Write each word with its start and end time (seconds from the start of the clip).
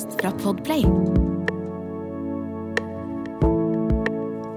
podkast 0.00 0.20
fra 0.20 0.30
Podplay. 0.30 0.84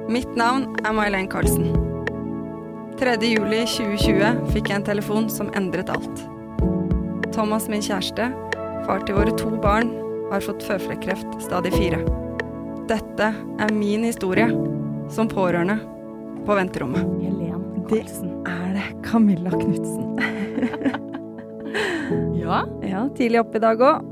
Mitt 0.10 0.36
navn 0.36 0.76
er 0.86 0.94
May-Len 0.94 1.28
Carlsen. 1.28 1.74
3. 3.00 3.18
juli 3.26 3.64
2020 3.66 4.52
fikk 4.54 4.70
jeg 4.70 4.78
en 4.78 4.86
telefon 4.86 5.30
som 5.30 5.50
endret 5.58 5.90
alt. 5.90 6.24
Thomas, 7.34 7.68
min 7.68 7.82
kjæreste, 7.82 8.30
far 8.86 9.04
til 9.08 9.18
våre 9.18 9.34
to 9.38 9.50
barn, 9.64 9.92
har 10.32 10.44
fått 10.46 10.64
føflekkreft 10.64 11.42
stadig 11.42 11.74
fire. 11.74 12.00
Dette 12.88 13.34
er 13.34 13.74
min 13.74 14.06
historie 14.06 14.48
som 15.12 15.28
pårørende 15.28 15.80
på 16.46 16.56
venterommet. 16.56 17.04
Helen 17.24 17.88
Det 17.90 18.06
er 18.48 18.74
det 18.78 18.88
Camilla 19.04 19.52
Knutsen. 19.52 20.20
Ja, 22.44 22.66
Ja, 22.84 23.08
tidlig 23.16 23.40
oppe 23.40 23.58
i 23.58 23.64
dag 23.64 23.82
òg. 23.82 24.04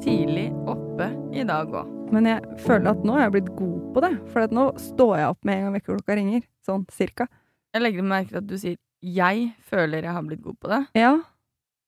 tidlig 0.00 0.59
oppe 1.00 1.36
i 1.36 1.44
dag 1.48 1.70
òg. 1.72 1.88
Men 2.12 2.26
jeg 2.28 2.58
føler 2.64 2.90
at 2.92 3.04
nå 3.06 3.14
er 3.16 3.22
jeg 3.24 3.32
blitt 3.38 3.50
god 3.56 3.76
på 3.94 4.02
det. 4.04 4.12
For 4.32 4.52
nå 4.52 4.64
står 4.80 5.12
jeg 5.20 5.28
opp 5.32 5.46
med 5.46 5.56
en 5.56 5.66
gang 5.66 5.76
vekkerklokka 5.78 6.16
ringer. 6.18 6.42
Sånn 6.66 6.84
cirka. 6.92 7.26
Jeg 7.74 7.84
legger 7.84 8.04
merke 8.06 8.32
til 8.34 8.40
at 8.42 8.46
du 8.50 8.56
sier 8.58 8.76
'jeg 9.02 9.54
føler 9.64 10.02
jeg 10.02 10.12
har 10.12 10.22
blitt 10.22 10.42
god 10.42 10.58
på 10.60 10.68
det'. 10.68 10.86
Ja, 10.94 11.20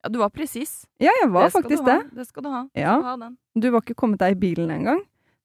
Ja, 0.05 0.09
du 0.09 0.19
var 0.19 0.31
presis. 0.31 0.87
ja 0.99 1.11
jeg 1.23 1.31
var 1.31 1.45
Det 1.45 1.53
faktisk 1.53 1.85
det. 1.85 2.15
Det 2.15 2.27
skal 2.27 2.43
du 2.43 2.49
ha. 2.49 2.63
Du 2.75 2.81
Ja. 2.81 2.99
skal 2.99 3.03
ha 3.05 3.17
den. 3.17 3.39
Du 3.59 3.71
var 3.71 3.81
ikke 3.83 3.95
kommet 3.95 4.19
deg 4.19 4.33
i 4.33 4.41
bilen 4.41 4.71
engang. 4.71 5.01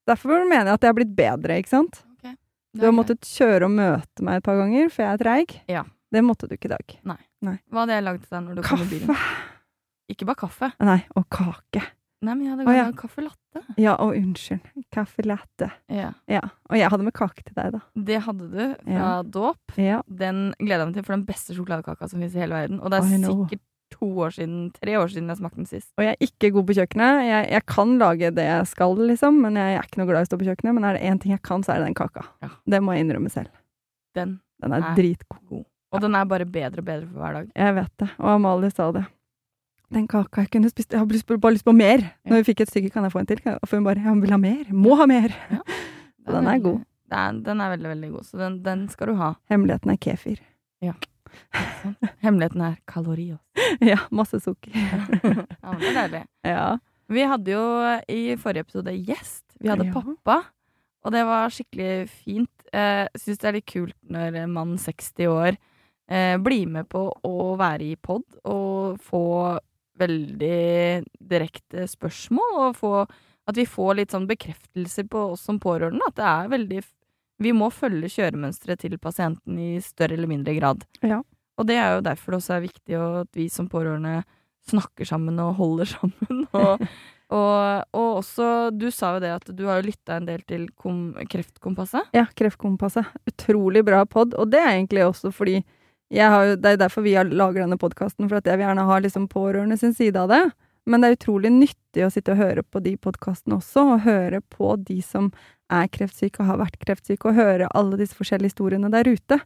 Derfor 0.07 0.29
mener 0.47 0.65
jeg 0.65 0.73
at 0.73 0.81
jeg 0.81 0.87
har 0.89 0.93
blitt 0.93 1.15
bedre, 1.15 1.57
ikke 1.61 1.69
sant? 1.69 2.03
Okay. 2.17 2.35
Du 2.73 2.81
har 2.85 2.91
måttet 2.91 3.19
kjøre 3.21 3.65
og 3.65 3.71
møte 3.71 4.21
meg 4.23 4.37
et 4.37 4.43
par 4.43 4.55
ganger, 4.55 4.89
for 4.89 5.03
jeg 5.03 5.13
er 5.13 5.17
treig. 5.17 5.61
Ja. 5.67 5.83
Det 6.11 6.23
måtte 6.23 6.47
du 6.47 6.55
ikke 6.55 6.65
i 6.65 6.75
dag. 6.77 6.99
Nei 7.03 7.59
Hva 7.69 7.81
hadde 7.85 7.89
jeg 7.93 8.03
lagd 8.03 8.21
til 8.21 8.29
deg 8.29 8.43
når 8.47 8.55
du 8.55 8.61
kom 8.63 8.79
i 8.81 8.85
bilen? 8.85 9.07
Kaffe. 9.07 9.57
Ikke 10.09 10.25
bare 10.25 10.35
kaffe. 10.35 10.73
Nei, 10.79 11.05
og 11.15 11.29
kake. 11.29 11.83
Nei, 12.25 12.33
men 12.33 12.45
jeg 12.47 12.51
hadde 12.55 12.65
Å, 12.65 12.73
ja. 12.73 12.85
lagd 12.87 12.97
kaffe 12.97 13.21
latte. 13.21 13.61
Ja, 13.77 13.93
og 14.01 14.15
unnskyld. 14.17 14.63
Kaffe 14.93 15.21
latte. 15.27 15.67
Ja. 15.93 16.11
Ja. 16.31 16.41
Og 16.71 16.77
jeg 16.79 16.89
hadde 16.89 17.05
med 17.05 17.13
kake 17.13 17.43
til 17.45 17.53
deg, 17.57 17.75
da. 17.75 17.81
Det 18.09 18.21
hadde 18.25 18.47
du 18.49 18.61
fra 18.81 18.91
Ja. 18.95 19.11
dåp. 19.23 19.75
Ja. 19.77 19.99
Den 20.09 20.53
gleder 20.57 20.81
jeg 20.85 20.87
meg 20.89 20.95
til, 20.97 21.05
for 21.05 21.13
den 21.13 21.25
beste 21.29 21.53
sjokoladekaka 21.53 22.09
som 22.09 22.17
finnes 22.19 22.33
i 22.35 22.41
hele 22.41 22.57
verden. 22.57 22.79
Og 22.81 22.89
det 22.89 22.97
er 23.03 23.29
oh, 23.29 23.45
sikkert 23.45 23.61
to 23.93 24.09
år 24.25 24.33
siden, 24.33 24.71
tre 24.73 24.97
år 24.99 25.07
siden 25.13 25.29
jeg 25.29 25.37
smakte 25.39 25.61
den 25.61 25.69
sist. 25.69 25.91
Og 25.97 26.03
jeg 26.03 26.15
er 26.17 26.25
ikke 26.25 26.51
god 26.57 26.65
på 26.67 26.75
kjøkkenet. 26.79 27.21
Jeg, 27.27 27.49
jeg 27.53 27.65
kan 27.69 27.93
lage 28.01 28.31
det 28.35 28.47
jeg 28.49 28.67
skal, 28.73 28.97
liksom, 29.13 29.37
men 29.45 29.55
jeg 29.61 29.77
er 29.77 29.85
ikke 29.87 30.01
noe 30.01 30.09
glad 30.09 30.25
i 30.25 30.27
å 30.27 30.31
stå 30.31 30.39
på 30.41 30.47
kjøkkenet. 30.49 30.73
Men 30.75 30.83
er 30.89 30.97
det 30.97 31.05
én 31.07 31.21
ting 31.21 31.31
jeg 31.37 31.41
kan, 31.45 31.61
så 31.63 31.75
er 31.75 31.79
det 31.83 31.91
den 31.91 31.99
kaka. 32.01 32.25
Ja. 32.41 32.49
Det 32.65 32.81
må 32.83 32.97
jeg 32.97 33.05
innrømme 33.05 33.29
selv. 33.31 33.53
Den 34.17 34.39
Den 34.61 34.73
er 34.73 34.81
er 34.81 34.95
dritgod. 34.97 35.65
Og 35.93 36.01
den 36.01 36.15
er 36.17 36.25
bare 36.25 36.45
bedre 36.49 36.81
og 36.81 36.85
bedre 36.89 37.07
for 37.07 37.21
hver 37.21 37.33
dag. 37.37 37.51
Jeg 37.55 37.75
vet 37.77 37.93
det. 38.01 38.09
Og 38.19 38.29
Amalie 38.33 38.71
sa 38.73 38.89
det. 38.91 39.05
Den 39.93 40.07
kaka 40.07 40.41
jeg 40.43 40.49
kunne 40.51 40.69
spist 40.69 40.91
Jeg 40.91 40.99
har 40.99 41.07
lyst 41.07 41.25
på, 41.27 41.37
bare 41.39 41.53
lyst 41.55 41.63
på 41.65 41.73
mer. 41.75 42.01
Ja. 42.25 42.31
Når 42.33 42.41
vi 42.43 42.47
fikk 42.53 42.61
et 42.65 42.69
stykke, 42.71 42.89
kan 42.91 43.03
jeg 43.07 43.11
få 43.13 43.19
en 43.21 43.25
til? 43.29 43.39
Og 43.45 43.69
hun 43.71 43.83
bare 43.87 44.01
Ja, 44.03 44.09
hun 44.09 44.21
vil 44.21 44.31
ha 44.31 44.37
mer. 44.37 44.65
Må 44.73 44.95
ha 44.99 45.05
mer. 45.07 45.31
Ja. 45.51 45.61
Den 46.27 46.47
er 46.47 46.57
veldig- 46.57 46.63
god. 46.63 46.83
Er, 47.09 47.31
den 47.39 47.61
er 47.63 47.69
veldig, 47.71 47.87
veldig 47.87 48.07
god, 48.11 48.23
så 48.27 48.37
den, 48.37 48.55
den 48.65 48.81
skal 48.91 49.07
du 49.07 49.13
ha. 49.15 49.29
Hemmeligheten 49.47 49.93
er 49.93 49.95
kefir. 50.03 50.41
Hemmeligheten 52.23 52.61
er 52.67 52.75
kalorier. 52.89 53.37
ja, 53.91 53.97
masse 54.11 54.39
sukker. 54.43 54.73
Ja, 54.75 55.05
men 55.71 55.79
det 55.79 55.91
er 55.93 55.97
deilig. 56.01 56.21
Ja. 56.43 56.65
Vi 57.07 57.23
hadde 57.31 57.53
jo 57.53 57.63
i 58.11 58.19
forrige 58.41 58.65
episode 58.67 58.91
gjest. 59.07 59.45
Vi 59.61 59.69
hadde 59.71 59.87
Ja. 59.87 59.93
pappa, 59.95 60.41
og 61.07 61.13
det 61.15 61.23
var 61.29 61.47
skikkelig 61.55 62.09
fint. 62.11 62.51
Eh, 62.75 63.07
syns 63.15 63.39
det 63.39 63.47
er 63.47 63.55
litt 63.61 63.69
kult 63.71 63.95
når 64.11 64.41
mann 64.51 64.75
60 64.77 65.29
år 65.31 65.55
eh, 66.11 66.35
blir 66.43 66.67
med 66.67 66.89
på 66.91 67.05
å 67.23 67.55
være 67.55 67.87
i 67.87 67.95
pod 67.95 68.25
og 68.43 68.99
få 68.99 69.21
veldig 69.99 71.05
direkte 71.31 71.87
spørsmål, 71.89 72.53
og 72.67 72.77
få, 72.77 72.91
at 73.47 73.57
vi 73.57 73.67
får 73.69 73.97
litt 73.99 74.13
sånn 74.15 74.27
bekreftelser 74.29 75.07
på 75.11 75.31
oss 75.33 75.45
som 75.47 75.59
pårørende. 75.63 76.07
At 76.07 76.19
det 76.19 76.29
er 76.29 76.53
veldig 76.57 76.85
Vi 77.37 77.51
må 77.53 77.67
følge 77.69 78.09
kjøremønsteret 78.09 78.81
til 78.81 78.97
pasienten 78.97 79.59
i 79.61 79.75
større 79.85 80.15
eller 80.17 80.29
mindre 80.31 80.55
grad. 80.57 80.81
Ja. 81.05 81.19
Og 81.57 81.67
det 81.69 81.75
er 81.77 81.91
jo 81.93 82.05
derfor 82.05 82.33
det 82.33 82.39
også 82.39 82.55
er 82.55 82.63
viktig 82.63 82.97
at 82.97 83.37
vi 83.37 83.45
som 83.53 83.67
pårørende 83.69 84.23
snakker 84.67 85.05
sammen 85.05 85.37
og 85.39 85.53
holder 85.59 85.91
sammen. 85.93 86.47
Og, 86.57 86.81
og, 87.27 87.83
og 87.91 88.05
også, 88.21 88.69
du 88.71 88.85
sa 88.87 89.17
jo 89.17 89.19
det 89.19 89.33
at 89.35 89.49
du 89.51 89.65
har 89.67 89.81
jo 89.81 89.89
lytta 89.89 90.15
en 90.15 90.27
del 90.29 90.45
til 90.47 90.61
kom, 90.79 91.11
Kreftkompasset. 91.27 92.07
Ja, 92.15 92.23
Kreftkompasset. 92.39 93.09
Utrolig 93.27 93.83
bra 93.83 94.05
pod. 94.07 94.31
Og 94.39 94.47
det 94.53 94.61
er 94.61 94.77
egentlig 94.77 95.03
også 95.03 95.33
fordi 95.35 95.57
jo, 96.09 96.55
Det 96.55 96.71
er 96.71 96.77
derfor 96.77 97.03
vi 97.03 97.15
har 97.15 97.25
lager 97.25 97.65
denne 97.65 97.77
podkasten, 97.77 98.29
for 98.29 98.37
at 98.37 98.45
jeg 98.45 98.57
vil 98.57 98.67
gjerne 98.67 98.87
ha 98.87 98.99
liksom 98.99 99.27
pårørende 99.27 99.77
sin 99.77 99.93
side 99.93 100.15
av 100.15 100.29
det. 100.29 100.43
Men 100.87 101.01
det 101.01 101.07
er 101.09 101.17
utrolig 101.17 101.51
nyttig 101.51 102.05
å 102.05 102.11
sitte 102.11 102.31
og 102.31 102.39
høre 102.39 102.63
på 102.63 102.79
de 102.79 102.95
podkastene 102.95 103.57
også, 103.57 103.83
og 103.83 104.05
høre 104.05 104.39
på 104.41 104.75
de 104.87 105.01
som 105.03 105.31
er 105.67 105.89
kreftsyke 105.91 106.39
og 106.39 106.47
har 106.47 106.61
vært 106.61 106.79
kreftsyke, 106.79 107.27
og 107.27 107.35
høre 107.35 107.67
alle 107.75 107.99
disse 107.99 108.15
forskjellige 108.15 108.53
historiene 108.53 108.91
der 108.93 109.09
ute. 109.09 109.41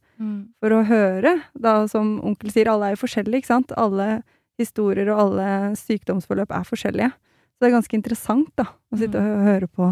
For 0.62 0.76
å 0.78 0.84
høre, 0.86 1.42
da 1.58 1.88
som 1.90 2.20
onkel 2.22 2.54
sier, 2.54 2.70
alle 2.70 2.92
er 2.92 2.96
jo 2.96 3.02
forskjellige, 3.02 3.42
ikke 3.42 3.54
sant? 3.56 3.74
Alle 3.74 4.22
historier 4.62 5.10
og 5.10 5.24
alle 5.26 5.76
sykdomsforløp 5.80 6.54
er 6.54 6.68
forskjellige. 6.70 7.10
Så 7.10 7.66
det 7.66 7.70
er 7.72 7.78
ganske 7.80 7.98
interessant, 7.98 8.52
da, 8.56 8.68
å 8.94 8.98
sitte 9.02 9.18
og 9.18 9.46
høre 9.48 9.68
på 9.68 9.90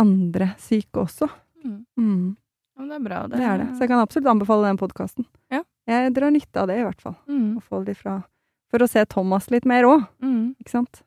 andre 0.00 0.54
syke 0.58 1.04
også. 1.04 1.28
Mm. 1.60 1.84
Mm. 2.00 2.36
Ja, 2.76 2.80
men 2.80 2.88
det 2.88 2.96
er 2.96 3.04
bra. 3.04 3.20
Det 3.28 3.44
er 3.44 3.58
det. 3.60 3.68
Så 3.76 3.84
jeg 3.84 3.92
kan 3.92 4.00
absolutt 4.00 4.32
anbefale 4.32 4.70
den 4.70 4.80
podkasten. 4.80 5.28
Ja. 5.52 5.60
Jeg 5.88 6.12
drar 6.14 6.30
nytte 6.30 6.60
av 6.60 6.66
det, 6.68 6.78
i 6.80 6.84
hvert 6.84 7.00
fall. 7.00 7.16
mm. 7.28 7.56
Å 7.58 7.62
få 7.62 7.84
det 7.84 7.96
ifra 7.96 8.22
For 8.70 8.78
å 8.84 8.88
se 8.88 9.04
Thomas 9.06 9.50
litt 9.50 9.64
mer 9.66 9.82
òg, 9.84 10.06
Mm. 10.22 10.54
ikke 10.60 10.70
sant? 10.70 11.02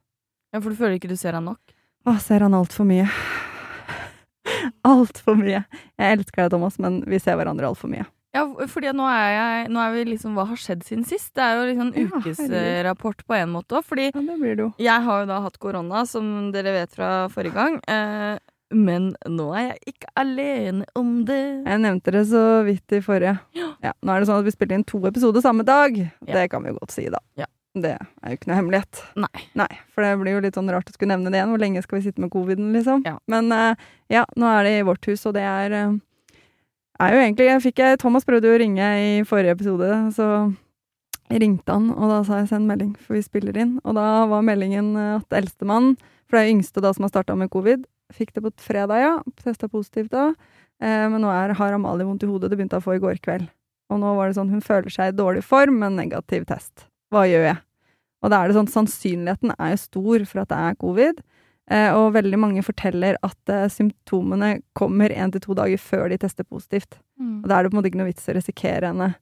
Ja, 0.53 0.59
for 0.59 0.69
du 0.69 0.75
føler 0.75 0.97
ikke 0.99 1.07
du 1.09 1.15
ser 1.15 1.33
han 1.33 1.45
nok? 1.45 1.59
Å, 2.05 2.17
ser 2.19 2.39
han 2.41 2.53
altfor 2.53 2.85
mye. 2.85 3.07
Altfor 4.83 5.37
mye. 5.39 5.63
Jeg 5.97 6.17
elsker 6.17 6.43
deg, 6.43 6.51
Thomas, 6.51 6.75
men 6.79 7.01
vi 7.07 7.19
ser 7.23 7.37
hverandre 7.39 7.69
altfor 7.69 7.89
mye. 7.93 8.05
Ja, 8.33 8.43
fordi 8.67 8.89
nå 8.97 9.05
er, 9.07 9.27
jeg, 9.37 9.67
nå 9.69 9.77
er 9.79 9.91
vi 9.93 10.03
liksom 10.09 10.33
Hva 10.33 10.47
har 10.49 10.57
skjedd 10.57 10.81
siden 10.83 11.03
sist? 11.05 11.29
Det 11.37 11.43
er 11.45 11.59
jo 11.59 11.67
liksom 11.69 11.91
ukesrapport 12.09 13.21
på 13.29 13.35
en 13.37 13.51
måte 13.53 13.77
òg. 13.77 13.85
Fordi 13.85 14.07
Ja, 14.09 14.21
det 14.25 14.37
blir 14.41 14.55
det 14.57 14.63
jo. 14.65 14.71
jeg 14.81 15.01
har 15.05 15.21
jo 15.21 15.27
da 15.29 15.39
hatt 15.45 15.59
korona, 15.61 16.01
som 16.09 16.51
dere 16.51 16.73
vet 16.73 16.91
fra 16.97 17.11
forrige 17.29 17.53
gang. 17.53 17.77
Eh, 17.87 18.39
men 18.73 19.11
nå 19.29 19.47
er 19.55 19.67
jeg 19.69 19.95
ikke 19.95 20.11
alene 20.19 20.85
om 20.99 21.15
det. 21.27 21.41
Jeg 21.63 21.81
nevnte 21.85 22.13
det 22.15 22.23
så 22.29 22.43
vidt 22.67 22.95
i 22.97 23.01
forrige. 23.05 23.37
Ja, 23.55 23.93
nå 24.01 24.13
er 24.13 24.23
det 24.23 24.29
sånn 24.29 24.43
at 24.43 24.47
vi 24.47 24.55
spilte 24.55 24.77
inn 24.77 24.87
to 24.87 25.01
episoder 25.09 25.43
samme 25.45 25.65
dag. 25.67 25.97
Ja. 25.97 26.31
Det 26.35 26.47
kan 26.53 26.65
vi 26.65 26.73
jo 26.73 26.79
godt 26.81 26.95
si, 26.95 27.07
da. 27.13 27.21
Ja. 27.39 27.49
Det 27.73 27.95
er 27.97 28.29
jo 28.29 28.37
ikke 28.37 28.51
noe 28.51 28.57
hemmelighet. 28.59 28.99
Nei. 29.17 29.45
Nei, 29.57 29.69
for 29.95 30.05
det 30.05 30.13
blir 30.21 30.35
jo 30.35 30.41
litt 30.45 30.57
sånn 30.59 30.69
rart 30.69 30.91
å 30.91 30.93
skulle 30.93 31.15
nevne 31.15 31.31
det 31.33 31.39
igjen. 31.39 31.53
Hvor 31.55 31.61
lenge 31.63 31.81
skal 31.81 31.97
vi 31.97 32.03
sitte 32.05 32.21
med 32.21 32.29
coviden, 32.33 32.69
liksom? 32.75 33.01
Ja. 33.07 33.15
Men 33.31 33.49
uh, 33.49 33.73
ja, 34.13 34.27
nå 34.37 34.49
er 34.51 34.67
det 34.67 34.73
i 34.77 34.83
vårt 34.85 35.09
hus, 35.09 35.23
og 35.25 35.33
det 35.33 35.45
er 35.49 35.73
uh, 35.73 35.95
er 37.01 37.15
jo 37.15 37.23
egentlig 37.23 37.47
jeg 37.47 37.63
fikk 37.67 37.81
jeg, 37.81 37.99
Thomas 38.01 38.27
prøvde 38.27 38.49
jo 38.49 38.57
å 38.57 38.61
ringe 38.61 38.89
i 39.01 39.09
forrige 39.27 39.55
episode, 39.57 39.89
så 40.15 40.27
ringte 41.33 41.73
han, 41.73 41.89
og 41.95 42.11
da 42.11 42.19
sa 42.27 42.41
jeg 42.41 42.51
send 42.51 42.69
melding, 42.69 42.93
for 42.99 43.17
vi 43.17 43.23
spiller 43.25 43.57
inn. 43.57 43.77
Og 43.83 43.97
da 43.97 44.25
var 44.29 44.45
meldingen 44.45 44.93
eh, 44.99 45.15
at 45.17 45.37
eldstemann, 45.39 45.95
for 46.27 46.37
det 46.37 46.43
er 46.43 46.53
yngste 46.53 46.83
da 46.83 46.93
som 46.93 47.07
har 47.07 47.13
starta 47.13 47.37
med 47.39 47.51
covid, 47.53 47.87
fikk 48.13 48.33
det 48.35 48.45
på 48.45 48.53
fredag, 48.61 49.01
ja. 49.01 49.13
Testa 49.43 49.69
positivt 49.71 50.13
da. 50.13 50.31
Eh, 50.83 51.05
men 51.09 51.21
nå 51.23 51.31
er, 51.33 51.55
har 51.57 51.75
Amalie 51.75 52.07
vondt 52.07 52.25
i 52.25 52.29
hodet. 52.29 52.51
Det 52.51 52.59
begynte 52.59 52.79
hun 52.79 52.85
å 52.85 52.87
få 52.87 52.97
i 52.97 53.03
går 53.03 53.21
kveld. 53.23 53.49
Og 53.91 54.01
nå 54.01 54.15
var 54.17 54.29
det 54.29 54.37
sånn, 54.39 54.51
hun 54.53 54.63
føler 54.63 54.93
seg 54.93 55.11
i 55.11 55.17
dårlig 55.17 55.43
form, 55.45 55.77
men 55.83 55.99
negativ 55.99 56.47
test. 56.49 56.87
Hva 57.13 57.25
gjør 57.29 57.47
jeg? 57.51 57.59
Og 58.23 58.31
da 58.31 58.39
er 58.39 58.49
det 58.49 58.57
sånn, 58.57 58.71
sannsynligheten 58.71 59.53
er 59.57 59.73
jo 59.73 59.81
stor 59.81 60.25
for 60.29 60.43
at 60.43 60.51
det 60.53 60.59
er 60.69 60.79
covid. 60.81 61.21
Eh, 61.71 61.89
og 61.95 62.15
veldig 62.15 62.39
mange 62.39 62.63
forteller 62.65 63.17
at 63.23 63.51
eh, 63.51 63.69
symptomene 63.71 64.57
kommer 64.75 65.13
én 65.15 65.31
til 65.31 65.43
to 65.43 65.55
dager 65.55 65.79
før 65.79 66.09
de 66.11 66.19
tester 66.19 66.47
positivt. 66.47 66.97
Og 67.43 67.47
da 67.47 67.57
er 67.57 67.63
det 67.63 67.71
på 67.71 67.77
en 67.77 67.81
måte 67.81 67.91
ikke 67.91 68.01
noe 68.01 68.09
vits 68.09 68.27
å 68.27 68.35
risikere 68.35 68.91
henne 68.91 69.13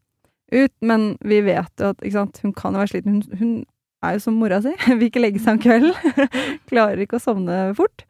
ut. 0.53 0.73
Men 0.81 1.11
vi 1.21 1.41
vet 1.45 1.71
jo 1.81 1.91
at 1.93 2.01
ikke 2.01 2.17
sant, 2.17 2.41
hun 2.45 2.55
kan 2.57 2.73
jo 2.73 2.81
være 2.81 2.93
sliten. 2.93 3.21
Hun, 3.21 3.37
hun 3.41 3.53
er 4.05 4.17
jo 4.17 4.23
som 4.25 4.37
mora 4.41 4.61
si. 4.63 4.73
Vil 4.97 5.09
ikke 5.09 5.23
legge 5.23 5.41
seg 5.43 5.57
om 5.57 5.63
kvelden. 5.63 6.29
Klarer 6.71 7.03
ikke 7.03 7.19
å 7.19 7.23
sovne 7.23 7.63
fort. 7.77 8.05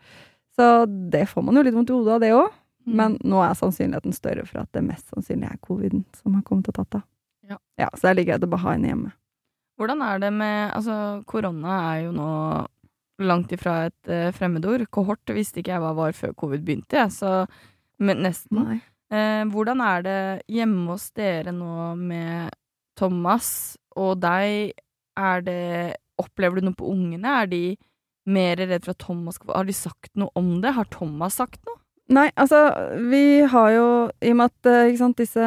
Så 0.58 0.68
det 1.14 1.26
får 1.32 1.46
man 1.48 1.58
jo 1.58 1.64
litt 1.66 1.78
vondt 1.78 1.94
i 1.94 1.96
hodet 1.96 2.18
av, 2.18 2.24
det 2.24 2.34
òg. 2.36 2.60
Mm. 2.88 2.94
Men 2.98 3.16
nå 3.24 3.42
er 3.46 3.58
sannsynligheten 3.58 4.16
større 4.16 4.46
for 4.50 4.64
at 4.64 4.72
det 4.76 4.84
mest 4.86 5.12
sannsynlig 5.14 5.48
er 5.52 5.60
coviden 5.64 6.04
som 6.18 6.36
har 6.38 6.46
kommet 6.48 6.70
og 6.72 6.78
tatt 6.80 7.02
av. 7.02 7.08
Ja. 7.48 7.58
ja 7.80 7.90
så 7.94 8.08
det 8.08 8.12
er 8.12 8.20
like 8.20 8.32
greit 8.32 8.46
å 8.48 8.52
bare 8.52 8.66
ha 8.66 8.76
henne 8.76 8.92
hjemme. 8.92 9.12
Hvordan 9.82 10.04
er 10.06 10.22
det 10.22 10.30
med 10.36 10.74
Altså, 10.76 10.96
korona 11.30 11.78
er 11.92 12.06
jo 12.06 12.14
nå 12.14 12.32
langt 13.22 13.54
ifra 13.54 13.76
et 13.90 14.10
uh, 14.10 14.30
fremmedord. 14.34 14.88
Kohort 14.94 15.34
visste 15.34 15.62
ikke 15.62 15.76
jeg 15.76 15.84
hva 15.84 15.94
var 15.98 16.16
før 16.18 16.34
covid 16.38 16.64
begynte, 16.66 16.98
jeg, 16.98 17.14
så 17.14 17.46
men 18.02 18.24
nesten. 18.26 18.80
Eh, 19.12 19.44
hvordan 19.52 19.82
er 19.86 20.06
det 20.06 20.20
hjemme 20.50 20.88
hos 20.90 21.12
dere 21.18 21.54
nå 21.54 21.94
med 22.00 22.54
Thomas 22.98 23.78
og 24.00 24.22
deg? 24.24 24.74
Er 25.20 25.44
det 25.46 25.64
Opplever 26.22 26.60
du 26.60 26.68
noe 26.68 26.78
på 26.78 26.90
ungene? 26.92 27.34
Er 27.42 27.48
de 27.50 27.62
mer 28.30 28.60
redd 28.60 28.86
for 28.86 28.94
at 28.94 29.02
Thomas 29.02 29.38
skal 29.40 29.50
få 29.50 29.56
Har 29.58 29.70
de 29.70 29.76
sagt 29.76 30.12
noe 30.20 30.30
om 30.38 30.60
det? 30.62 30.76
Har 30.78 30.90
Thomas 30.94 31.40
sagt 31.42 31.62
noe? 31.66 31.82
Nei, 32.12 32.28
altså, 32.36 32.60
vi 33.08 33.44
har 33.48 33.70
jo 33.72 33.86
I 34.20 34.34
og 34.34 34.40
med 34.42 34.52
at 34.52 34.68
eh, 34.68 34.98
sant, 35.00 35.20
disse 35.22 35.46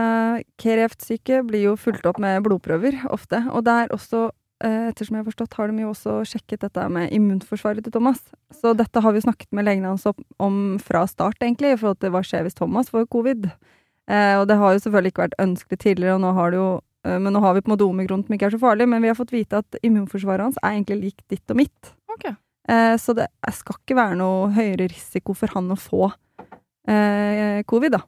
kreftsyke 0.60 1.42
blir 1.44 1.68
jo 1.68 1.74
fulgt 1.80 2.06
opp 2.08 2.20
med 2.22 2.40
blodprøver 2.46 3.02
ofte, 3.12 3.42
og 3.52 3.66
der 3.66 3.92
også 3.92 4.30
eh, 4.64 4.88
ettersom 4.88 5.18
jeg 5.18 5.24
har 5.24 5.28
forstått, 5.28 5.58
har 5.58 5.68
de 5.68 5.84
jo 5.84 5.90
også 5.92 6.16
sjekket 6.30 6.64
dette 6.64 6.86
med 6.94 7.12
immunforsvaret 7.12 7.84
til 7.84 7.92
Thomas. 7.92 8.22
Så 8.54 8.72
dette 8.78 9.02
har 9.04 9.12
vi 9.12 9.20
jo 9.20 9.26
snakket 9.26 9.52
med 9.52 9.68
legene 9.68 9.92
hans 9.92 10.08
om 10.08 10.58
fra 10.80 11.04
start, 11.10 11.36
egentlig, 11.44 11.74
i 11.74 11.80
forhold 11.82 12.00
til 12.00 12.14
hva 12.14 12.24
skjer 12.24 12.46
hvis 12.46 12.56
Thomas 12.56 12.88
får 12.94 13.10
covid. 13.12 13.50
Eh, 14.08 14.34
og 14.38 14.48
det 14.48 14.56
har 14.60 14.72
jo 14.72 14.80
selvfølgelig 14.86 15.12
ikke 15.12 15.26
vært 15.26 15.38
ønskelig 15.44 15.80
tidligere, 15.84 16.16
og 16.16 16.24
nå 16.24 16.32
har 16.38 16.54
det 16.54 16.62
jo 16.62 16.72
men 17.04 17.34
nå 17.36 17.40
har 17.44 17.52
vi 17.52 17.60
på 17.60 17.68
en 17.68 17.74
måte 17.74 17.84
omikron 17.84 18.22
som 18.24 18.32
ikke 18.32 18.46
er 18.48 18.54
så 18.54 18.58
farlig, 18.62 18.86
men 18.88 19.02
vi 19.04 19.10
har 19.10 19.16
fått 19.18 19.34
vite 19.34 19.58
at 19.60 19.76
immunforsvaret 19.84 20.40
hans 20.40 20.56
er 20.62 20.70
egentlig 20.70 20.96
likt 21.02 21.26
ditt 21.28 21.52
og 21.52 21.58
mitt. 21.60 21.90
Ok. 22.08 22.30
Eh, 22.68 22.94
så 23.00 23.14
det 23.16 23.28
skal 23.52 23.78
ikke 23.80 23.96
være 23.98 24.18
noe 24.20 24.50
høyere 24.56 24.88
risiko 24.92 25.36
for 25.36 25.52
han 25.56 25.72
å 25.74 25.78
få 25.78 26.08
eh, 26.88 27.62
covid, 27.68 27.98
da. 27.98 28.02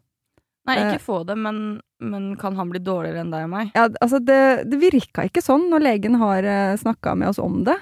Nei, 0.66 0.76
Eh. 0.76 0.92
ikke 0.94 1.04
få 1.04 1.18
det, 1.26 1.36
men, 1.38 1.80
men 2.02 2.32
kan 2.40 2.56
han 2.58 2.70
bli 2.72 2.80
dårligere 2.82 3.22
enn 3.22 3.30
deg 3.30 3.44
og 3.46 3.52
meg? 3.52 3.74
Ja, 3.76 3.86
altså 4.02 4.18
det, 4.18 4.66
det 4.66 4.80
virka 4.82 5.26
ikke 5.28 5.44
sånn 5.44 5.68
når 5.70 5.84
legen 5.84 6.16
har 6.18 6.48
snakka 6.80 7.14
med 7.14 7.30
oss 7.30 7.38
om 7.38 7.62
det. 7.68 7.76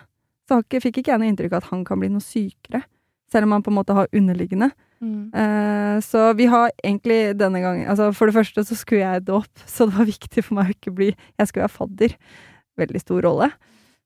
Så 0.50 0.60
fikk 0.68 1.00
ikke 1.00 1.14
jeg 1.14 1.22
noe 1.22 1.30
inntrykk 1.32 1.54
av 1.56 1.62
at 1.62 1.70
han 1.70 1.86
kan 1.88 2.02
bli 2.02 2.10
noe 2.12 2.20
sykere, 2.20 2.82
selv 3.32 3.48
om 3.48 3.56
han 3.56 3.64
på 3.64 3.72
en 3.72 3.78
måte 3.78 3.96
har 3.96 4.10
underliggende. 4.12 4.68
Eh, 5.04 6.00
så 6.00 6.32
vi 6.36 6.46
har 6.48 6.70
egentlig 6.80 7.34
denne 7.36 7.60
gangen 7.60 7.88
altså 7.90 8.06
For 8.16 8.30
det 8.30 8.36
første 8.38 8.62
så 8.64 8.76
skulle 8.78 9.02
jeg 9.02 9.26
dåp, 9.26 9.50
så 9.68 9.88
det 9.88 9.96
var 9.98 10.08
viktig 10.08 10.44
for 10.46 10.56
meg 10.56 10.70
å 10.70 10.74
ikke 10.76 10.92
bli 10.96 11.08
Jeg 11.12 11.48
skulle 11.50 11.66
være 11.66 11.74
fadder. 11.74 12.14
Veldig 12.80 13.02
stor 13.02 13.20
rolle, 13.26 13.50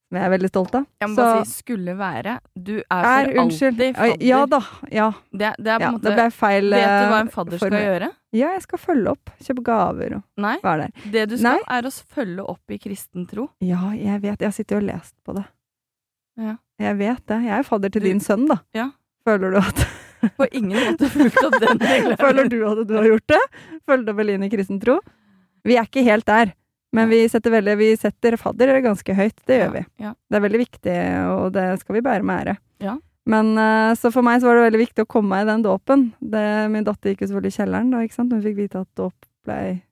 som 0.09 0.17
jeg 0.19 0.25
er 0.25 0.31
veldig 0.33 0.49
stolt 0.49 0.75
av. 0.79 0.85
Jeg 1.03 1.09
må 1.11 1.17
bare 1.17 1.45
si 1.45 1.53
'skulle 1.63 1.95
være'. 1.99 2.39
Du 2.57 2.73
er 2.79 2.85
for 2.89 3.09
Er, 3.09 3.33
unnskyld. 3.43 3.81
alltid 3.81 3.97
fadder. 3.97 4.25
Ja 4.27 4.47
da. 4.47 4.61
Ja. 4.91 5.09
Det, 5.33 5.55
det 5.59 5.67
er 5.69 5.79
på 5.79 5.83
ja 5.85 5.91
måte 5.93 6.03
det 6.09 6.15
ble 6.17 6.31
feil. 6.33 6.71
Vet 6.71 6.89
du 6.89 7.09
hva 7.13 7.21
en 7.21 7.27
eh, 7.29 7.31
fadder 7.35 7.59
skal 7.59 7.71
gjøre? 7.71 8.11
Ja, 8.33 8.49
jeg 8.53 8.63
skal 8.63 8.79
følge 8.79 9.11
opp. 9.11 9.31
Kjøpe 9.41 9.63
gaver 9.65 10.17
og 10.17 10.23
Nei. 10.37 10.57
være 10.63 10.79
der. 10.89 11.11
Det 11.13 11.29
du 11.29 11.37
skal, 11.37 11.59
Nei. 11.59 11.79
er 11.79 11.83
å 11.83 11.93
følge 12.15 12.49
opp 12.49 12.71
i 12.71 12.79
kristen 12.79 13.27
tro. 13.29 13.51
Ja, 13.61 13.91
jeg 13.93 14.21
vet. 14.23 14.39
Jeg 14.41 14.47
har 14.49 14.53
sittet 14.53 14.77
og 14.77 14.83
lest 14.83 15.15
på 15.25 15.35
det. 15.35 15.45
Ja. 16.39 16.57
Jeg 16.79 16.97
vet 16.99 17.27
det. 17.27 17.43
Jeg 17.45 17.59
er 17.59 17.63
fadder 17.65 17.91
til 17.91 18.03
Du- 18.03 18.09
din 18.09 18.21
sønn, 18.21 18.47
da. 18.49 18.61
Ja. 18.75 18.91
Føler 19.27 19.51
du 19.51 19.57
at 19.59 19.87
På 20.37 20.47
ingen 20.51 20.75
måte 20.79 21.07
fulgt 21.09 21.37
opp 21.45 21.61
den 21.61 21.79
delen. 21.79 22.17
Føler 22.25 22.49
du 22.49 22.57
at 22.67 22.87
du 22.89 22.95
har 22.97 23.05
gjort 23.05 23.27
det? 23.29 23.41
Følger 23.87 24.05
du 24.07 24.13
vel 24.15 24.31
inn 24.31 24.43
i 24.43 24.49
kristen 24.51 24.81
tro? 24.83 24.99
Vi 25.65 25.77
er 25.77 25.85
ikke 25.87 26.03
helt 26.03 26.25
der, 26.27 26.55
men 26.93 27.09
vi 27.11 27.19
setter, 27.29 27.51
veldig, 27.53 27.77
vi 27.79 27.89
setter 27.97 28.37
fadder 28.41 28.81
ganske 28.81 29.15
høyt. 29.15 29.37
Det 29.47 29.59
gjør 29.61 29.73
vi. 29.75 29.83
Det 30.31 30.37
er 30.39 30.41
veldig 30.47 30.61
viktig, 30.63 30.97
og 31.35 31.53
det 31.53 31.67
skal 31.83 31.95
vi 31.99 32.01
bære 32.07 32.25
med 32.25 32.47
ære. 32.47 32.57
Ja. 32.81 32.95
Men 33.29 33.51
eh, 33.59 33.93
Så 33.95 34.11
for 34.13 34.23
meg 34.25 34.41
så 34.41 34.47
var 34.49 34.57
det 34.57 34.71
veldig 34.73 34.81
viktig 34.87 35.05
å 35.05 35.11
komme 35.11 35.29
meg 35.37 35.43
i 35.45 35.51
den 35.51 35.63
dåpen. 35.67 36.13
Det- 36.21 36.71
Min 36.73 36.85
datter 36.85 37.11
gikk 37.13 37.21
jo 37.27 37.29
selvfølgelig 37.29 37.53
i 37.53 37.59
kjelleren 37.63 37.91
da, 37.93 37.99
ikke 38.07 38.15
sant. 38.17 38.33
Hun 38.33 38.43
fikk 38.43 38.57
vite 38.57 38.81
at 38.81 38.89
dåp 38.97 39.15
ble 39.45 39.83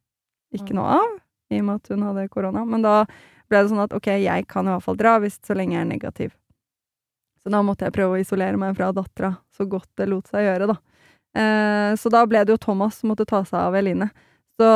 ikke 0.57 0.73
noe 0.79 0.89
av, 1.03 1.19
i 1.53 1.59
og 1.61 1.65
med 1.69 1.75
at 1.83 1.89
hun 1.93 2.03
hadde 2.07 2.29
korona. 2.33 2.65
Men 2.65 2.83
da 2.83 3.05
ble 3.51 3.61
det 3.63 3.71
sånn 3.71 3.83
at 3.85 3.93
ok, 3.93 4.07
jeg 4.25 4.47
kan 4.49 4.67
i 4.67 4.73
hvert 4.73 4.83
fall 4.83 4.97
dra 4.97 5.19
hvis 5.21 5.37
så 5.45 5.55
lenge 5.55 5.77
jeg 5.77 5.85
er 5.85 5.91
negativ. 5.93 6.33
Så 7.45 7.51
da 7.53 7.61
måtte 7.63 7.85
jeg 7.87 7.93
prøve 7.95 8.17
å 8.17 8.21
isolere 8.25 8.57
meg 8.59 8.75
fra 8.75 8.89
dattera 8.93 9.37
så 9.55 9.69
godt 9.69 9.89
det 10.01 10.09
lot 10.09 10.27
seg 10.33 10.47
gjøre, 10.49 10.67
da. 10.73 10.77
Eh, 11.37 11.93
så 12.01 12.09
da 12.11 12.25
ble 12.27 12.41
det 12.45 12.55
jo 12.57 12.57
Thomas 12.57 12.97
som 13.03 13.11
måtte 13.13 13.27
ta 13.29 13.43
seg 13.45 13.61
av 13.61 13.75
Eline. 13.77 14.09
Så, 14.57 14.67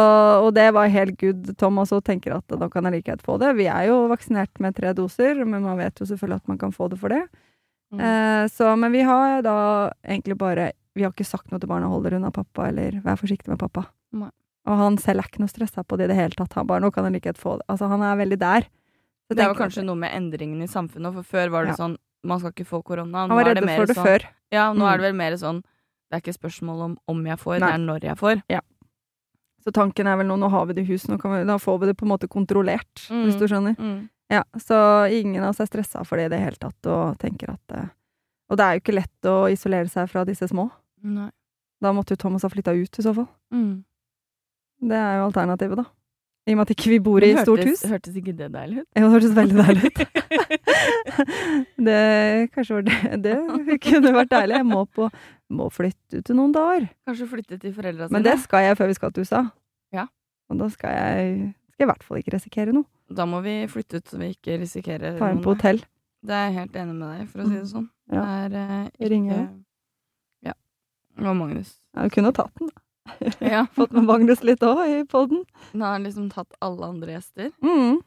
og 0.44 0.53
det 0.55 0.67
var 0.77 0.91
helt 0.93 1.17
good. 1.21 1.56
Tom 1.56 1.79
også 1.81 2.03
tenker 2.05 2.35
at 2.37 2.44
da 2.49 2.69
kan 2.69 2.85
jeg 2.85 2.93
like 2.99 3.06
greit 3.09 3.23
få 3.25 3.38
det. 3.41 3.55
Vi 3.56 3.65
er 3.73 3.87
jo 3.88 4.03
vaksinert 4.11 4.53
med 4.61 4.75
tre 4.77 4.93
doser, 4.93 5.41
men 5.47 5.62
man 5.65 5.79
vet 5.81 5.97
jo 6.03 6.05
selvfølgelig 6.05 6.37
at 6.43 6.49
man 6.53 6.59
kan 6.61 6.73
få 6.77 6.91
det 6.93 6.99
for 7.00 7.09
det. 7.09 7.23
Mm. 7.93 8.00
Eh, 8.05 8.44
så, 8.53 8.75
men 8.79 8.93
vi 8.93 9.00
har 9.03 9.41
da 9.43 9.55
egentlig 10.06 10.37
bare 10.38 10.73
Vi 10.94 11.03
har 11.05 11.12
ikke 11.15 11.25
sagt 11.25 11.50
noe 11.53 11.61
til 11.62 11.69
barna 11.71 11.87
'hold 11.87 12.03
dere 12.03 12.17
unna 12.19 12.31
pappa', 12.35 12.67
eller 12.69 12.91
'vær 13.00 13.17
forsiktig 13.17 13.47
med 13.49 13.59
pappa'. 13.59 13.87
Nei. 14.12 14.29
Og 14.67 14.77
han 14.77 14.97
selv 14.99 15.21
er 15.21 15.29
ikke 15.31 15.38
noe 15.38 15.49
stressa 15.49 15.85
på 15.87 15.97
det 15.97 16.05
i 16.05 16.09
det 16.09 16.17
hele 16.17 16.35
tatt. 16.35 16.53
Han 16.55 16.67
bare 16.67 16.81
'nå 16.83 16.93
kan 16.93 17.05
jeg 17.05 17.12
like 17.12 17.23
greit 17.31 17.38
få 17.38 17.56
det'. 17.59 17.62
Altså, 17.71 17.88
han 17.88 18.03
er 18.03 18.17
veldig 18.17 18.38
der. 18.38 18.62
Så 19.31 19.37
Det 19.37 19.47
var 19.47 19.55
kanskje 19.55 19.85
noe 19.85 19.94
med 19.94 20.11
endringen 20.12 20.61
i 20.62 20.67
samfunnet, 20.67 21.15
for 21.15 21.23
før 21.23 21.49
var 21.50 21.65
det 21.65 21.79
Ja. 21.79 21.87
sånn 21.87 21.97
man 22.25 22.38
skal 22.41 22.50
ikke 22.53 22.67
få 22.67 22.83
korona. 22.85 23.26
Nå 23.26 23.29
Han 23.29 23.37
var 23.38 23.44
redd 23.55 23.76
for 23.76 23.87
det 23.87 23.97
sånn, 23.97 24.05
før. 24.05 24.21
Ja, 24.50 24.73
nå 24.75 24.81
Mm. 24.83 24.93
er 24.93 24.97
det 24.99 25.03
vel 25.03 25.15
mer 25.15 25.33
sånn 25.37 25.62
Det 26.11 26.12
er 26.12 26.21
ikke 26.33 26.38
spørsmål 26.43 26.83
om 26.83 26.99
om 27.09 27.25
jeg 27.25 27.38
får, 27.38 27.61
Nei. 27.61 27.71
det 27.71 27.75
er 27.75 27.87
når 27.87 28.00
jeg 28.03 28.17
får. 28.19 28.43
Så 29.61 29.73
tanken 29.77 30.07
er 30.09 30.17
vel 30.17 30.27
nå, 30.31 30.37
nå 30.41 30.49
har 30.51 30.65
vi 30.67 30.73
det 30.79 30.87
i 30.87 30.93
hus, 30.93 31.05
vi, 31.09 31.17
da 31.45 31.57
får 31.61 31.81
vi 31.83 31.87
det 31.91 31.97
på 32.01 32.07
en 32.07 32.12
måte 32.15 32.29
kontrollert, 32.29 33.07
Mm. 33.11 33.25
hvis 33.27 33.37
du 33.39 33.47
skjønner. 33.47 33.77
Mm. 33.79 34.09
Ja, 34.31 34.45
så 34.57 34.77
ingen 35.12 35.43
av 35.43 35.51
oss 35.51 35.61
er 35.61 35.67
stressa 35.67 36.05
for 36.07 36.17
det 36.17 36.27
i 36.31 36.33
det 36.37 36.39
hele 36.41 36.57
tatt, 36.57 36.87
og 36.87 37.19
tenker 37.19 37.51
at 37.57 37.75
eh, 37.77 37.89
Og 38.51 38.57
det 38.57 38.65
er 38.65 38.73
jo 38.75 38.81
ikke 38.81 38.95
lett 38.97 39.29
å 39.31 39.35
isolere 39.53 39.89
seg 39.89 40.09
fra 40.11 40.25
disse 40.25 40.49
små. 40.49 40.71
Nei. 41.03 41.29
Da 41.81 41.93
måtte 41.93 42.12
jo 42.17 42.17
Thomas 42.17 42.43
ha 42.43 42.49
flytta 42.51 42.73
ut, 42.75 42.99
i 42.99 43.03
så 43.03 43.12
fall. 43.15 43.29
Mm. 43.55 43.85
Det 44.91 44.97
er 44.97 45.19
jo 45.21 45.27
alternativet, 45.29 45.77
da. 45.77 45.85
I 46.50 46.55
og 46.55 46.58
med 46.58 46.67
at 46.67 46.73
ikke 46.75 46.91
vi 46.91 46.99
bor 47.06 47.23
i 47.23 47.31
hørtes, 47.31 47.47
stort 47.47 47.62
hus. 47.69 47.82
Hørtes 47.87 48.17
ikke 48.19 48.32
det 48.37 48.49
deilig 48.55 48.82
ut? 48.82 48.87
Ja, 48.97 49.05
det 49.05 49.11
hørtes 49.14 49.35
veldig 49.37 49.56
deilig 49.61 49.91
ut. 49.91 50.00
det 51.88 52.00
kanskje 52.56 52.75
var 52.79 52.87
det 52.88 53.35
Det 53.69 53.76
kunne 53.85 54.12
vært 54.17 54.32
deilig. 54.32 54.56
Jeg 54.58 54.67
må, 54.67 54.82
på, 54.99 55.06
må 55.55 55.69
flytte 55.75 56.20
ut 56.20 56.26
til 56.26 56.38
noen 56.38 56.55
dager. 56.56 56.88
Kanskje 57.08 57.29
flytte 57.31 57.61
til 57.62 57.75
foreldra 57.76 58.08
sine? 58.08 58.17
Men 58.19 58.26
det 58.26 58.37
skal 58.43 58.67
jeg 58.67 58.81
før 58.81 58.91
vi 58.91 58.99
skal 58.99 59.14
til 59.14 59.29
USA. 59.29 59.44
Ja. 59.94 60.08
Og 60.50 60.58
da 60.58 60.69
skal 60.75 60.99
jeg, 60.99 61.38
skal 61.70 61.85
jeg 61.85 61.88
i 61.88 61.91
hvert 61.93 62.05
fall 62.08 62.20
ikke 62.20 62.35
risikere 62.37 62.75
noe. 62.75 62.88
Da 63.14 63.26
må 63.31 63.41
vi 63.47 63.56
flytte 63.70 64.02
ut 64.02 64.11
så 64.11 64.19
vi 64.20 64.32
ikke 64.35 64.58
risikerer 64.62 65.19
Ta 65.19 65.31
inn 65.31 65.43
på 65.43 65.52
noe. 65.55 65.58
hotell. 65.58 65.82
Det 66.26 66.37
er 66.37 66.49
jeg 66.50 66.58
helt 66.58 66.76
enig 66.82 66.94
med 66.99 67.06
deg, 67.14 67.26
for 67.31 67.41
å 67.41 67.49
si 67.49 67.56
det 67.56 67.67
sånn. 67.70 67.88
Ja. 68.12 68.23
Det 68.52 68.61
er 68.61 68.76
eh, 68.82 68.87
ikke 68.91 69.08
Ringe. 69.14 69.38
Ja. 70.44 70.55
Og 71.23 71.37
Magnus. 71.38 71.76
Jeg 71.97 72.12
kunne 72.19 72.32
tatt 72.37 72.52
den. 72.61 72.69
da. 72.75 72.82
Ja. 73.41 73.67
Fått 73.77 73.93
med 73.97 74.05
Magnus 74.09 74.43
litt 74.47 74.62
òg 74.67 74.83
i 74.89 75.03
poden. 75.09 75.45
Nå 75.73 75.85
har 75.85 75.93
han 75.99 76.07
liksom 76.07 76.31
tatt 76.33 76.53
alle 76.65 76.87
andre 76.93 77.17
gjester. 77.19 77.51
Mm. 77.65 78.01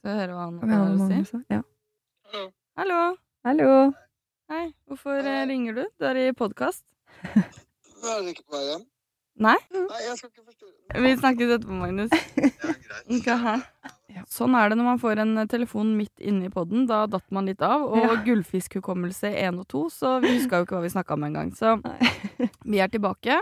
Så 0.00 0.08
jeg 0.08 0.20
hører 0.22 0.36
hva 0.36 0.46
han 0.46 0.76
har 0.76 0.94
å 0.94 1.08
si. 1.10 1.42
Ja. 1.52 1.62
Hallo. 2.80 3.00
Hallo. 3.44 3.72
Hei. 4.50 4.70
Hvorfor 4.88 5.20
Hei. 5.22 5.42
ringer 5.50 5.76
du? 5.80 5.84
Du 6.00 6.06
er 6.08 6.16
i 6.26 6.30
podkast. 6.36 6.84
Jeg 7.34 7.44
er 8.14 8.30
ikke 8.32 8.46
på 8.48 8.56
vei 8.56 8.64
hjem. 8.72 8.86
Nei? 9.40 9.54
Nei, 9.72 10.00
jeg 10.04 10.16
skal 10.18 10.28
ikke 10.30 10.42
forstyrre. 10.44 11.00
Vi 11.00 11.10
snakkes 11.16 11.52
etterpå, 11.56 11.76
Magnus. 11.80 12.10
Ja, 12.60 12.74
greit. 12.84 13.68
Ok. 14.10 14.24
Sånn 14.26 14.56
er 14.58 14.68
det 14.72 14.76
når 14.76 14.86
man 14.88 14.98
får 15.00 15.20
en 15.22 15.38
eh, 15.38 15.46
telefon 15.48 15.92
midt 15.96 16.18
inne 16.26 16.48
i 16.48 16.50
poden. 16.52 16.82
Da 16.90 17.04
datt 17.08 17.28
man 17.32 17.46
litt 17.46 17.62
av. 17.62 17.84
Og 17.86 18.00
Ja. 18.02 18.16
gullfiskhukommelse 18.26 19.30
1 19.38 19.60
og 19.62 19.68
2, 19.70 19.82
så 19.94 20.16
vi 20.24 20.32
huska 20.34 20.58
jo 20.60 20.66
ikke 20.66 20.76
hva 20.76 20.82
vi 20.82 20.90
snakka 20.92 21.14
om 21.14 21.24
engang. 21.28 21.52
Så 21.56 21.76
vi 22.66 22.82
er 22.82 22.90
tilbake. 22.90 23.38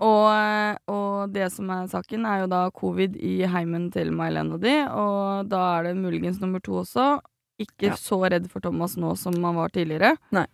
Og, 0.00 0.78
og 0.88 1.32
det 1.34 1.50
som 1.52 1.70
er 1.70 1.86
saken, 1.92 2.24
er 2.26 2.42
jo 2.42 2.46
da 2.52 2.62
covid 2.70 3.16
i 3.16 3.40
heimen 3.46 3.90
til 3.92 4.10
May-Len 4.16 4.52
og 4.56 4.60
de. 4.64 4.74
Og 4.90 5.48
da 5.50 5.60
er 5.78 5.90
det 5.90 5.96
muligens 6.00 6.40
nummer 6.40 6.60
to 6.64 6.80
også. 6.84 7.20
Ikke 7.60 7.90
Ja. 7.90 7.96
så 8.00 8.16
redd 8.30 8.48
for 8.50 8.60
Thomas 8.64 8.96
nå 8.96 9.14
som 9.20 9.34
man 9.40 9.54
var 9.56 9.68
tidligere. 9.68 10.14
Nei. 10.32 10.46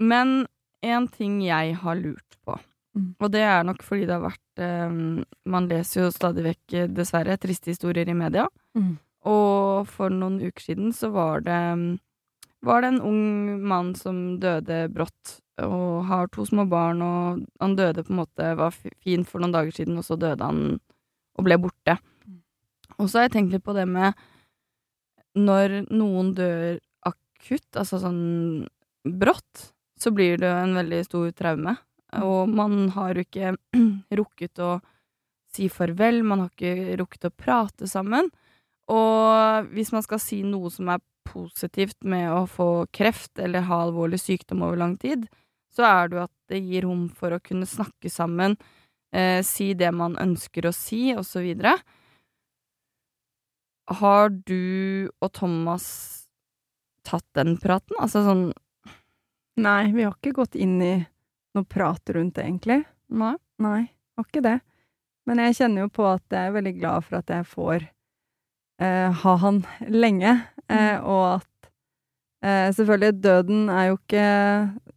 Men 0.00 0.46
en 0.82 1.06
ting 1.08 1.40
jeg 1.44 1.76
har 1.76 1.94
lurt 1.96 2.36
på, 2.46 2.58
Mm. 2.96 3.14
og 3.20 3.30
det 3.30 3.40
er 3.46 3.62
nok 3.62 3.82
fordi 3.86 4.00
det 4.08 4.16
har 4.16 4.24
vært 4.24 4.58
eh, 4.58 5.24
Man 5.46 5.68
leser 5.68 6.02
jo 6.02 6.10
stadig 6.10 6.42
vekk, 6.42 6.74
eh, 6.74 6.86
dessverre, 6.88 7.36
triste 7.38 7.70
historier 7.70 8.08
i 8.08 8.12
media. 8.14 8.48
Mm. 8.76 8.98
Og 9.26 9.86
for 9.86 10.10
noen 10.10 10.40
uker 10.40 10.60
siden 10.60 10.90
så 10.92 11.12
var 11.12 11.40
det 11.40 12.00
var 12.62 12.82
det 12.82 12.92
en 12.92 13.00
ung 13.00 13.22
mann 13.64 13.94
som 13.96 14.38
døde 14.40 14.82
brått, 14.92 15.38
og 15.60 16.04
har 16.08 16.28
to 16.32 16.44
små 16.48 16.66
barn, 16.68 17.02
og 17.04 17.40
han 17.60 17.76
døde 17.76 18.04
på 18.04 18.14
en 18.14 18.20
måte 18.22 18.46
Var 18.56 18.76
fin 19.04 19.26
for 19.28 19.42
noen 19.42 19.52
dager 19.52 19.74
siden, 19.76 19.98
og 20.00 20.06
så 20.06 20.16
døde 20.16 20.44
han 20.44 20.78
og 21.38 21.46
ble 21.46 21.58
borte. 21.60 21.98
Og 22.98 23.08
så 23.08 23.20
har 23.20 23.28
jeg 23.28 23.36
tenkt 23.36 23.54
litt 23.54 23.64
på 23.64 23.76
det 23.76 23.86
med 23.88 24.16
når 25.38 25.84
noen 25.94 26.32
dør 26.34 26.80
akutt, 27.06 27.68
altså 27.78 28.00
sånn 28.02 28.66
brått, 29.06 29.70
så 30.00 30.10
blir 30.12 30.40
det 30.40 30.50
en 30.50 30.74
veldig 30.76 31.00
stor 31.06 31.30
traume. 31.36 31.76
Og 32.24 32.50
man 32.50 32.88
har 32.96 33.14
jo 33.14 33.24
ikke 33.24 33.54
rukket 34.20 34.62
å 34.64 34.78
si 35.54 35.68
farvel, 35.70 36.22
man 36.26 36.44
har 36.44 36.50
ikke 36.52 36.98
rukket 37.00 37.28
å 37.28 37.34
prate 37.34 37.88
sammen. 37.90 38.30
Og 38.90 39.70
hvis 39.70 39.92
man 39.94 40.02
skal 40.02 40.20
si 40.22 40.40
noe 40.46 40.70
som 40.74 40.90
er 40.90 41.02
positivt 41.26 41.98
med 42.04 42.30
å 42.32 42.44
få 42.48 42.86
kreft 42.94 43.38
eller 43.38 43.66
ha 43.68 43.82
alvorlig 43.86 44.20
sykdom 44.22 44.64
over 44.66 44.80
lang 44.80 44.96
tid, 45.00 45.26
så 45.70 45.86
er 45.86 46.08
det 46.08 46.18
jo 46.18 46.24
at 46.24 46.34
det 46.50 46.60
gir 46.64 46.86
rom 46.86 47.06
for 47.14 47.34
å 47.34 47.42
kunne 47.42 47.68
snakke 47.68 48.10
sammen, 48.10 48.56
eh, 49.12 49.42
si 49.46 49.72
det 49.74 49.92
man 49.94 50.16
ønsker 50.18 50.66
å 50.66 50.74
si, 50.74 51.14
og 51.14 51.24
så 51.26 51.44
videre. 51.44 51.76
Har 53.90 54.30
du 54.30 55.10
og 55.20 55.32
Thomas 55.32 55.86
tatt 57.02 57.26
den 57.34 57.56
praten? 57.58 57.96
Altså 57.98 58.24
sånn 58.26 58.50
Nei, 59.60 59.90
vi 59.92 60.04
har 60.06 60.14
ikke 60.14 60.38
gått 60.38 60.54
inn 60.56 60.78
i 60.80 60.94
noe 61.54 61.66
prat 61.68 62.12
rundt 62.14 62.38
det, 62.38 62.46
egentlig. 62.46 62.84
Nei? 63.12 63.34
Nei, 63.60 63.90
har 64.16 64.24
ikke 64.24 64.44
det. 64.46 64.60
Men 65.28 65.42
jeg 65.42 65.56
kjenner 65.58 65.84
jo 65.84 65.90
på 65.92 66.06
at 66.08 66.24
jeg 66.32 66.48
er 66.48 66.54
veldig 66.54 66.72
glad 66.78 67.04
for 67.04 67.18
at 67.18 67.32
jeg 67.34 67.48
får 67.50 67.84
ha 68.80 69.36
han 69.36 69.62
lenge, 69.88 70.32
eh, 70.70 70.98
og 71.04 71.40
at 71.40 71.70
eh, 72.42 72.70
selvfølgelig, 72.72 73.20
døden 73.20 73.68
er 73.68 73.88
jo 73.90 73.98
ikke 73.98 74.24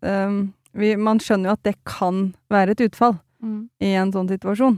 eh, 0.04 0.38
vi, 0.74 0.96
Man 0.98 1.20
skjønner 1.20 1.50
jo 1.52 1.54
at 1.58 1.63
det 1.68 1.75
kan 1.86 2.34
være 2.50 2.72
et 2.78 2.86
utfall 2.90 3.20
Mm. 3.44 3.68
i 3.84 3.90
en 4.00 4.12
sånn 4.13 4.30
situasjon. 4.32 4.78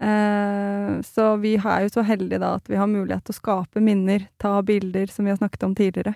Eh, 0.00 1.00
så 1.02 1.24
vi 1.42 1.56
er 1.56 1.80
jo 1.86 1.88
så 1.90 2.04
heldige 2.06 2.38
da 2.38 2.52
at 2.54 2.68
vi 2.70 2.76
har 2.78 2.86
mulighet 2.86 3.24
til 3.26 3.34
å 3.34 3.38
skape 3.40 3.82
minner, 3.82 4.28
ta 4.38 4.60
bilder, 4.62 5.08
som 5.10 5.24
vi 5.26 5.32
har 5.32 5.40
snakket 5.40 5.64
om 5.66 5.74
tidligere. 5.74 6.14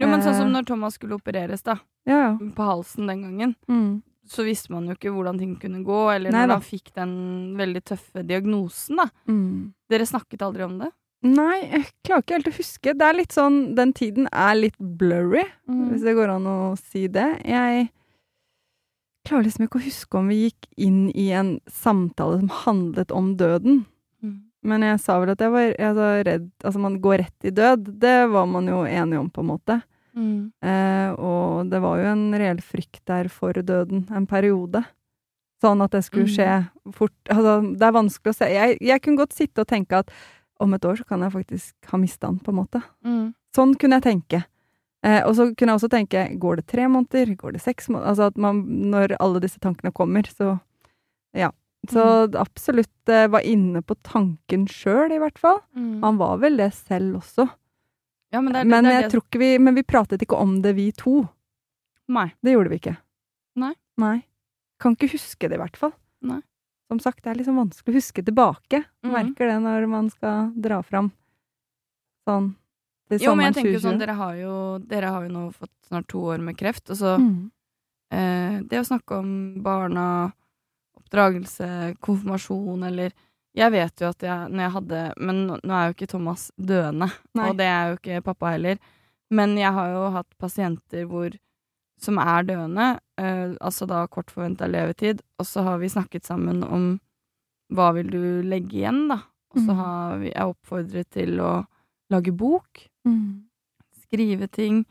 Jo, 0.00 0.08
men 0.08 0.22
sånn 0.24 0.34
som 0.38 0.48
Eh. 0.48 0.52
når 0.54 0.64
Thomas 0.66 0.94
skulle 0.94 1.18
opereres, 1.20 1.62
da, 1.62 1.76
Ja, 2.06 2.16
ja. 2.32 2.38
på 2.38 2.64
halsen 2.64 3.06
den 3.06 3.22
gangen, 3.22 3.54
Mm. 3.68 4.02
så 4.26 4.42
visste 4.44 4.70
man 4.70 4.86
jo 4.86 4.94
ikke 4.94 5.12
hvordan 5.12 5.38
ting 5.38 5.56
kunne 5.60 5.84
gå, 5.84 6.14
eller 6.16 6.30
Nei 6.32 6.46
når 6.46 6.54
han 6.54 6.60
fikk 6.62 6.92
den 6.94 7.56
veldig 7.58 7.84
tøffe 7.84 8.24
diagnosen, 8.26 8.96
da. 8.96 9.06
Mm. 9.28 9.74
Dere 9.90 10.06
snakket 10.06 10.40
aldri 10.40 10.62
om 10.64 10.78
det? 10.78 10.90
Nei, 11.22 11.58
jeg 11.70 11.84
klarer 12.02 12.24
ikke 12.24 12.34
helt 12.34 12.50
å 12.50 12.56
huske. 12.56 12.94
Det 12.98 13.06
er 13.06 13.14
litt 13.14 13.34
sånn 13.34 13.58
Den 13.78 13.92
tiden 13.94 14.26
er 14.34 14.56
litt 14.58 14.78
blurry, 14.78 15.44
hvis 15.70 16.02
det 16.02 16.16
går 16.18 16.32
an 16.34 16.48
å 16.50 16.56
si 16.80 17.06
det. 17.12 17.28
Jeg 17.46 17.90
klarer 19.28 19.46
liksom 19.46 19.68
ikke 19.68 19.78
å 19.78 19.84
huske 19.84 20.18
om 20.18 20.32
vi 20.32 20.40
gikk 20.48 20.66
inn 20.82 21.04
i 21.14 21.28
en 21.38 21.54
samtale 21.70 22.40
som 22.40 22.50
handlet 22.64 23.14
om 23.14 23.36
døden. 23.38 23.84
Mm. 24.22 24.40
Men 24.66 24.86
jeg 24.86 24.98
sa 25.02 25.20
vel 25.22 25.34
at 25.34 25.42
jeg 25.42 25.54
var, 25.54 25.68
jeg 25.70 25.94
var 25.98 26.20
redd 26.26 26.50
Altså, 26.62 26.82
man 26.82 26.98
går 27.02 27.22
rett 27.22 27.46
i 27.46 27.54
død. 27.54 27.92
Det 28.02 28.18
var 28.34 28.50
man 28.50 28.70
jo 28.70 28.82
enig 28.86 29.20
om, 29.20 29.30
på 29.30 29.44
en 29.44 29.50
måte. 29.52 29.78
Mm. 30.18 30.50
Eh, 30.58 31.14
og 31.16 31.70
det 31.70 31.80
var 31.86 32.02
jo 32.02 32.10
en 32.10 32.26
reell 32.34 32.60
frykt 32.66 33.00
der 33.08 33.30
for 33.32 33.54
døden 33.54 34.08
en 34.10 34.26
periode. 34.26 34.82
Sånn 35.62 35.82
at 35.84 35.94
det 35.94 36.02
skulle 36.08 36.26
skje 36.26 36.48
fort. 36.96 37.14
Altså, 37.30 37.60
det 37.78 37.86
er 37.86 37.94
vanskelig 37.94 38.34
å 38.34 38.38
se. 38.40 38.50
Jeg, 38.50 38.78
jeg 38.82 39.02
kunne 39.04 39.22
godt 39.22 39.36
sitte 39.38 39.62
og 39.62 39.70
tenke 39.70 40.02
at 40.02 40.10
om 40.62 40.74
et 40.76 40.84
år 40.88 40.96
så 41.00 41.04
kan 41.08 41.20
jeg 41.26 41.34
faktisk 41.34 41.90
ha 41.92 41.98
mista 42.00 42.28
den, 42.30 42.38
på 42.42 42.52
en 42.54 42.58
måte. 42.60 42.82
Mm. 43.04 43.32
Sånn 43.56 43.74
kunne 43.78 43.98
jeg 44.00 44.06
tenke. 44.08 44.44
Eh, 45.04 45.20
og 45.26 45.34
så 45.34 45.48
kunne 45.50 45.74
jeg 45.74 45.80
også 45.80 45.90
tenke, 45.90 46.20
går 46.38 46.60
det 46.60 46.66
tre 46.70 46.86
måneder, 46.88 47.34
går 47.36 47.56
det 47.56 47.62
seks 47.64 47.88
måneder? 47.90 48.12
Altså 48.12 48.28
at 48.30 48.36
man, 48.40 48.62
når 48.92 49.16
alle 49.18 49.42
disse 49.42 49.58
tankene 49.62 49.92
kommer, 49.92 50.22
så 50.30 50.54
ja. 51.34 51.50
Så 51.90 52.02
absolutt 52.38 53.10
eh, 53.10 53.26
var 53.26 53.42
inne 53.42 53.80
på 53.82 53.96
tanken 54.06 54.68
sjøl, 54.70 55.10
i 55.10 55.18
hvert 55.18 55.40
fall. 55.42 55.58
Mm. 55.74 55.96
Han 56.04 56.20
var 56.20 56.36
vel 56.38 56.60
det 56.60 56.68
selv 56.76 57.16
også. 57.18 57.48
Ja, 58.32 58.40
men 58.40 58.54
det 58.54 58.62
Men 58.70 58.84
det 58.86 59.10
det- 59.10 59.38
vi 59.38 59.58
Men 59.58 59.74
vi 59.74 59.82
pratet 59.82 60.22
ikke 60.22 60.38
om 60.38 60.62
det, 60.62 60.76
vi 60.76 60.92
to. 60.92 61.28
Nei. 62.08 62.32
Det 62.42 62.52
gjorde 62.54 62.70
vi 62.70 62.78
ikke. 62.78 62.96
Nei. 63.56 63.74
Nei. 63.98 64.22
Kan 64.80 64.94
ikke 64.94 65.10
huske 65.18 65.48
det, 65.48 65.58
i 65.58 65.62
hvert 65.62 65.76
fall. 65.76 65.92
Nei. 66.22 66.40
Som 66.92 67.00
sagt, 67.00 67.22
det 67.24 67.30
er 67.32 67.38
liksom 67.40 67.56
vanskelig 67.56 67.94
å 67.94 67.96
huske 67.96 68.22
tilbake. 68.26 68.82
Mhm. 69.02 69.12
Merker 69.16 69.48
det 69.48 69.58
når 69.64 69.88
man 69.88 70.10
skal 70.12 70.50
dra 70.60 70.82
fram 70.84 71.08
sånn 72.28 72.50
til 73.08 73.18
Jo, 73.24 73.34
men 73.34 73.48
jeg 73.48 73.56
tenker 73.64 73.80
sånn, 73.80 73.98
dere 74.00 74.14
har 74.18 74.34
jo, 74.36 74.52
dere 74.78 75.08
har 75.12 75.24
jo 75.26 75.32
nå 75.32 75.46
fått 75.56 75.72
snart 75.88 76.06
to 76.12 76.20
år 76.32 76.38
med 76.44 76.56
kreft, 76.60 76.90
og 76.92 76.96
så 77.00 77.16
Mm. 77.18 77.50
eh, 78.12 78.60
Det 78.68 78.78
å 78.80 78.84
snakke 78.86 79.18
om 79.18 79.62
barna, 79.62 80.32
oppdragelse, 80.98 81.96
konfirmasjon 82.00 82.84
eller 82.86 83.12
Jeg 83.54 83.70
vet 83.70 84.00
jo 84.00 84.08
at 84.08 84.18
jeg, 84.24 84.48
når 84.50 84.62
jeg 84.64 84.72
hadde 84.72 85.00
Men 85.18 85.46
nå 85.48 85.72
er 85.76 85.88
jo 85.90 85.94
ikke 85.94 86.08
Thomas 86.08 86.50
døende, 86.58 87.10
Nei. 87.34 87.48
og 87.50 87.56
det 87.58 87.66
er 87.66 87.90
jo 87.90 87.96
ikke 87.98 88.22
pappa 88.24 88.52
heller. 88.54 88.78
Men 89.30 89.56
jeg 89.56 89.72
har 89.72 89.88
jo 89.92 90.10
hatt 90.10 90.38
pasienter 90.38 91.04
hvor 91.06 91.30
som 92.02 92.18
er 92.18 92.42
døende, 92.48 92.98
eh, 93.18 93.54
altså 93.60 93.86
da 93.88 94.06
kort 94.06 94.30
forventa 94.30 94.66
levetid, 94.70 95.20
og 95.38 95.46
så 95.46 95.62
har 95.66 95.78
vi 95.78 95.88
snakket 95.92 96.24
sammen 96.28 96.62
om 96.64 97.00
hva 97.72 97.92
vil 97.96 98.10
du 98.12 98.42
legge 98.44 98.82
igjen, 98.82 99.06
da. 99.08 99.20
Og 99.54 99.60
så 99.60 99.72
Mhm. 99.72 99.76
har 99.76 100.18
vi, 100.18 100.30
jeg 100.32 100.54
oppfordret 100.54 101.10
til 101.10 101.38
å 101.40 101.66
lage 102.10 102.32
bok, 102.36 102.88
Mm. 103.06 103.42
skrive 104.02 104.46
ting. 104.50 104.84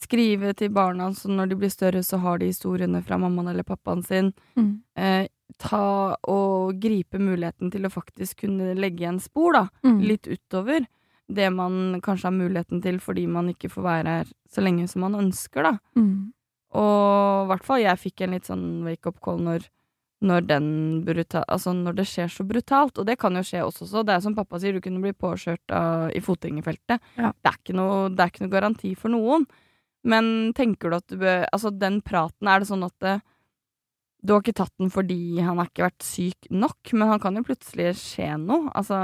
Skrive 0.00 0.54
til 0.54 0.68
barna, 0.70 1.08
så 1.14 1.28
når 1.28 1.48
de 1.48 1.56
blir 1.56 1.70
større, 1.70 2.02
så 2.02 2.18
har 2.20 2.38
de 2.38 2.46
historiene 2.46 3.02
fra 3.04 3.16
mammaen 3.16 3.48
eller 3.48 3.62
pappaen 3.62 4.02
sin. 4.04 4.32
Mm. 4.56 4.80
Eh, 4.96 5.28
ta 5.58 6.16
og 6.28 6.80
gripe 6.80 7.18
muligheten 7.18 7.70
til 7.72 7.82
å 7.82 7.92
faktisk 7.92 8.36
kunne 8.42 8.74
legge 8.76 9.00
igjen 9.04 9.20
spor, 9.20 9.52
da. 9.52 9.68
Mm. 9.84 10.00
Litt 10.02 10.22
utover 10.28 10.86
det 11.28 11.48
man 11.52 12.00
kanskje 12.04 12.28
har 12.28 12.36
muligheten 12.36 12.82
til 12.84 12.98
fordi 13.00 13.26
man 13.30 13.48
ikke 13.52 13.70
får 13.72 13.86
være 13.86 14.16
her 14.18 14.32
så 14.50 14.64
lenge 14.64 14.86
som 14.90 15.04
man 15.06 15.16
ønsker, 15.18 15.64
da. 15.64 15.76
Mm. 15.96 16.34
Og 16.74 17.44
i 17.44 17.48
hvert 17.52 17.66
fall 17.66 17.84
jeg 17.84 18.02
fikk 18.02 18.24
en 18.24 18.34
litt 18.34 18.50
sånn 18.50 18.66
wake-up 18.84 19.20
call 19.24 19.40
når, 19.46 19.66
når 20.26 20.46
den 20.48 20.68
bruta 21.06 21.44
Altså 21.46 21.74
når 21.76 22.00
det 22.00 22.06
skjer 22.10 22.32
så 22.32 22.46
brutalt, 22.48 22.98
og 22.98 23.06
det 23.08 23.18
kan 23.20 23.36
jo 23.38 23.44
skje 23.46 23.62
også. 23.64 24.02
Det 24.02 24.16
er 24.16 24.24
som 24.24 24.36
pappa 24.36 24.60
sier, 24.60 24.74
du 24.74 24.84
kunne 24.84 25.02
bli 25.04 25.14
påkjørt 25.14 25.74
av, 25.74 26.08
i 26.10 26.22
fotgjengerfeltet. 26.24 27.04
Ja. 27.20 27.30
Det, 27.30 27.52
er 27.52 27.78
noe, 27.78 28.08
det 28.10 28.24
er 28.24 28.32
ikke 28.32 28.44
noe 28.46 28.56
garanti 28.56 28.94
for 28.98 29.14
noen. 29.14 29.46
Men 30.04 30.52
tenker 30.56 30.90
du 30.90 30.98
at 30.98 31.06
du 31.08 31.16
bør 31.22 31.46
Altså, 31.48 31.70
den 31.72 32.02
praten, 32.04 32.50
er 32.50 32.60
det 32.60 32.68
sånn 32.68 32.84
at 32.84 32.96
det, 33.00 33.14
du 34.24 34.34
har 34.34 34.42
ikke 34.42 34.56
tatt 34.56 34.74
den 34.80 34.92
fordi 34.92 35.38
han 35.44 35.60
har 35.60 35.68
ikke 35.68 35.86
vært 35.86 36.04
syk 36.04 36.50
nok, 36.52 36.92
men 36.96 37.10
han 37.12 37.22
kan 37.22 37.36
jo 37.36 37.44
plutselig 37.46 37.94
skje 38.00 38.34
noe. 38.40 38.72
Altså 38.74 38.98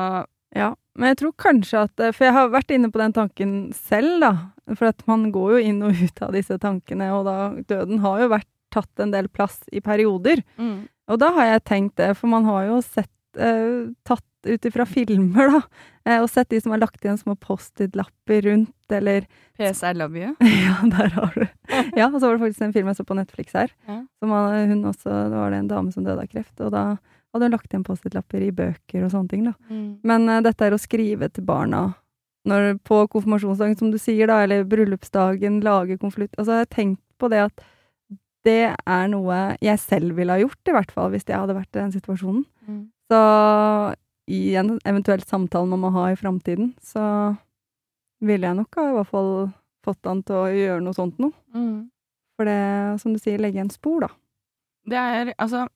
Ja, 0.57 0.73
men 0.99 1.13
jeg 1.13 1.21
tror 1.21 1.33
kanskje 1.39 1.85
at 1.87 2.01
eh, 2.03 2.11
For 2.17 2.27
jeg 2.27 2.35
har 2.35 2.49
vært 2.51 2.73
inne 2.75 2.91
på 2.91 2.99
den 2.99 3.13
tanken 3.15 3.53
selv, 3.77 4.17
da. 4.25 4.33
For 4.75 4.91
at 4.91 5.05
man 5.07 5.29
går 5.35 5.53
jo 5.57 5.61
inn 5.71 5.83
og 5.87 5.95
ut 6.07 6.23
av 6.27 6.33
disse 6.35 6.59
tankene, 6.63 7.13
og 7.15 7.25
da 7.29 7.37
Døden 7.71 8.03
har 8.03 8.25
jo 8.25 8.33
vært 8.35 8.49
tatt 8.75 9.03
en 9.03 9.11
del 9.15 9.27
plass 9.29 9.61
i 9.75 9.81
perioder. 9.83 10.43
Og 11.11 11.19
da 11.19 11.31
har 11.35 11.49
jeg 11.57 11.65
tenkt 11.67 11.97
det, 11.99 12.13
for 12.19 12.31
man 12.31 12.45
har 12.47 12.69
jo 12.69 12.77
sett 12.87 13.11
eh, 13.39 13.89
tatt 14.07 14.23
ut 14.47 14.65
ifra 14.65 14.87
filmer, 14.89 15.51
da, 15.51 15.59
eh, 16.07 16.21
og 16.23 16.29
sett 16.31 16.49
de 16.55 16.61
som 16.63 16.71
har 16.73 16.79
lagt 16.81 17.03
igjen 17.05 17.19
små 17.19 17.35
Post-It-lapper 17.43 18.47
rundt, 18.47 18.95
eller 18.95 19.27
PS 19.59 19.83
I 19.85 19.91
love 19.99 20.17
you. 20.17 20.31
Ja, 20.67 20.77
der 20.87 21.11
har 21.19 21.35
du 21.35 21.45
Ja, 21.99 22.07
og 22.09 22.21
så 22.21 22.29
var 22.31 22.39
det 22.39 22.45
faktisk 22.47 22.63
en 22.69 22.73
film 22.79 22.89
jeg 22.93 23.01
så 23.01 23.05
på 23.11 23.19
Netflix 23.19 23.53
her, 23.59 23.75
Ja. 23.91 23.99
som 24.23 24.31
hun 24.33 24.85
også, 24.89 25.11
da 25.11 25.35
var 25.35 25.51
det 25.51 25.59
en 25.65 25.69
dame 25.75 25.93
som 25.93 26.07
døde 26.07 26.23
av 26.23 26.31
kreft, 26.31 26.55
og 26.63 26.71
da 26.75 26.85
hadde 27.35 27.49
hun 27.49 27.55
lagt 27.55 27.73
igjen 27.73 27.87
Post-It-lapper 27.87 28.45
i 28.45 28.53
bøker 28.55 29.07
og 29.07 29.13
sånne 29.13 29.31
ting, 29.31 29.45
da. 29.49 29.55
Men 30.07 30.29
uh, 30.29 30.41
dette 30.45 30.67
er 30.67 30.77
å 30.77 30.81
skrive 30.81 31.31
til 31.31 31.47
barna 31.47 31.91
når, 32.49 32.79
på 32.89 33.03
konfirmasjonsdagen, 33.13 33.77
som 33.77 33.91
du 33.93 33.99
sier, 34.01 34.31
da, 34.31 34.41
eller 34.45 34.65
bryllupsdagen, 34.69 35.61
lage 35.65 35.99
konvolutt 36.01 36.33
Altså, 36.39 36.57
jeg 36.57 36.65
har 36.65 36.73
tenkt 36.73 37.03
på 37.21 37.29
det 37.33 37.45
at 37.51 37.67
det 38.49 38.73
er 38.73 39.11
noe 39.13 39.41
jeg 39.61 39.81
selv 39.83 40.17
ville 40.17 40.33
ha 40.33 40.41
gjort, 40.41 40.61
i 40.65 40.73
hvert 40.73 40.95
fall, 40.95 41.11
hvis 41.13 41.27
jeg 41.29 41.37
hadde 41.37 41.59
vært 41.59 41.75
i 41.75 41.83
den 41.83 41.93
situasjonen. 41.93 42.47
Mm. 42.65 42.83
Så 43.13 43.21
i 44.31 44.41
en 44.57 44.79
eventuell 44.89 45.23
samtale 45.27 45.69
man 45.69 45.83
må 45.83 45.91
ha 45.93 46.07
i 46.09 46.17
framtiden, 46.17 46.73
så 46.81 47.03
ville 48.25 48.49
jeg 48.49 48.57
nok 48.57 48.79
ha 48.79 48.87
i 48.89 48.95
hvert 48.97 49.11
fall 49.11 49.33
fått 49.85 50.09
han 50.09 50.23
til 50.25 50.39
å 50.39 50.49
gjøre 50.55 50.85
noe 50.85 50.97
sånt 50.97 51.21
noe. 51.21 51.35
For 52.39 52.49
det, 52.49 52.61
som 53.03 53.13
du 53.13 53.21
sier, 53.21 53.41
legge 53.41 53.61
igjen 53.61 53.73
spor, 53.73 54.07
da. 54.07 54.11
Det 54.89 54.97
er 54.97 55.35
altså 55.37 55.67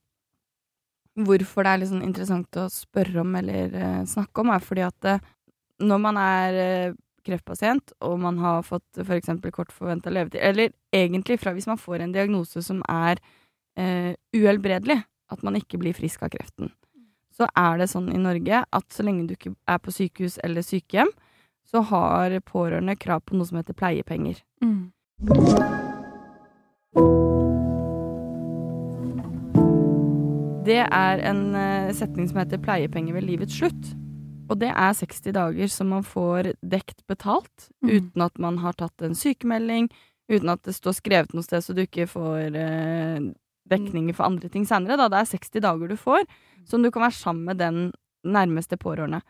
Hvorfor 1.14 1.62
det 1.62 1.72
er 1.72 1.86
sånn 1.86 2.02
interessant 2.02 2.58
å 2.58 2.66
spørre 2.72 3.22
om 3.22 3.34
eller 3.38 3.74
uh, 3.78 4.02
snakke 4.08 4.42
om, 4.42 4.50
er 4.50 4.62
fordi 4.64 4.82
at 4.82 5.06
uh, 5.06 5.26
når 5.86 6.00
man 6.02 6.18
er 6.18 6.58
uh, 6.58 6.96
kreftpasient, 7.24 7.94
og 8.04 8.18
man 8.20 8.40
har 8.42 8.64
fått 8.66 8.98
for 8.98 9.14
eksempel 9.16 9.54
kort 9.54 9.70
forventa 9.72 10.12
levetid, 10.12 10.42
eller 10.42 10.74
egentlig 10.94 11.38
fra 11.40 11.54
hvis 11.54 11.68
man 11.70 11.80
får 11.80 12.02
en 12.04 12.14
diagnose 12.14 12.62
som 12.62 12.82
er 12.90 13.22
uhelbredelig, 13.74 15.00
at 15.32 15.40
man 15.42 15.56
ikke 15.58 15.80
blir 15.82 15.96
frisk 15.96 16.20
av 16.22 16.30
kreften, 16.30 16.68
så 17.34 17.48
er 17.58 17.80
det 17.80 17.88
sånn 17.90 18.12
i 18.12 18.20
Norge 18.20 18.60
at 18.62 18.86
så 18.94 19.02
lenge 19.02 19.24
du 19.26 19.34
ikke 19.34 19.54
er 19.66 19.80
på 19.82 19.94
sykehus 19.96 20.36
eller 20.46 20.62
sykehjem, 20.62 21.10
så 21.66 21.82
har 21.90 22.36
pårørende 22.46 22.94
krav 23.00 23.24
på 23.26 23.34
noe 23.34 23.48
som 23.48 23.58
heter 23.58 23.74
pleiepenger. 23.74 24.44
Det 30.64 30.80
er 30.80 31.20
en 31.28 31.42
eh, 31.58 31.90
setning 31.96 32.28
som 32.30 32.38
heter 32.40 32.60
pleiepenger 32.62 33.16
ved 33.18 33.26
livets 33.28 33.58
slutt. 33.58 33.90
Og 34.48 34.58
det 34.60 34.70
er 34.72 34.96
60 34.96 35.32
dager 35.36 35.70
som 35.72 35.90
man 35.92 36.04
får 36.04 36.52
dekt 36.64 37.02
betalt, 37.08 37.70
Mm. 37.84 37.90
uten 37.96 38.22
at 38.24 38.38
man 38.38 38.58
har 38.58 38.72
tatt 38.72 39.02
en 39.02 39.14
sykemelding, 39.14 39.90
uten 40.30 40.48
at 40.48 40.62
det 40.64 40.74
står 40.74 40.94
skrevet 40.96 41.34
noe 41.34 41.42
sted 41.44 41.60
så 41.64 41.74
du 41.76 41.82
ikke 41.84 42.06
får 42.08 42.56
eh, 42.56 43.20
dekninger 43.68 44.14
for 44.16 44.24
andre 44.24 44.48
ting 44.48 44.64
senere. 44.64 44.96
Da. 44.96 45.08
Det 45.08 45.18
er 45.20 45.32
60 45.38 45.60
dager 45.60 45.88
du 45.88 45.96
får, 45.96 46.24
som 46.64 46.82
du 46.82 46.90
kan 46.90 47.02
være 47.02 47.12
sammen 47.18 47.44
med 47.44 47.58
den 47.60 47.92
nærmeste 48.24 48.76
pårørende. 48.80 49.20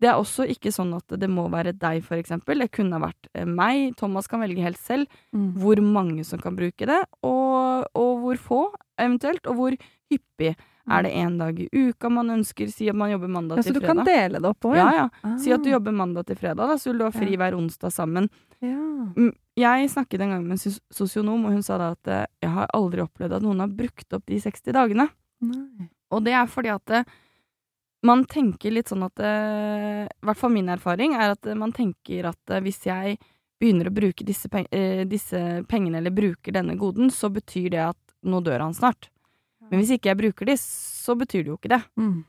Det 0.00 0.08
er 0.10 0.18
også 0.18 0.44
ikke 0.50 0.72
sånn 0.74 0.92
at 0.96 1.06
det 1.20 1.28
må 1.30 1.46
være 1.48 1.72
deg, 1.78 2.02
for 2.04 2.16
eksempel. 2.18 2.58
Det 2.58 2.72
kunne 2.72 2.98
ha 2.98 3.06
vært 3.06 3.28
eh, 3.34 3.44
meg. 3.46 3.94
Thomas 3.96 4.26
kan 4.28 4.40
velge 4.40 4.60
helt 4.64 4.78
selv 4.80 5.06
Mm. 5.32 5.54
hvor 5.56 5.80
mange 5.80 6.24
som 6.24 6.38
kan 6.38 6.56
bruke 6.56 6.84
det, 6.86 7.00
og, 7.22 7.86
og 7.94 8.20
hvor 8.20 8.36
få, 8.36 8.60
eventuelt, 8.98 9.46
og 9.46 9.54
hvor 9.56 9.76
hyppig. 10.10 10.56
Er 10.90 11.02
det 11.06 11.12
én 11.14 11.36
dag 11.38 11.58
i 11.60 11.68
uka 11.70 12.08
man 12.10 12.26
ønsker? 12.34 12.66
Si 12.72 12.88
at 12.90 12.96
man 12.98 13.10
jobber 13.12 13.28
mandag 13.30 13.56
Ja, 13.60 13.62
så 13.62 13.72
du 13.72 13.80
kan 13.80 14.00
dele 14.04 14.40
det 14.42 14.48
opp 14.50 14.64
òg, 14.66 14.74
Ja, 14.76 14.88
ja. 15.22 15.36
Si 15.38 15.52
at 15.54 15.62
du 15.62 15.70
Ah, 15.70 15.76
jobber 15.78 15.92
mandag 15.94 16.26
til 16.26 16.36
fredag, 16.36 16.56
da, 16.68 16.74
så 16.76 16.90
vil 16.90 16.98
du 16.98 17.04
ha 17.04 17.10
fri 17.14 17.36
hver 17.36 17.54
onsdag 17.54 17.92
sammen. 17.92 18.28
ja. 18.60 18.74
Mm, 19.16 19.32
Jeg 19.54 19.90
snakket 19.90 20.20
en 20.22 20.30
gang 20.30 20.44
med 20.48 20.52
en 20.58 20.72
sosionom, 20.90 21.44
og 21.44 21.52
hun 21.52 21.62
sa 21.62 21.76
da 21.78 21.90
at 21.92 22.08
eh, 22.08 22.26
jeg 22.42 22.50
har 22.50 22.66
aldri 22.74 23.02
opplevd 23.04 23.32
at 23.36 23.42
noen 23.42 23.60
har 23.60 23.68
brukt 23.68 24.12
opp 24.16 24.24
de 24.26 24.38
60 24.40 24.72
dagene. 24.72 25.08
Nei. 25.42 25.88
Og 26.10 26.24
det 26.24 26.32
er 26.32 26.46
fordi 26.46 26.70
at 26.72 26.90
eh, 26.90 27.04
man 28.02 28.24
tenker 28.24 28.72
litt 28.72 28.88
sånn 28.88 29.04
at 29.04 29.20
eh, 29.20 30.06
I 30.08 30.24
hvert 30.26 30.40
fall 30.40 30.50
min 30.50 30.68
erfaring 30.72 31.14
er 31.14 31.36
at 31.36 31.44
man 31.54 31.70
tenker 31.70 32.26
at 32.32 32.56
hvis 32.64 32.80
jeg 32.88 33.18
begynner 33.60 33.86
å 33.86 33.94
bruke 33.94 34.24
disse, 34.26 34.48
peng 34.50 34.66
disse 35.06 35.62
pengene, 35.68 35.98
eller 36.00 36.10
bruker 36.10 36.50
denne 36.56 36.74
goden, 36.76 37.10
så 37.14 37.28
betyr 37.30 37.70
det 37.70 37.84
at 37.92 37.98
nå 38.24 38.40
dør 38.42 38.58
han 38.64 38.74
snart. 38.74 39.11
Men 39.72 39.80
hvis 39.80 39.94
ikke 39.96 40.10
jeg 40.12 40.20
bruker 40.20 40.46
de, 40.52 40.54
så 40.60 41.16
betyr 41.18 41.42
det 41.46 41.50
jo 41.54 41.56
ikke 41.58 41.72
det. 41.72 41.82
Mm. 41.96 42.24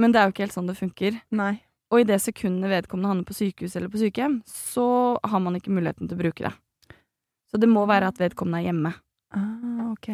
men 0.00 0.12
det 0.12 0.20
er 0.20 0.28
jo 0.28 0.32
ikke 0.32 0.44
helt 0.46 0.54
sånn 0.54 0.68
det 0.70 0.76
funker. 0.78 1.16
Nei. 1.36 1.54
Og 1.90 2.00
i 2.00 2.06
det 2.08 2.20
sekundet 2.22 2.70
vedkommende 2.70 3.08
havner 3.10 3.26
på 3.28 3.34
sykehus 3.36 3.74
eller 3.76 3.90
på 3.92 3.98
sykehjem, 4.00 4.38
så 4.48 5.18
har 5.26 5.40
man 5.42 5.56
ikke 5.58 5.72
muligheten 5.74 6.08
til 6.08 6.16
å 6.16 6.20
bruke 6.22 6.44
det. 6.46 6.52
Så 7.50 7.58
det 7.60 7.68
må 7.68 7.82
være 7.90 8.08
at 8.12 8.20
vedkommende 8.22 8.60
er 8.62 8.68
hjemme. 8.70 8.92
Ah, 9.34 9.90
ok. 9.90 10.08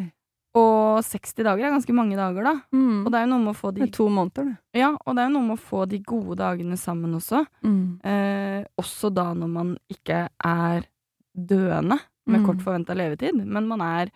Og 0.57 1.03
60 1.05 1.45
dager 1.45 1.67
er 1.69 1.75
ganske 1.77 1.93
mange 1.95 2.17
dager, 2.17 2.43
da. 2.49 2.55
Mm. 2.73 3.05
Og 3.05 3.11
det 3.13 3.19
er 3.21 3.27
jo 3.27 3.31
noe 3.35 3.45
med 3.45 3.53
å 3.53 3.59
få 3.61 3.71
Det 3.75 3.83
de 3.83 3.87
er 3.91 3.93
to 3.99 4.07
måneder, 4.09 4.49
det. 4.49 4.81
Ja, 4.81 4.91
og 4.97 5.15
det 5.15 5.23
er 5.23 5.29
jo 5.29 5.35
noe 5.37 5.49
med 5.51 5.59
å 5.59 5.65
få 5.69 5.83
de 5.91 5.99
gode 6.01 6.39
dagene 6.41 6.79
sammen 6.81 7.15
også. 7.19 7.43
Mm. 7.63 8.01
Eh, 8.03 8.63
også 8.81 9.13
da 9.13 9.27
når 9.37 9.53
man 9.53 9.75
ikke 9.93 10.23
er 10.33 10.87
døende 11.37 12.01
med 12.27 12.41
Mm. 12.41 12.47
kort 12.49 12.65
forventa 12.65 12.97
levetid, 12.97 13.37
men 13.45 13.69
man 13.69 13.81
er 13.85 14.11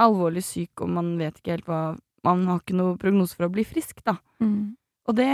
alvorlig 0.00 0.42
syk 0.46 0.82
og 0.84 0.90
man 0.96 1.14
vet 1.20 1.38
ikke 1.38 1.56
helt 1.56 1.70
hva 1.70 1.84
Man 2.24 2.46
har 2.48 2.62
ikke 2.62 2.76
noe 2.78 2.96
prognose 2.96 3.36
for 3.36 3.44
å 3.44 3.52
bli 3.52 3.66
frisk, 3.68 3.98
da. 4.00 4.14
Mm. 4.40 4.72
Og 5.04 5.16
det, 5.18 5.26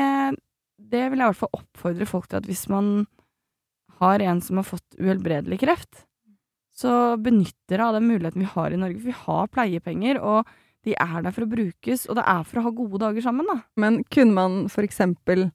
det 0.74 1.04
vil 1.06 1.20
jeg 1.20 1.22
i 1.22 1.28
hvert 1.28 1.38
fall 1.38 1.60
oppfordre 1.60 2.08
folk 2.10 2.26
til 2.26 2.40
at 2.40 2.48
hvis 2.50 2.64
man 2.72 3.04
har 4.00 4.24
en 4.26 4.40
som 4.42 4.58
har 4.58 4.66
fått 4.66 4.96
uhelbredelig 4.98 5.60
kreft, 5.62 6.00
så 6.74 7.14
benytter 7.20 7.76
dere 7.76 7.86
av 7.86 7.98
den 7.98 8.08
muligheten 8.08 8.42
vi 8.42 8.50
har 8.56 8.74
i 8.74 8.80
Norge. 8.80 8.98
For 8.98 9.12
vi 9.12 9.18
har 9.20 9.52
pleiepenger, 9.54 10.18
og 10.18 10.50
de 10.82 10.96
er 10.98 11.22
der 11.22 11.34
for 11.36 11.46
å 11.46 11.52
brukes, 11.54 12.06
og 12.08 12.18
det 12.18 12.26
er 12.32 12.42
for 12.48 12.58
å 12.58 12.66
ha 12.66 12.74
gode 12.74 13.02
dager 13.04 13.26
sammen, 13.28 13.46
da. 13.46 13.60
Men 13.78 14.00
kunne 14.10 14.34
man 14.34 14.60
for 14.72 14.86
eksempel 14.86 15.50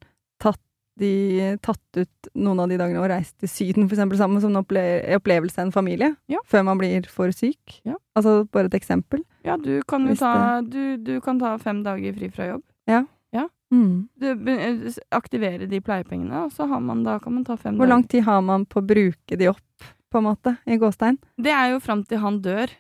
de, 1.00 1.56
tatt 1.66 2.00
ut 2.00 2.30
noen 2.36 2.60
av 2.64 2.70
de 2.72 2.78
dagene 2.80 3.02
og 3.04 3.10
reist 3.12 3.36
til 3.42 3.50
Syden 3.52 3.88
for 3.90 3.96
eksempel 3.98 4.18
sammen 4.20 4.40
som 4.44 4.54
en 4.54 4.62
opple 4.62 4.84
opplevelse 5.18 5.60
av 5.60 5.68
en 5.68 5.76
familie? 5.76 6.14
Ja. 6.32 6.40
Før 6.48 6.64
man 6.68 6.80
blir 6.80 7.08
for 7.12 7.32
syk? 7.36 7.82
Ja. 7.88 7.98
Altså 8.16 8.44
bare 8.52 8.70
et 8.72 8.78
eksempel? 8.80 9.24
Ja, 9.44 9.58
du 9.58 9.82
kan 9.88 10.08
jo 10.08 10.16
ta, 10.16 10.62
du, 10.62 10.96
du 10.98 11.20
kan 11.22 11.40
ta 11.42 11.58
fem 11.62 11.84
dager 11.86 12.16
fri 12.18 12.30
fra 12.34 12.54
jobb. 12.54 12.64
Mm. 13.74 14.08
Du, 14.22 14.28
be- 14.46 14.54
eh, 14.62 14.94
aktivere 15.18 15.66
de 15.68 15.80
pleiepengene, 15.84 16.44
og 16.46 16.52
så 16.54 16.68
har 16.70 16.80
man, 16.86 17.02
da 17.04 17.18
kan 17.20 17.34
man 17.34 17.44
ta 17.44 17.56
fem 17.58 17.74
Hvor 17.76 17.88
dager. 17.90 17.90
lang 17.90 18.04
tid 18.08 18.24
har 18.24 18.42
man 18.46 18.64
på 18.70 18.78
å 18.80 18.86
bruke 18.86 19.36
de 19.42 19.48
opp, 19.50 19.88
på 20.14 20.22
en 20.22 20.24
måte, 20.28 20.54
i 20.70 20.78
gåstein? 20.80 21.18
Det 21.42 21.52
er 21.52 21.72
jo 21.74 21.80
fram 21.84 22.04
til 22.08 22.22
han 22.22 22.38
dør. 22.46 22.72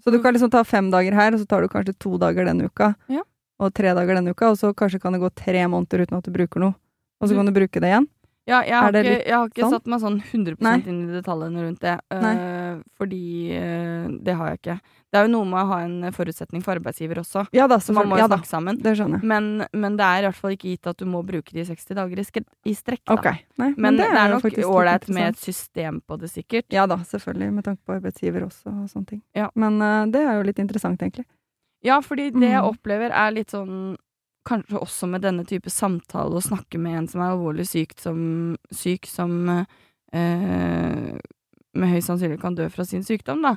Så 0.00 0.10
du 0.10 0.16
kan 0.24 0.32
liksom 0.34 0.50
ta 0.50 0.64
fem 0.64 0.88
dager 0.90 1.12
her, 1.14 1.36
og 1.36 1.42
så 1.42 1.46
tar 1.46 1.60
du 1.62 1.68
kanskje 1.68 1.94
to 2.00 2.16
dager 2.18 2.48
denne 2.48 2.64
uka. 2.72 2.94
Ja. 3.12 3.22
Og 3.60 3.74
tre 3.76 3.92
dager 3.94 4.16
denne 4.16 4.32
uka, 4.32 4.48
og 4.50 4.56
så 4.58 4.72
kanskje 4.74 5.02
kan 5.04 5.12
det 5.14 5.20
gå 5.20 5.28
tre 5.36 5.66
måneder 5.68 6.06
uten 6.06 6.16
at 6.18 6.24
du 6.26 6.32
bruker 6.32 6.64
noe. 6.64 6.74
Og 7.20 7.28
så 7.28 7.36
kan 7.36 7.46
du 7.46 7.52
bruke 7.52 7.80
det 7.82 7.92
igjen. 7.92 8.08
Ja, 8.48 8.62
jeg 8.64 8.72
har, 8.74 8.94
Er 8.96 9.04
ikke, 9.04 9.26
jeg 9.28 9.34
har 9.36 9.48
ikke 9.50 9.62
sånn? 9.62 9.70
satt 9.76 9.86
meg 9.92 10.00
sånn 10.00 10.14
100 10.24 10.56
Nei. 10.64 10.78
inn 10.88 11.00
i 11.04 11.12
detaljene 11.12 11.60
rundt 11.62 11.80
det, 11.84 11.92
eh, 12.10 12.78
fordi 12.98 13.18
uh, 13.54 14.08
det 14.26 14.34
har 14.34 14.48
jeg 14.48 14.58
ikke. 14.58 14.76
Det 15.12 15.18
er 15.20 15.26
jo 15.26 15.30
noe 15.36 15.44
med 15.44 15.60
å 15.60 15.66
ha 15.68 15.78
en 15.84 16.10
forutsetning 16.16 16.64
for 16.64 16.74
arbeidsgiver 16.74 17.20
også, 17.20 17.44
Ja 17.54 17.66
da, 17.70 17.76
så 17.78 17.92
man 17.94 18.08
må 18.08 18.16
jo 18.16 18.22
Ja 18.24 18.26
da, 18.32 18.38
sammen. 18.48 18.80
det. 18.80 18.96
Men, 19.22 19.66
men 19.72 19.96
det 20.00 20.04
er 20.08 20.24
i 20.24 20.26
hvert 20.26 20.40
fall 20.40 20.56
ikke 20.56 20.72
gitt 20.72 20.86
at 20.90 20.96
du 20.98 21.04
må 21.06 21.22
bruke 21.22 21.52
de 21.52 21.62
60 21.68 21.94
dager 22.00 22.18
i, 22.18 22.26
i 22.72 22.74
strekk. 22.74 23.04
Da. 23.04 23.14
Okay. 23.20 23.44
Nei, 23.60 23.74
Men, 23.76 23.96
det, 24.00 24.08
er 24.08 24.28
jo 24.28 24.34
nok 24.34 24.42
faktisk 24.48 24.66
ålreit 24.72 25.08
med 25.08 25.28
et 25.28 25.38
system 25.38 26.00
på 26.08 26.18
det, 26.18 26.30
sikkert. 26.32 26.66
Ja 26.74 26.86
da, 26.90 26.96
selvfølgelig, 27.06 27.52
med 27.52 27.64
tanke 27.68 27.82
på 27.86 27.98
arbeidsgiver 28.00 28.48
også 28.48 28.72
og 28.72 28.88
sånne 28.90 29.06
ting. 29.06 29.22
Ja. 29.36 29.50
Men 29.54 29.78
uh, 29.84 30.06
det 30.10 30.24
er 30.26 30.40
jo 30.40 30.48
litt 30.48 30.58
interessant, 30.58 30.98
egentlig. 31.04 31.26
Ja, 31.84 32.00
fordi 32.00 32.30
det 32.32 32.50
jeg 32.50 32.60
Mhm. 32.60 32.72
opplever 32.74 33.10
er 33.14 33.30
litt 33.32 33.50
sånn 33.52 33.96
Kanskje 34.48 34.80
også 34.80 35.08
med 35.10 35.24
denne 35.24 35.44
type 35.48 35.70
samtale 35.72 36.38
å 36.38 36.44
snakke 36.44 36.80
med 36.80 36.96
en 36.96 37.08
som 37.10 37.20
er 37.20 37.34
alvorlig 37.34 37.66
syk 37.68 37.92
som, 38.00 38.20
syk, 38.72 39.08
som 39.10 39.34
eh, 39.50 41.10
med 41.76 41.92
høy 41.92 42.00
sannsynlighet 42.04 42.42
kan 42.42 42.56
dø 42.56 42.68
fra 42.72 42.86
sin 42.88 43.04
sykdom, 43.06 43.44
da. 43.44 43.56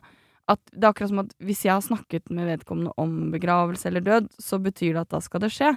At 0.51 0.59
det 0.73 0.83
er 0.83 0.89
akkurat 0.89 1.11
som 1.13 1.21
at 1.21 1.31
hvis 1.39 1.63
jeg 1.63 1.71
har 1.71 1.83
snakket 1.85 2.27
med 2.35 2.49
vedkommende 2.49 2.91
om 2.99 3.31
begravelse 3.31 3.87
eller 3.87 4.03
død, 4.03 4.27
så 4.43 4.59
betyr 4.59 4.97
det 4.97 5.05
at 5.05 5.13
da 5.15 5.21
skal 5.23 5.45
det 5.45 5.53
skje. 5.55 5.69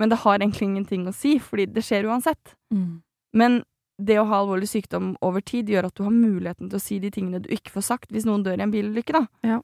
Men 0.00 0.10
det 0.10 0.18
har 0.24 0.40
egentlig 0.40 0.66
ingenting 0.66 1.06
å 1.06 1.14
si, 1.14 1.36
fordi 1.38 1.68
det 1.70 1.84
skjer 1.86 2.08
uansett. 2.10 2.56
Mm. 2.74 3.04
Men 3.38 3.60
det 4.02 4.18
å 4.18 4.26
ha 4.26 4.40
alvorlig 4.42 4.66
sykdom 4.66 5.12
over 5.22 5.44
tid 5.46 5.70
gjør 5.70 5.86
at 5.90 5.94
du 5.94 6.02
har 6.08 6.14
muligheten 6.14 6.72
til 6.72 6.80
å 6.80 6.82
si 6.82 6.98
de 6.98 7.12
tingene 7.14 7.42
du 7.44 7.50
ikke 7.54 7.76
får 7.76 7.86
sagt 7.86 8.10
hvis 8.10 8.26
noen 8.26 8.42
dør 8.42 8.58
i 8.58 8.66
en 8.66 8.74
bilulykke, 8.74 9.14
da. 9.14 9.22
Ja, 9.46 9.60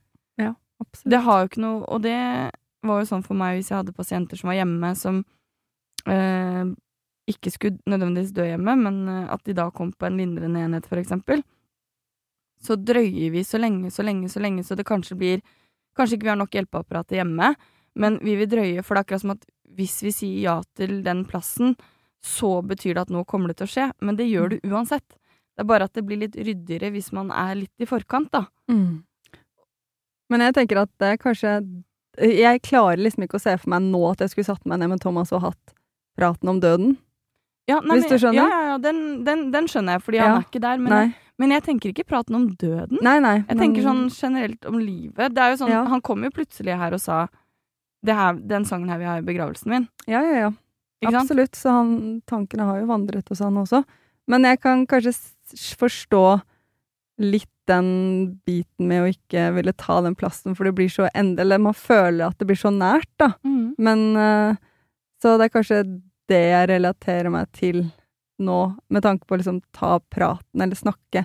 Absolutt. 0.82 1.10
Det 1.10 1.20
har 1.24 1.40
jo 1.40 1.48
ikke 1.48 1.62
noe 1.64 1.84
Og 1.88 2.02
det 2.04 2.16
var 2.84 3.00
jo 3.00 3.08
sånn 3.08 3.24
for 3.26 3.38
meg 3.38 3.58
hvis 3.58 3.70
jeg 3.72 3.80
hadde 3.80 3.96
pasienter 3.96 4.38
som 4.38 4.50
var 4.50 4.58
hjemme, 4.58 4.90
som 4.98 5.22
eh, 6.10 6.64
ikke 7.30 7.52
skulle 7.54 7.90
nødvendigvis 7.90 8.34
dø 8.36 8.46
hjemme, 8.46 8.76
men 8.80 9.00
eh, 9.10 9.28
at 9.32 9.44
de 9.46 9.56
da 9.56 9.68
kom 9.74 9.92
på 9.92 10.08
en 10.08 10.18
lindrende 10.20 10.62
enhet, 10.66 10.88
for 10.88 11.00
eksempel. 11.00 11.42
Så 12.62 12.78
drøyer 12.80 13.32
vi 13.34 13.44
så 13.44 13.60
lenge, 13.60 13.90
så 13.92 14.04
lenge, 14.06 14.30
så 14.32 14.42
lenge, 14.42 14.64
så 14.64 14.78
det 14.78 14.88
kanskje 14.88 15.18
blir 15.18 15.46
Kanskje 15.96 16.18
ikke 16.18 16.26
vi 16.26 16.28
har 16.28 16.36
nok 16.36 16.52
hjelpeapparatet 16.52 17.14
hjemme, 17.16 17.46
men 17.96 18.18
vi 18.20 18.34
vil 18.36 18.48
drøye, 18.52 18.82
for 18.84 18.92
det 18.92 19.00
er 19.00 19.06
akkurat 19.06 19.22
som 19.22 19.30
at 19.32 19.46
hvis 19.78 19.94
vi 20.04 20.10
sier 20.12 20.42
ja 20.42 20.56
til 20.76 20.98
den 21.06 21.22
plassen, 21.24 21.72
så 22.20 22.58
betyr 22.60 22.98
det 22.98 23.06
at 23.06 23.12
nå 23.14 23.22
kommer 23.24 23.48
det 23.48 23.62
til 23.62 23.68
å 23.68 23.72
skje. 23.72 23.86
Men 24.04 24.18
det 24.18 24.26
gjør 24.28 24.52
det 24.52 24.58
uansett. 24.68 25.06
Det 25.56 25.64
er 25.64 25.70
bare 25.70 25.88
at 25.88 25.96
det 25.96 26.04
blir 26.04 26.20
litt 26.20 26.36
ryddigere 26.36 26.90
hvis 26.92 27.12
man 27.16 27.30
er 27.32 27.54
litt 27.62 27.80
i 27.80 27.88
forkant, 27.88 28.28
da. 28.34 28.44
Mm. 28.68 29.06
Men 30.32 30.44
jeg 30.44 30.56
tenker 30.56 30.82
at 30.82 30.92
det 31.00 31.14
er 31.14 31.22
kanskje 31.22 31.52
Jeg 32.16 32.62
klarer 32.64 33.00
liksom 33.02 33.26
ikke 33.26 33.36
å 33.38 33.42
se 33.42 33.56
for 33.60 33.70
meg 33.74 33.82
nå 33.82 34.00
at 34.10 34.22
jeg 34.24 34.32
skulle 34.32 34.48
satt 34.48 34.64
meg 34.68 34.80
ned 34.80 34.94
med 34.94 35.02
Thomas 35.02 35.32
og 35.36 35.42
hatt 35.44 35.74
praten 36.16 36.48
om 36.48 36.60
døden. 36.62 36.96
Ja, 37.68 37.80
nei, 37.82 37.98
Hvis 37.98 38.08
du 38.08 38.16
skjønner? 38.22 38.46
Ja, 38.46 38.46
ja, 38.48 38.66
ja 38.70 38.76
den, 38.78 39.24
den, 39.26 39.48
den 39.50 39.66
skjønner 39.66 39.96
jeg, 39.96 40.04
fordi 40.06 40.20
Ja. 40.20 40.28
han 40.28 40.36
er 40.42 40.46
ikke 40.46 40.62
der. 40.62 40.78
Men, 40.78 40.92
jeg, 40.94 41.14
men 41.42 41.50
jeg 41.56 41.64
tenker 41.66 41.90
ikke 41.90 42.06
praten 42.06 42.38
om 42.38 42.46
døden. 42.54 43.00
Nei, 43.02 43.16
nei. 43.20 43.40
Jeg 43.42 43.58
tenker 43.58 43.82
sånn 43.82 44.04
generelt 44.14 44.68
om 44.70 44.78
livet. 44.78 45.34
Det 45.34 45.42
er 45.42 45.50
jo 45.50 45.58
sånn, 45.64 45.72
Ja. 45.74 45.82
Han 45.90 46.00
kom 46.00 46.22
jo 46.22 46.30
plutselig 46.30 46.76
her 46.78 46.94
og 46.94 47.02
sa 47.02 47.26
det 48.06 48.14
her, 48.14 48.34
'Den 48.34 48.64
sangen 48.64 48.88
her 48.88 48.98
vil 48.98 49.06
jeg 49.06 49.10
ha 49.10 49.18
i 49.18 49.26
begravelsen 49.26 49.72
min'. 49.72 49.88
Ja, 50.06 50.22
ja, 50.22 50.38
ja. 50.46 50.50
Ikke 51.02 51.10
sant? 51.12 51.30
Absolutt. 51.30 51.56
Så 51.58 51.70
han, 51.70 52.22
tankene 52.26 52.64
har 52.64 52.78
jo 52.80 52.86
vandret 52.86 53.28
hos 53.28 53.40
han 53.40 53.56
også. 53.58 53.84
Men 54.28 54.42
jeg 54.44 54.60
kan 54.60 54.86
kanskje 54.86 55.12
forstå 55.76 56.40
litt 57.18 57.50
den 57.70 57.88
biten 58.46 58.88
med 58.90 59.02
å 59.02 59.10
ikke 59.10 59.48
ville 59.56 59.74
ta 59.76 60.00
den 60.04 60.16
plassen, 60.18 60.56
for 60.56 60.68
det 60.68 60.74
blir 60.78 60.90
så 60.92 61.08
endelig 61.12 61.44
Eller 61.44 61.62
man 61.62 61.76
føler 61.76 62.28
at 62.28 62.38
det 62.38 62.48
blir 62.48 62.58
så 62.60 62.72
nært, 62.74 63.10
da. 63.20 63.32
Mm. 63.46 63.74
Men 63.78 64.04
eh, 64.16 64.58
Så 65.22 65.36
det 65.36 65.48
er 65.48 65.54
kanskje 65.54 65.82
det 66.30 66.42
jeg 66.42 66.70
relaterer 66.72 67.30
meg 67.30 67.50
til 67.54 67.84
nå, 68.42 68.60
med 68.92 69.04
tanke 69.04 69.24
på 69.24 69.36
å 69.36 69.40
liksom 69.40 69.62
ta 69.74 69.96
praten 70.12 70.62
eller 70.62 70.76
snakke. 70.76 71.24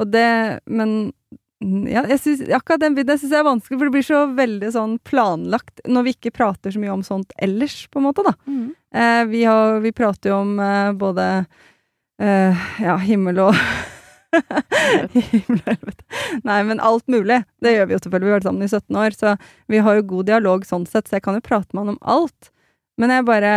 Og 0.00 0.08
det 0.10 0.60
Men 0.66 1.12
ja, 1.58 2.04
jeg 2.06 2.20
synes, 2.22 2.42
akkurat 2.54 2.82
den 2.84 2.94
biten 2.94 3.18
syns 3.18 3.32
jeg 3.34 3.40
er 3.40 3.48
vanskelig, 3.48 3.78
for 3.80 3.88
det 3.88 3.94
blir 3.96 4.06
så 4.06 4.20
veldig 4.30 4.68
sånn 4.74 4.92
planlagt 5.06 5.80
når 5.90 6.04
vi 6.06 6.12
ikke 6.14 6.34
prater 6.36 6.70
så 6.70 6.78
mye 6.78 6.92
om 6.94 7.02
sånt 7.06 7.34
ellers, 7.42 7.80
på 7.90 7.98
en 7.98 8.06
måte, 8.06 8.22
da. 8.26 8.36
Mm. 8.46 8.68
Eh, 8.94 9.22
vi, 9.32 9.42
har, 9.48 9.80
vi 9.82 9.92
prater 9.92 10.30
jo 10.30 10.36
om 10.44 10.52
eh, 10.62 10.92
både 10.98 11.26
eh, 12.22 12.68
ja, 12.84 12.94
himmel 13.02 13.42
og 13.48 13.58
Himmel 14.34 15.58
og 15.58 15.66
helvete. 15.70 16.06
Nei, 16.44 16.58
men 16.68 16.82
alt 16.84 17.06
mulig. 17.10 17.40
Det 17.64 17.74
gjør 17.74 17.88
vi 17.88 17.96
jo 17.96 18.00
selvfølgelig. 18.02 18.26
Vi 18.26 18.32
har 18.32 18.38
vært 18.38 18.48
sammen 18.48 18.66
i 18.66 18.70
17 18.70 19.00
år, 19.02 19.16
så 19.16 19.34
vi 19.72 19.82
har 19.84 19.98
jo 19.98 20.08
god 20.12 20.28
dialog 20.30 20.66
sånn 20.68 20.86
sett, 20.88 21.08
så 21.08 21.18
jeg 21.18 21.24
kan 21.26 21.38
jo 21.38 21.44
prate 21.44 21.72
med 21.72 21.84
han 21.84 21.94
om 21.96 22.02
alt. 22.16 22.50
Men 22.98 23.14
jeg 23.14 23.28
bare 23.28 23.52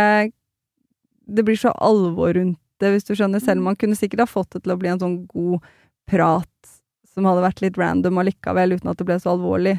Det 1.22 1.44
blir 1.46 1.56
så 1.56 1.70
alvor 1.78 2.34
rundt 2.34 2.58
det, 2.82 2.90
hvis 2.92 3.06
du 3.06 3.14
skjønner. 3.14 3.40
Selv 3.40 3.62
om 3.62 3.70
man 3.70 3.78
kunne 3.78 3.96
sikkert 3.96 4.24
ha 4.24 4.28
fått 4.30 4.56
det 4.56 4.64
til 4.64 4.74
å 4.74 4.78
bli 4.80 4.90
en 4.90 5.00
sånn 5.00 5.20
god 5.30 5.62
prat 6.10 6.72
som 7.12 7.28
hadde 7.28 7.44
vært 7.44 7.62
litt 7.62 7.78
random 7.78 8.18
allikevel, 8.18 8.74
uten 8.74 8.90
at 8.90 8.98
det 8.98 9.06
ble 9.06 9.18
så 9.22 9.34
alvorlig. 9.36 9.76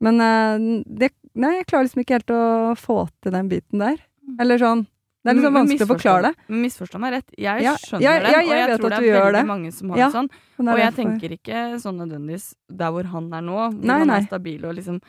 Men 0.00 0.22
eh, 0.24 0.62
det, 0.86 1.10
nei, 1.34 1.58
jeg 1.58 1.68
klarer 1.68 1.88
liksom 1.88 2.04
ikke 2.04 2.16
helt 2.20 2.32
å 2.32 2.42
få 2.78 3.02
til 3.20 3.34
den 3.36 3.50
biten 3.50 3.82
der. 3.82 3.98
Eller 4.40 4.62
sånn 4.62 4.86
Det 5.22 5.30
er 5.30 5.34
liksom 5.36 5.52
vanskelig 5.54 5.84
å 5.84 5.90
forklare 5.90 6.22
det. 6.22 6.34
misforstå- 6.48 6.60
Misforstå 6.64 7.00
meg 7.00 7.12
rett. 7.12 7.30
Jeg 7.36 7.62
Ja, 7.62 7.74
skjønner 7.76 8.00
ja, 8.02 8.12
den, 8.20 8.30
ja, 8.32 8.38
og 8.40 8.56
jeg 8.70 8.78
tror 8.80 8.88
det 8.90 8.98
er 8.98 9.20
veldig 9.20 9.32
det. 9.34 9.46
mange 9.46 9.72
som 9.72 9.90
har 9.90 9.96
det 9.98 10.12
sånn. 10.14 10.28
Men 10.58 10.68
Og 10.68 10.78
jeg 10.78 10.94
tenker 10.94 11.28
ikke 11.36 11.58
sånn 11.82 11.98
nødvendigvis 12.00 12.54
der 12.70 12.90
hvor 12.90 13.04
han 13.04 13.32
er 13.34 13.42
nå, 13.42 13.56
hvor 13.74 13.84
Nei, 13.84 13.98
han 13.98 14.06
nei. 14.08 14.16
er 14.18 14.26
stabil 14.26 14.64
og 14.64 14.74
liksom 14.76 15.00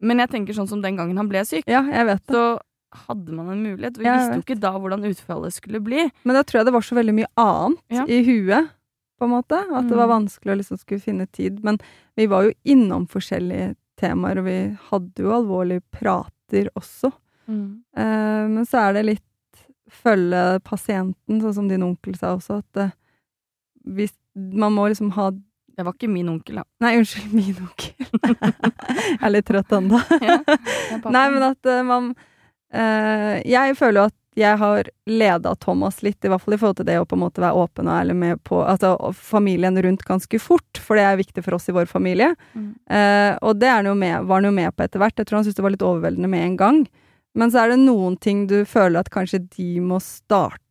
Men 0.00 0.18
jeg 0.18 0.28
tenker 0.30 0.52
sånn 0.54 0.68
som 0.68 0.80
den 0.82 0.94
gangen 0.96 1.16
han 1.16 1.28
ble 1.28 1.40
syk, 1.44 1.64
Ja, 1.66 1.82
jeg 1.82 2.06
vet 2.06 2.26
det. 2.26 2.34
så 2.36 2.58
hadde 3.08 3.32
man 3.32 3.48
en 3.50 3.62
mulighet. 3.64 3.96
Vi 3.96 4.04
jeg 4.04 4.18
visste 4.18 4.34
jo 4.36 4.42
ikke 4.54 4.60
da 4.60 4.72
hvordan 4.78 5.02
utfallet 5.04 5.52
skulle 5.52 5.80
bli. 5.82 6.10
Men 6.24 6.34
da 6.36 6.42
tror 6.42 6.58
jeg 6.60 6.64
det 6.66 6.72
var 6.74 6.80
så 6.82 6.94
veldig 6.96 7.14
mye 7.14 7.26
annet 7.36 8.08
i 8.08 8.22
huet, 8.22 8.70
på 9.18 9.24
en 9.24 9.30
måte. 9.30 9.56
At 9.74 9.88
det 9.88 9.96
var 9.96 10.06
Mm. 10.06 10.28
vanskelig 10.28 10.52
å 10.52 10.56
liksom 10.60 10.78
skulle 10.78 11.00
finne 11.00 11.26
tid. 11.32 11.64
Men 11.64 11.78
vi 12.16 12.26
var 12.26 12.44
jo 12.44 12.52
innom 12.66 13.08
forskjellige 13.08 13.74
temaer, 13.98 14.38
og 14.38 14.44
vi 14.44 14.78
hadde 14.90 15.16
jo 15.16 15.30
alvorlige 15.32 15.82
prater 15.90 16.68
også. 16.76 17.10
Eh, 17.48 18.48
men 18.48 18.64
så 18.66 18.78
er 18.88 18.92
det 18.94 19.04
litt 19.06 19.25
følge 19.92 20.60
pasienten, 20.66 21.40
sånn 21.42 21.54
som 21.54 21.68
din 21.70 21.84
onkel 21.86 22.16
sa 22.18 22.34
også, 22.36 22.60
at 22.62 22.82
uh, 22.82 22.94
hvis 23.96 24.14
man 24.34 24.74
må 24.76 24.88
liksom 24.90 25.12
ha 25.16 25.32
Det 25.76 25.84
var 25.84 25.92
ikke 25.92 26.08
min 26.08 26.28
onkel, 26.32 26.56
da. 26.56 26.64
Nei, 26.80 26.94
unnskyld, 26.96 27.32
min 27.36 27.56
onkel. 27.60 27.92
jeg 28.16 29.18
er 29.20 29.32
litt 29.34 29.48
trøtt 29.48 29.74
ennå. 29.76 30.00
Ja. 30.26 30.38
Nei, 31.04 31.26
men 31.34 31.42
at 31.50 31.68
uh, 31.68 31.82
man 31.84 32.14
uh, 32.14 33.34
Jeg 33.44 33.76
føler 33.76 34.00
jo 34.00 34.06
at 34.10 34.16
jeg 34.36 34.60
har 34.60 34.88
leda 35.08 35.54
Thomas 35.56 36.02
litt, 36.04 36.18
i 36.20 36.28
hvert 36.28 36.42
fall 36.44 36.54
i 36.54 36.58
forhold 36.60 36.76
til 36.76 36.88
det 36.88 36.98
å 37.00 37.06
på 37.08 37.16
en 37.16 37.22
måte 37.22 37.40
være 37.40 37.56
åpen 37.56 37.88
og 37.88 37.94
ærlig 37.94 38.16
med 38.20 38.42
på 38.44 38.58
altså, 38.68 38.90
familien 39.16 39.78
rundt 39.80 40.04
ganske 40.04 40.40
fort, 40.44 40.76
for 40.76 41.00
det 41.00 41.06
er 41.08 41.16
viktig 41.16 41.40
for 41.46 41.56
oss 41.56 41.70
i 41.72 41.74
vår 41.76 41.88
familie. 41.88 42.34
Mm. 42.52 42.66
Og 43.40 43.56
det 43.56 43.70
han 43.72 43.88
med, 43.96 44.26
var 44.28 44.42
han 44.42 44.50
jo 44.50 44.52
med 44.58 44.76
på 44.76 44.84
etter 44.84 45.00
hvert. 45.00 45.16
Jeg 45.16 45.30
tror 45.30 45.38
han 45.38 45.46
syntes 45.46 45.56
det 45.56 45.64
var 45.64 45.72
litt 45.72 45.86
overveldende 45.88 46.28
med 46.28 46.44
en 46.50 46.58
gang. 46.60 46.82
Men 47.36 47.52
så 47.52 47.62
er 47.64 47.74
det 47.74 47.80
noen 47.84 48.16
ting 48.22 48.46
du 48.50 48.62
føler 48.68 49.02
at 49.04 49.10
kanskje 49.12 49.42
de 49.56 49.70
må 49.84 50.00
starte, 50.04 50.62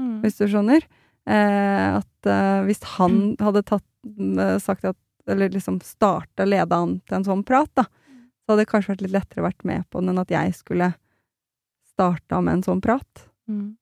Mm. 0.00 0.20
hvis 0.22 0.38
du 0.38 0.46
skjønner. 0.48 0.84
Eh, 1.28 1.96
at 1.98 2.26
eh, 2.26 2.60
hvis 2.64 2.80
han 2.96 3.36
hadde 3.40 3.60
tatt, 3.68 3.84
eh, 4.16 4.56
sagt 4.62 4.84
at 4.88 4.96
Eller 5.28 5.50
liksom 5.52 5.76
starta, 5.84 6.46
leda 6.48 6.78
an 6.80 6.94
til 7.06 7.18
en 7.18 7.24
sånn 7.26 7.42
prat, 7.46 7.68
da, 7.76 7.84
så 7.84 8.48
hadde 8.54 8.64
det 8.64 8.70
kanskje 8.72 8.94
vært 8.94 9.02
litt 9.04 9.12
lettere 9.12 9.42
å 9.44 9.46
vært 9.46 9.64
med 9.68 9.84
på 9.92 10.00
den 10.00 10.08
enn 10.10 10.18
at 10.22 10.32
jeg 10.32 10.54
skulle 10.56 10.88
starta 11.92 12.40
med 12.42 12.56
en 12.56 12.62
sånn 12.64 12.80
prat. 12.82 13.26
Mm. 13.46 13.76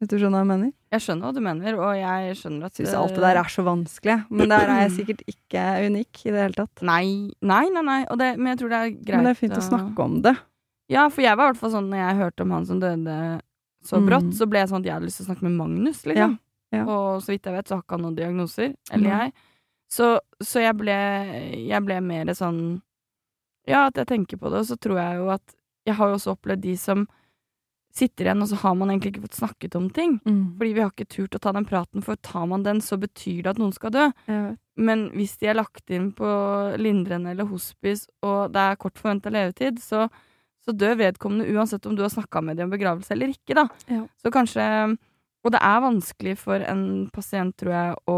Hvis 0.00 0.10
du 0.10 0.16
skjønner 0.18 0.40
hva 0.40 0.44
jeg 0.44 0.50
mener? 0.50 0.72
Jeg 0.92 1.04
skjønner 1.06 1.28
hva 1.28 1.32
du 1.36 1.40
mener, 1.46 1.78
og 1.78 1.94
jeg 1.96 2.36
skjønner 2.40 2.66
at 2.68 2.76
Syns 2.76 2.92
alt 2.98 3.14
det 3.16 3.22
der 3.22 3.40
er 3.40 3.50
så 3.54 3.64
vanskelig. 3.64 4.18
Men 4.28 4.48
der 4.52 4.66
er 4.74 4.82
jeg 4.82 4.92
sikkert 4.98 5.24
ikke 5.30 5.64
unik 5.86 6.22
i 6.26 6.30
det 6.34 6.42
hele 6.44 6.58
tatt. 6.58 6.84
Nei, 6.90 7.06
nei, 7.40 7.64
nei, 7.70 7.82
nei. 7.86 7.98
Det, 8.18 8.30
men 8.36 8.52
jeg 8.52 8.60
tror 8.62 8.74
det 8.74 8.80
er 8.82 8.94
greit 8.98 9.16
Men 9.20 9.28
det 9.30 9.34
er 9.36 9.40
fint 9.40 9.56
å 9.60 9.64
snakke 9.70 10.06
om 10.10 10.20
det. 10.26 10.34
Ja, 10.90 11.04
for 11.12 11.22
jeg 11.22 11.36
var 11.38 11.48
i 11.48 11.52
hvert 11.52 11.60
fall 11.60 11.70
sånn 11.76 11.88
når 11.92 12.00
jeg 12.02 12.18
hørte 12.20 12.42
om 12.46 12.50
han 12.56 12.66
som 12.66 12.80
døde 12.82 13.16
så 13.86 13.96
Mm. 14.00 14.06
brått, 14.10 14.32
så 14.36 14.46
ble 14.50 14.58
jeg 14.60 14.68
sånn 14.68 14.82
at 14.82 14.88
jeg 14.88 14.92
hadde 14.96 15.06
lyst 15.08 15.20
til 15.20 15.26
å 15.26 15.28
snakke 15.30 15.46
med 15.46 15.56
Magnus, 15.56 16.02
liksom. 16.04 16.34
Ja, 16.72 16.78
ja. 16.78 16.84
Og 16.84 17.22
så 17.22 17.32
vidt 17.32 17.46
jeg 17.48 17.54
vet, 17.54 17.68
så 17.70 17.76
har 17.78 17.82
ikke 17.84 17.96
han 17.96 18.02
noen 18.04 18.16
diagnoser. 18.18 18.74
Eller 18.92 19.10
jeg. 19.10 19.32
Så, 19.90 20.08
så 20.42 20.60
jeg 20.62 20.76
ble 20.78 20.96
Jeg 21.66 21.82
ble 21.82 22.00
mer 22.00 22.26
sånn 22.36 22.80
Ja, 23.66 23.86
at 23.88 23.94
jeg 23.98 24.06
tenker 24.06 24.38
på 24.38 24.50
det, 24.50 24.60
og 24.60 24.66
så 24.68 24.76
tror 24.78 24.98
jeg 25.00 25.16
jo 25.18 25.30
at 25.30 25.54
Jeg 25.86 25.94
har 25.96 26.08
jo 26.08 26.14
også 26.18 26.36
opplevd 26.36 26.60
de 26.62 26.76
som 26.76 27.08
sitter 27.92 28.26
igjen, 28.28 28.42
og 28.42 28.48
så 28.48 28.54
har 28.62 28.74
man 28.78 28.88
egentlig 28.92 29.14
ikke 29.16 29.24
fått 29.26 29.40
snakket 29.40 29.74
om 29.74 29.88
ting. 29.90 30.20
Mm. 30.24 30.56
Fordi 30.60 30.74
vi 30.76 30.80
har 30.80 30.90
ikke 30.92 31.08
turt 31.10 31.34
å 31.34 31.40
ta 31.42 31.50
den 31.56 31.64
praten, 31.66 32.04
for 32.06 32.14
tar 32.22 32.46
man 32.46 32.62
den, 32.62 32.78
så 32.80 32.94
betyr 32.96 33.42
det 33.42 33.50
at 33.50 33.58
noen 33.58 33.72
skal 33.74 33.90
dø. 33.90 34.04
Men 34.78 35.10
hvis 35.10 35.32
de 35.40 35.48
er 35.50 35.54
lagt 35.58 35.90
inn 35.90 36.12
på 36.14 36.30
lindrende 36.78 37.32
eller 37.32 37.48
hospice, 37.50 38.06
og 38.22 38.52
det 38.54 38.60
er 38.62 38.76
kort 38.78 38.94
forventa 38.94 39.32
levetid, 39.34 39.80
så, 39.82 40.06
så 40.70 40.76
dør 40.78 40.96
vedkommende 41.02 41.50
uansett 41.52 41.84
om 41.90 41.98
du 41.98 42.02
har 42.06 42.12
snakka 42.14 42.40
med 42.46 42.56
dem 42.60 42.70
om 42.70 42.74
begravelse 42.78 43.12
eller 43.16 43.34
ikke, 43.34 43.58
da. 43.58 43.66
Ja. 43.90 44.04
Så 44.22 44.30
kanskje 44.34 44.64
Og 45.42 45.52
det 45.54 45.60
er 45.64 45.78
vanskelig 45.80 46.34
for 46.36 46.60
en 46.68 47.08
pasient, 47.14 47.54
tror 47.56 47.72
jeg, 47.72 47.94
å 48.12 48.16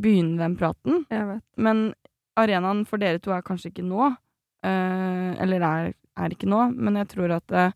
begynne 0.00 0.38
den 0.40 0.54
praten. 0.56 1.02
Men 1.60 1.82
arenaen 2.38 2.84
for 2.88 2.96
dere 3.02 3.18
to 3.20 3.32
er 3.34 3.42
kanskje 3.44 3.68
ikke 3.72 3.84
nå. 3.84 4.06
eh, 4.64 5.34
eller 5.42 5.60
er, 5.68 5.90
er 6.16 6.32
ikke 6.32 6.48
nå, 6.48 6.62
men 6.74 6.96
jeg 7.02 7.08
tror 7.12 7.34
at 7.36 7.52
eh, 7.52 7.72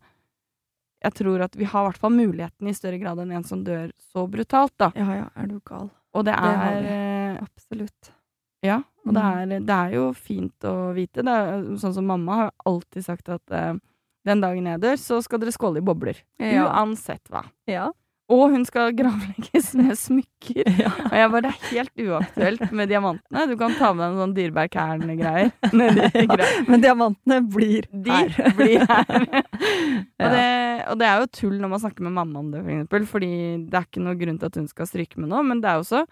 Jeg 1.03 1.13
tror 1.19 1.41
at 1.45 1.55
vi 1.59 1.65
har 1.67 1.83
i 1.83 1.89
hvert 1.91 1.99
fall 1.99 2.13
muligheten 2.15 2.67
i 2.67 2.73
større 2.73 2.97
grad 2.97 3.19
enn 3.19 3.31
en 3.35 3.43
som 3.43 3.61
dør 3.63 3.89
så 4.13 4.23
brutalt, 4.31 4.73
da. 4.79 4.89
Ja 4.95 5.17
ja, 5.19 5.25
er 5.35 5.47
du 5.51 5.59
gal. 5.67 5.89
Og 6.15 6.23
det 6.25 6.33
er 6.33 6.81
vi. 6.81 6.87
eh, 6.89 7.37
Absolutt. 7.43 8.11
Ja, 8.63 8.81
og 9.05 9.13
det 9.13 9.23
Mm. 9.23 9.51
er, 9.53 9.59
det 9.67 9.75
er 9.79 9.95
jo 9.97 10.05
fint 10.15 10.67
å 10.69 10.93
vite. 10.95 11.23
Det 11.25 11.33
er, 11.33 11.65
sånn 11.81 11.93
som 11.97 12.05
mamma 12.07 12.35
har 12.43 12.51
alltid 12.65 13.03
sagt 13.05 13.27
at 13.29 13.51
eh, 13.51 13.73
den 14.25 14.39
dagen 14.39 14.65
jeg 14.65 14.79
dør, 14.79 14.95
så 15.01 15.17
skal 15.25 15.39
dere 15.43 15.51
skåle 15.51 15.81
i 15.81 15.83
bobler. 15.83 16.21
Ja. 16.39 16.69
Uansett 16.71 17.27
hva. 17.29 17.43
Ja. 17.67 17.89
Og 18.31 18.53
hun 18.53 18.63
skal 18.65 18.93
gravlegges 18.95 19.73
med 19.75 19.97
smykker. 19.99 20.63
ja. 20.79 20.93
Og 21.09 21.11
jeg 21.19 21.31
bare, 21.33 21.41
det 21.43 21.51
er 21.51 21.65
helt 21.73 21.99
uaktuelt 22.07 22.71
med 22.71 22.87
diamantene. 22.89 23.43
Du 23.51 23.57
kan 23.59 23.75
ta 23.75 23.91
med 23.93 23.99
deg 24.05 24.13
en 24.13 24.21
sånn 24.23 24.35
dyrebar 24.37 24.69
Kern-greier. 24.71 25.51
Ja, 26.39 26.47
Men 26.71 26.81
diamantene 26.81 27.41
blir 27.51 27.83
De 27.91 28.09
her. 28.15 28.31
blir 28.55 28.87
her. 28.87 29.43
Og, 30.23 30.29
det, 30.31 30.47
og 30.87 30.97
det 30.99 31.07
er 31.09 31.19
jo 31.19 31.27
tull 31.35 31.59
når 31.59 31.69
man 31.75 31.81
snakker 31.83 32.03
med 32.07 32.15
mamma 32.15 32.39
om 32.39 32.49
det, 32.53 32.61
for 32.63 32.71
eksempel. 32.71 33.05
Fordi 33.11 33.31
det 33.67 33.75
er 33.81 33.85
ikke 33.91 34.03
noe 34.07 34.15
grunn 34.23 34.39
til 34.39 34.49
at 34.49 34.55
hun 34.61 34.67
skal 34.71 34.87
stryke 34.87 35.19
med 35.19 35.29
noe. 35.33 35.43
Men 35.43 35.59
det 35.61 35.69
er 35.69 35.79
jo 35.81 35.83
også 35.85 36.05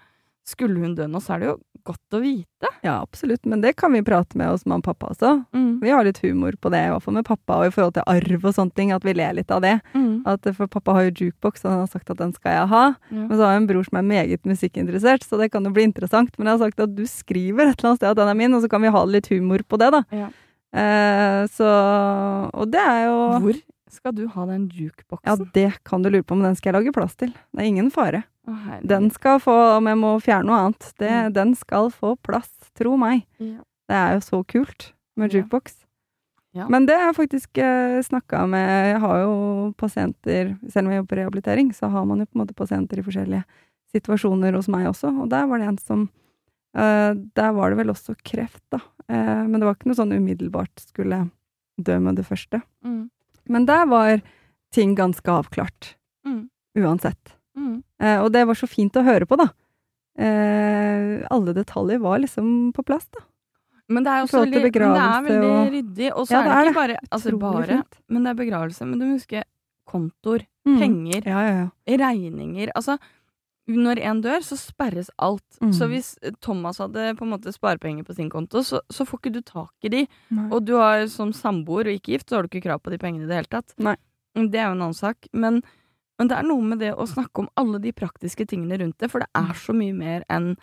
Skulle 0.48 0.82
hun 0.82 0.96
dø 0.98 1.06
nå, 1.08 1.20
så 1.22 1.36
er 1.36 1.42
det 1.42 1.50
jo 1.52 1.58
godt 1.86 2.16
å 2.18 2.22
vite. 2.22 2.70
Ja, 2.86 3.00
absolutt. 3.02 3.44
Men 3.50 3.62
det 3.62 3.76
kan 3.80 3.94
vi 3.94 4.02
prate 4.06 4.38
med 4.38 4.50
hos 4.52 4.66
mamma 4.66 4.82
og 4.82 4.88
pappa 4.90 5.12
også. 5.14 5.32
Mm. 5.54 5.80
Vi 5.82 5.94
har 5.94 6.06
litt 6.06 6.22
humor 6.24 6.58
på 6.62 6.72
det, 6.74 6.82
i 6.86 6.92
hvert 6.94 7.06
fall 7.06 7.18
med 7.18 7.28
pappa, 7.28 7.60
og 7.62 7.70
i 7.70 7.74
forhold 7.74 7.96
til 7.98 8.06
arv 8.10 8.46
og 8.50 8.56
sånne 8.58 8.76
ting, 8.78 8.94
at 8.96 9.06
vi 9.06 9.16
ler 9.18 9.38
litt 9.38 9.54
av 9.54 9.64
det. 9.66 9.76
Mm. 9.94 10.22
At, 10.30 10.50
for 10.58 10.70
pappa 10.72 10.98
har 10.98 11.08
jo 11.08 11.28
jukebox, 11.28 11.66
og 11.66 11.74
han 11.74 11.84
har 11.84 11.92
sagt 11.94 12.14
at 12.14 12.22
den 12.22 12.34
skal 12.38 12.58
jeg 12.58 12.70
ha. 12.74 12.84
Ja. 13.10 13.18
Men 13.24 13.34
så 13.34 13.42
har 13.44 13.56
jeg 13.56 13.64
en 13.64 13.72
bror 13.72 13.90
som 13.90 14.02
er 14.02 14.08
meget 14.12 14.48
musikkinteressert, 14.50 15.26
så 15.26 15.42
det 15.42 15.52
kan 15.54 15.66
jo 15.66 15.74
bli 15.76 15.88
interessant. 15.90 16.34
Men 16.38 16.50
jeg 16.50 16.58
har 16.58 16.64
sagt 16.68 16.86
at 16.86 16.96
du 16.98 17.04
skriver 17.10 17.72
et 17.72 17.78
eller 17.78 17.94
annet 17.94 18.04
sted 18.04 18.14
at 18.14 18.22
den 18.22 18.34
er 18.34 18.40
min, 18.44 18.58
og 18.58 18.66
så 18.66 18.72
kan 18.72 18.86
vi 18.86 18.94
ha 18.98 19.04
litt 19.10 19.30
humor 19.34 19.66
på 19.66 19.82
det, 19.82 19.92
da. 19.98 20.06
Ja. 20.14 20.32
Eh, 20.72 21.42
så 21.52 21.68
Og 22.56 22.70
det 22.72 22.80
er 22.80 23.02
jo 23.10 23.16
Hvor 23.44 23.58
skal 23.92 24.14
du 24.16 24.26
ha 24.28 24.46
den 24.50 24.70
jukeboksen? 24.70 25.28
Ja, 25.28 25.36
det 25.54 25.84
kan 25.88 26.02
du 26.04 26.10
lure 26.10 26.24
på, 26.24 26.36
men 26.38 26.48
den 26.50 26.56
skal 26.60 26.72
jeg 26.74 26.80
lage 26.82 26.94
plass 26.96 27.16
til. 27.20 27.32
Det 27.54 27.62
er 27.64 27.70
ingen 27.70 27.92
fare. 27.92 28.24
Å. 28.48 28.56
Den 28.88 29.10
skal 29.14 29.40
få, 29.40 29.54
om 29.78 29.86
jeg 29.88 29.98
må 30.02 30.16
fjerne 30.24 30.46
noe 30.50 30.60
annet, 30.66 30.94
det, 30.98 31.12
Mm. 31.12 31.34
den 31.34 31.56
skal 31.56 31.92
få 31.94 32.16
plass, 32.24 32.50
tro 32.76 32.98
meg. 32.98 33.26
Ja. 33.40 33.60
Det 33.92 33.96
er 34.00 34.14
jo 34.16 34.20
så 34.26 34.44
kult 34.48 34.92
med 35.18 35.32
Ja. 35.34 35.42
jukebox. 35.42 35.78
Ja. 36.54 36.68
Men 36.68 36.86
det 36.86 36.98
har 36.98 37.14
jeg 37.14 37.16
faktisk 37.30 37.58
eh, 37.64 38.02
snakka 38.04 38.46
med 38.50 38.92
Jeg 38.92 39.00
har 39.00 39.18
jo 39.22 39.74
pasienter, 39.78 40.58
selv 40.70 40.88
om 40.88 40.92
jeg 40.92 41.00
jobber 41.04 41.16
på 41.16 41.20
rehabilitering, 41.22 41.70
så 41.74 41.90
har 41.90 42.04
man 42.06 42.20
jo 42.20 42.26
på 42.26 42.36
en 42.36 42.46
måte 42.46 42.56
pasienter 42.56 43.00
i 43.00 43.04
forskjellige 43.04 43.44
situasjoner 43.94 44.54
hos 44.56 44.68
meg 44.68 44.88
også, 44.88 45.12
og 45.22 45.30
der 45.30 45.46
var 45.48 45.60
det 45.60 45.68
en 45.68 45.78
som 45.78 46.10
eh, 46.76 47.14
Der 47.36 47.52
var 47.54 47.70
det 47.70 47.78
vel 47.78 47.88
også 47.94 48.16
kreft, 48.24 48.64
da. 48.72 48.80
Eh, 49.08 49.44
men 49.48 49.60
det 49.60 49.64
var 49.68 49.76
ikke 49.76 49.88
noe 49.92 49.96
sånn 50.00 50.12
umiddelbart 50.16 50.76
skulle 50.80 51.30
dø 51.80 52.00
med 52.00 52.16
det 52.18 52.26
første. 52.26 52.62
Mm. 52.86 53.10
Men 53.50 53.66
der 53.66 53.86
var 53.86 54.22
ting 54.74 54.96
ganske 54.96 55.26
avklart. 55.32 55.96
Mm. 56.26 56.50
Uansett. 56.78 57.36
Mm. 57.58 57.84
Eh, 58.02 58.20
og 58.24 58.32
det 58.32 58.46
var 58.48 58.56
så 58.56 58.68
fint 58.70 58.94
å 58.96 59.04
høre 59.04 59.26
på, 59.28 59.38
da. 59.38 59.50
Eh, 60.22 61.26
alle 61.32 61.54
detaljer 61.56 62.00
var 62.04 62.20
liksom 62.20 62.72
på 62.76 62.84
plass, 62.86 63.08
da. 63.12 63.24
Men 63.92 64.06
det 64.06 64.12
er 64.14 64.24
også 64.24 64.46
veldig, 64.46 64.62
det 64.72 64.82
er 64.82 65.24
veldig 65.26 65.50
og- 65.52 65.72
ryddig. 65.74 66.12
Og 66.16 66.28
så 66.28 66.32
Ja, 66.32 66.40
er 66.40 66.44
det, 66.44 66.52
er 66.52 66.66
ikke 66.70 66.76
bare 66.76 66.98
altså 67.12 67.40
bare, 67.40 67.84
men 68.08 68.24
det 68.24 68.30
er 68.32 68.44
begravelse. 68.46 68.86
Men 68.88 69.00
du 69.00 69.06
må 69.06 69.18
huske 69.20 69.44
kontoer, 69.88 70.46
Mm. 70.66 70.80
penger, 70.80 71.24
Ja, 71.26 71.42
ja, 71.42 71.70
ja. 71.88 71.98
regninger. 71.98 72.70
Altså, 72.76 72.98
når 73.78 74.00
en 74.10 74.22
dør, 74.24 74.42
så 74.44 74.58
sperres 74.60 75.10
alt. 75.22 75.44
Mm. 75.62 75.72
Så 75.78 75.88
hvis 75.92 76.10
Thomas 76.42 76.78
hadde 76.82 77.12
på 77.20 77.24
en 77.28 77.32
måte 77.34 77.54
sparepenger 77.54 78.04
på 78.08 78.16
sin 78.18 78.30
konto, 78.30 78.64
så, 78.66 78.82
så 78.92 79.06
får 79.08 79.20
ikke 79.22 79.34
du 79.38 79.42
tak 79.42 79.72
i 79.84 79.90
de. 79.94 80.02
Nei. 80.30 80.48
Og 80.52 80.66
du 80.66 80.74
har 80.80 81.06
som 81.08 81.32
samboer 81.34 81.88
og 81.92 82.00
ikke 82.00 82.16
gift, 82.18 82.30
så 82.30 82.36
har 82.40 82.44
du 82.44 82.52
ikke 82.52 82.66
krav 82.70 82.82
på 82.84 82.92
de 82.94 82.98
pengene 83.02 83.24
i 83.26 83.30
det 83.30 83.38
hele 83.42 83.52
tatt. 83.52 83.76
Nei. 83.80 83.96
Det 84.36 84.56
er 84.60 84.70
jo 84.70 84.76
en 84.78 84.82
annen 84.88 84.98
sak. 84.98 85.28
Men, 85.34 85.62
men 86.20 86.28
det 86.32 86.38
er 86.40 86.48
noe 86.48 86.62
med 86.64 86.80
det 86.80 86.94
å 86.96 87.08
snakke 87.10 87.44
om 87.46 87.50
alle 87.60 87.80
de 87.84 87.92
praktiske 87.94 88.46
tingene 88.48 88.78
rundt 88.82 88.98
det, 89.00 89.12
for 89.12 89.20
det 89.24 89.30
Mm. 89.36 89.50
er 89.50 89.54
så 89.62 89.74
mye 89.78 89.94
mer 89.96 90.24
enn 90.30 90.54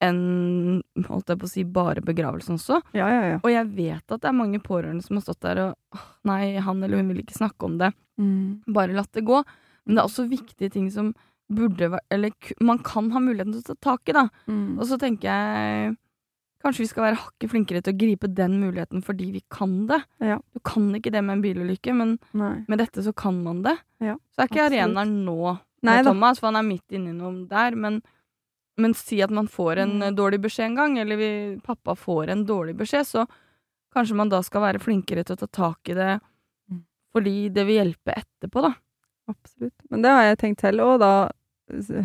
enn, 0.00 0.80
holdt 1.08 1.28
jeg 1.28 1.38
på 1.40 1.44
å 1.44 1.50
si, 1.50 1.62
bare 1.68 2.00
begravelsen 2.04 2.56
også. 2.56 2.78
ja, 2.96 3.08
ja, 3.12 3.22
ja. 3.34 3.38
Og 3.44 3.50
jeg 3.52 3.66
vet 3.76 4.14
at 4.14 4.22
det 4.22 4.28
er 4.30 4.36
mange 4.38 4.60
pårørende 4.64 5.04
som 5.04 5.18
har 5.18 5.24
stått 5.26 5.42
der 5.44 5.60
og 5.66 5.74
«Åh, 5.96 6.06
Nei, 6.30 6.56
han 6.64 6.82
eller 6.82 6.96
hun 7.02 7.10
vil 7.12 7.20
ikke 7.22 7.36
snakke 7.36 7.68
om 7.68 7.76
det. 7.80 7.90
Mm. 8.20 8.62
Bare 8.72 8.96
latt 8.96 9.12
det 9.12 9.26
gå. 9.28 9.42
Men 9.84 9.96
det 9.96 10.00
er 10.02 10.08
også 10.08 10.24
viktige 10.30 10.70
ting 10.72 10.88
som 10.92 11.12
burde 11.50 11.98
Eller 12.10 12.30
man 12.60 12.78
kan 12.86 13.10
ha 13.10 13.20
muligheten 13.22 13.52
til 13.56 13.62
å 13.62 13.74
ta 13.74 13.96
tak 13.96 14.08
i, 14.08 14.12
da. 14.16 14.28
Mm. 14.48 14.78
Og 14.78 14.86
så 14.86 14.98
tenker 15.00 15.28
jeg 15.30 15.96
Kanskje 16.60 16.82
vi 16.84 16.88
skal 16.90 17.04
være 17.06 17.16
hakket 17.22 17.48
flinkere 17.54 17.80
til 17.80 17.94
å 17.94 17.98
gripe 18.02 18.28
den 18.36 18.58
muligheten 18.60 19.00
fordi 19.02 19.30
vi 19.32 19.40
kan 19.48 19.86
det. 19.88 19.96
Ja. 20.20 20.34
Du 20.52 20.60
kan 20.60 20.90
ikke 20.94 21.08
det 21.14 21.22
med 21.24 21.38
en 21.38 21.42
bilulykke, 21.46 21.94
men 21.96 22.18
Nei. 22.36 22.64
med 22.68 22.82
dette 22.82 23.00
så 23.00 23.14
kan 23.16 23.38
man 23.42 23.62
det. 23.64 23.72
Ja, 24.04 24.18
så 24.36 24.42
er 24.44 24.50
ikke 24.50 24.66
absolutt. 24.66 24.82
arenaen 24.82 25.14
nå 25.24 25.38
med. 25.88 26.04
Thomas, 26.04 26.38
for 26.38 26.50
han 26.50 26.56
er 26.60 26.66
midt 26.68 26.92
inni 26.92 27.14
noe 27.16 27.46
der. 27.48 27.72
Men, 27.80 28.02
men 28.76 28.92
si 28.92 29.22
at 29.24 29.32
man 29.32 29.48
får 29.48 29.80
en 29.86 29.94
Mm. 30.02 30.14
dårlig 30.20 30.42
beskjed 30.44 30.66
en 30.66 30.76
gang, 30.76 30.98
eller 31.00 31.16
vi, 31.16 31.30
pappa 31.64 31.96
får 31.96 32.28
en 32.28 32.44
dårlig 32.44 32.76
beskjed, 32.76 33.08
så 33.08 33.24
kanskje 33.96 34.14
man 34.20 34.28
da 34.28 34.42
skal 34.44 34.60
være 34.60 34.84
flinkere 34.84 35.24
til 35.24 35.36
å 35.36 35.40
ta 35.40 35.46
tak 35.48 35.88
i 35.88 35.94
det 35.96 36.20
Mm. 36.70 36.84
fordi 37.16 37.48
det 37.48 37.64
vil 37.66 37.80
hjelpe 37.86 38.12
etterpå, 38.20 38.60
da. 38.68 38.74
Absolutt. 39.32 39.72
Men 39.90 40.02
det 40.02 40.10
har 40.10 40.22
jeg 40.28 40.38
tenkt 40.44 40.60
selv, 40.60 40.80
og 40.84 41.00
da 41.00 41.30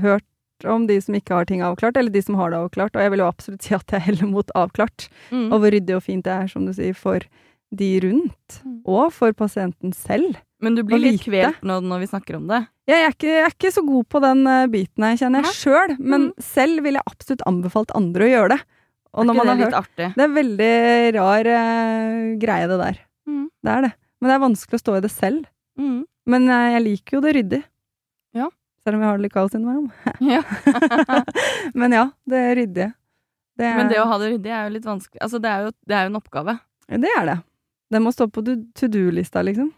hørt 0.02 0.24
om 0.72 0.86
de 0.88 0.96
som 1.04 1.16
ikke 1.18 1.36
har 1.36 1.46
ting 1.50 1.62
avklart, 1.66 1.98
eller 2.00 2.10
de 2.16 2.22
som 2.24 2.36
har 2.40 2.50
det 2.54 2.60
avklart. 2.64 2.96
Og 2.96 3.02
jeg 3.04 3.12
vil 3.12 3.20
jo 3.26 3.28
absolutt 3.28 3.62
si 3.66 3.74
at 3.76 3.92
jeg 3.92 4.06
heller 4.08 4.30
mot 4.32 4.52
avklart. 4.56 5.10
Mm. 5.32 5.50
Og 5.52 5.60
hvor 5.60 5.74
ryddig 5.76 5.96
og 5.98 6.04
fint 6.06 6.24
det 6.26 6.32
er, 6.32 6.48
som 6.52 6.66
du 6.66 6.72
sier, 6.74 6.96
for 6.96 7.20
de 7.76 7.90
rundt, 8.06 8.62
Mm. 8.64 8.82
og 8.88 9.12
for 9.12 9.34
pasienten 9.34 9.92
selv. 9.94 10.38
Men 10.62 10.76
du 10.76 10.84
blir 10.84 10.98
litt 11.02 11.20
vite. 11.26 11.28
kvelt 11.52 11.62
nå 11.68 11.80
når 11.84 12.00
vi 12.00 12.08
snakker 12.08 12.38
om 12.38 12.48
det. 12.48 12.62
Jeg 12.88 13.02
er 13.04 13.12
ikke, 13.12 13.28
jeg 13.28 13.44
er 13.44 13.52
ikke 13.52 13.72
så 13.74 13.84
god 13.86 14.08
på 14.08 14.22
den 14.24 14.48
eh, 14.48 14.68
biten 14.72 15.04
her, 15.04 15.18
kjenner 15.20 15.44
jeg 15.44 15.54
sjøl, 15.60 15.96
men 16.00 16.28
Mm. 16.30 16.34
selv 16.40 16.84
ville 16.86 17.02
jeg 17.02 17.10
absolutt 17.12 17.44
anbefalt 17.50 17.92
andre 17.98 18.24
å 18.24 18.32
gjøre 18.32 18.50
det. 18.56 18.62
Og 19.16 19.20
Er 19.20 19.28
ikke 19.28 19.36
man 19.36 19.46
det 19.46 19.52
har 19.52 19.58
litt 19.58 19.66
hørt 19.66 19.82
artig? 19.84 20.08
Det 20.16 20.24
er 20.24 20.36
veldig 20.40 21.14
rar 21.16 21.46
eh, 21.58 22.38
greie, 22.40 22.68
det 22.72 22.80
der. 22.80 23.00
Mm. 23.28 23.46
Det 23.64 23.72
er 23.76 23.82
det. 23.82 23.94
Men 24.22 24.30
det 24.30 24.36
er 24.36 24.46
vanskelig 24.48 24.80
å 24.80 24.84
stå 24.86 24.98
i 24.98 25.02
det 25.02 25.12
selv. 25.12 25.46
Mm. 25.80 26.06
Men 26.28 26.50
eh, 26.50 26.72
jeg 26.78 26.84
liker 26.86 27.18
jo 27.18 27.22
det 27.22 27.36
ryddig. 27.36 27.64
Ja. 28.86 28.92
Selv 28.92 28.96
om 28.96 29.02
vi 29.02 29.08
har 29.10 29.18
det 29.18 29.24
litt 29.26 29.34
kaos 29.34 29.56
innimellom. 29.58 29.90
Ja. 30.22 30.44
Men 31.74 31.92
ja, 31.98 32.04
det 32.30 32.44
ryddige. 32.60 32.92
Det 33.58 33.66
er, 33.66 33.78
Men 33.80 33.90
det 33.90 33.98
å 34.02 34.06
ha 34.12 34.18
det 34.22 34.34
ryddig 34.36 34.52
er 34.52 34.68
jo 34.68 34.74
litt 34.76 34.86
vanskelig. 34.86 35.22
Altså, 35.24 35.40
det 35.42 35.50
er 35.50 35.66
jo, 35.66 35.72
det 35.88 35.96
er 35.96 36.06
jo 36.06 36.12
en 36.14 36.20
oppgave. 36.20 36.58
det 36.92 37.10
er 37.18 37.26
det. 37.26 37.38
Det 37.92 38.02
må 38.04 38.12
stå 38.12 38.28
på 38.30 38.44
to 38.76 38.88
do-lista, 38.92 39.42
liksom. 39.46 39.72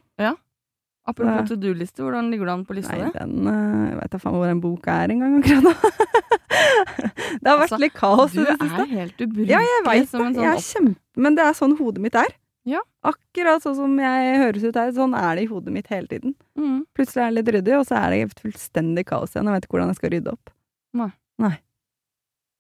Apropos 1.08 1.32
Ja. 1.39 1.46
to 1.48 1.56
do-liste, 1.56 2.04
hvordan 2.04 2.30
ligger 2.32 2.46
du 2.46 2.52
an 2.52 2.65
på 2.65 2.76
lista 2.76 2.96
di? 2.96 3.12
den 3.15 3.48
eh, 3.48 3.91
Jeg 3.91 4.00
vet 4.02 4.12
da 4.12 4.17
faen 4.20 4.34
hvor 4.36 4.50
den 4.50 4.60
boka 4.60 4.91
er 4.91 5.13
engang 5.13 5.38
akkurat 5.39 5.63
nå. 5.63 5.72
det 7.41 7.48
har 7.48 7.62
vært 7.62 7.72
Altså, 7.72 7.80
litt 7.80 7.93
kaos 7.96 8.34
Du 8.36 8.41
i 8.41 8.43
det 8.43 8.58
er 8.60 8.91
helt 8.91 9.22
ubrukelig 9.24 9.54
Ja, 9.54 9.62
jeg 9.63 9.86
veit 9.86 10.10
som 10.12 10.26
en 10.26 10.34
det. 10.34 10.41
sånn 10.41 10.43
Jeg 10.50 10.58
opp... 10.60 10.65
kjempe... 10.67 11.00
Men 11.15 11.38
det 11.39 11.46
er 11.48 11.56
sånn 11.56 11.78
hodet 11.80 12.04
mitt 12.04 12.17
er. 12.20 12.36
Ja. 12.68 12.82
Akkurat 13.08 13.64
sånn 13.64 13.78
som 13.78 13.94
jeg 14.02 14.40
høres 14.42 14.66
ut 14.68 14.76
her. 14.76 14.90
Sånn 14.96 15.16
er 15.16 15.38
det 15.38 15.46
i 15.46 15.50
hodet 15.52 15.72
mitt 15.72 15.88
hele 15.92 16.10
tiden. 16.12 16.34
Mm. 16.60 16.82
Plutselig 16.98 17.24
er 17.24 17.32
det 17.32 17.38
litt 17.40 17.54
ryddig, 17.56 17.78
og 17.80 17.86
så 17.88 18.02
er 18.02 18.14
det 18.14 18.42
fullstendig 18.42 19.06
kaos 19.08 19.36
igjen. 19.36 19.48
Jeg 19.48 19.56
vet 19.56 19.68
ikke 19.68 19.78
hvordan 19.78 19.94
jeg 19.94 20.00
skal 20.02 20.14
rydde 20.16 20.34
opp. 20.36 20.52
Nei. 21.00 21.10
Nei. 21.44 21.54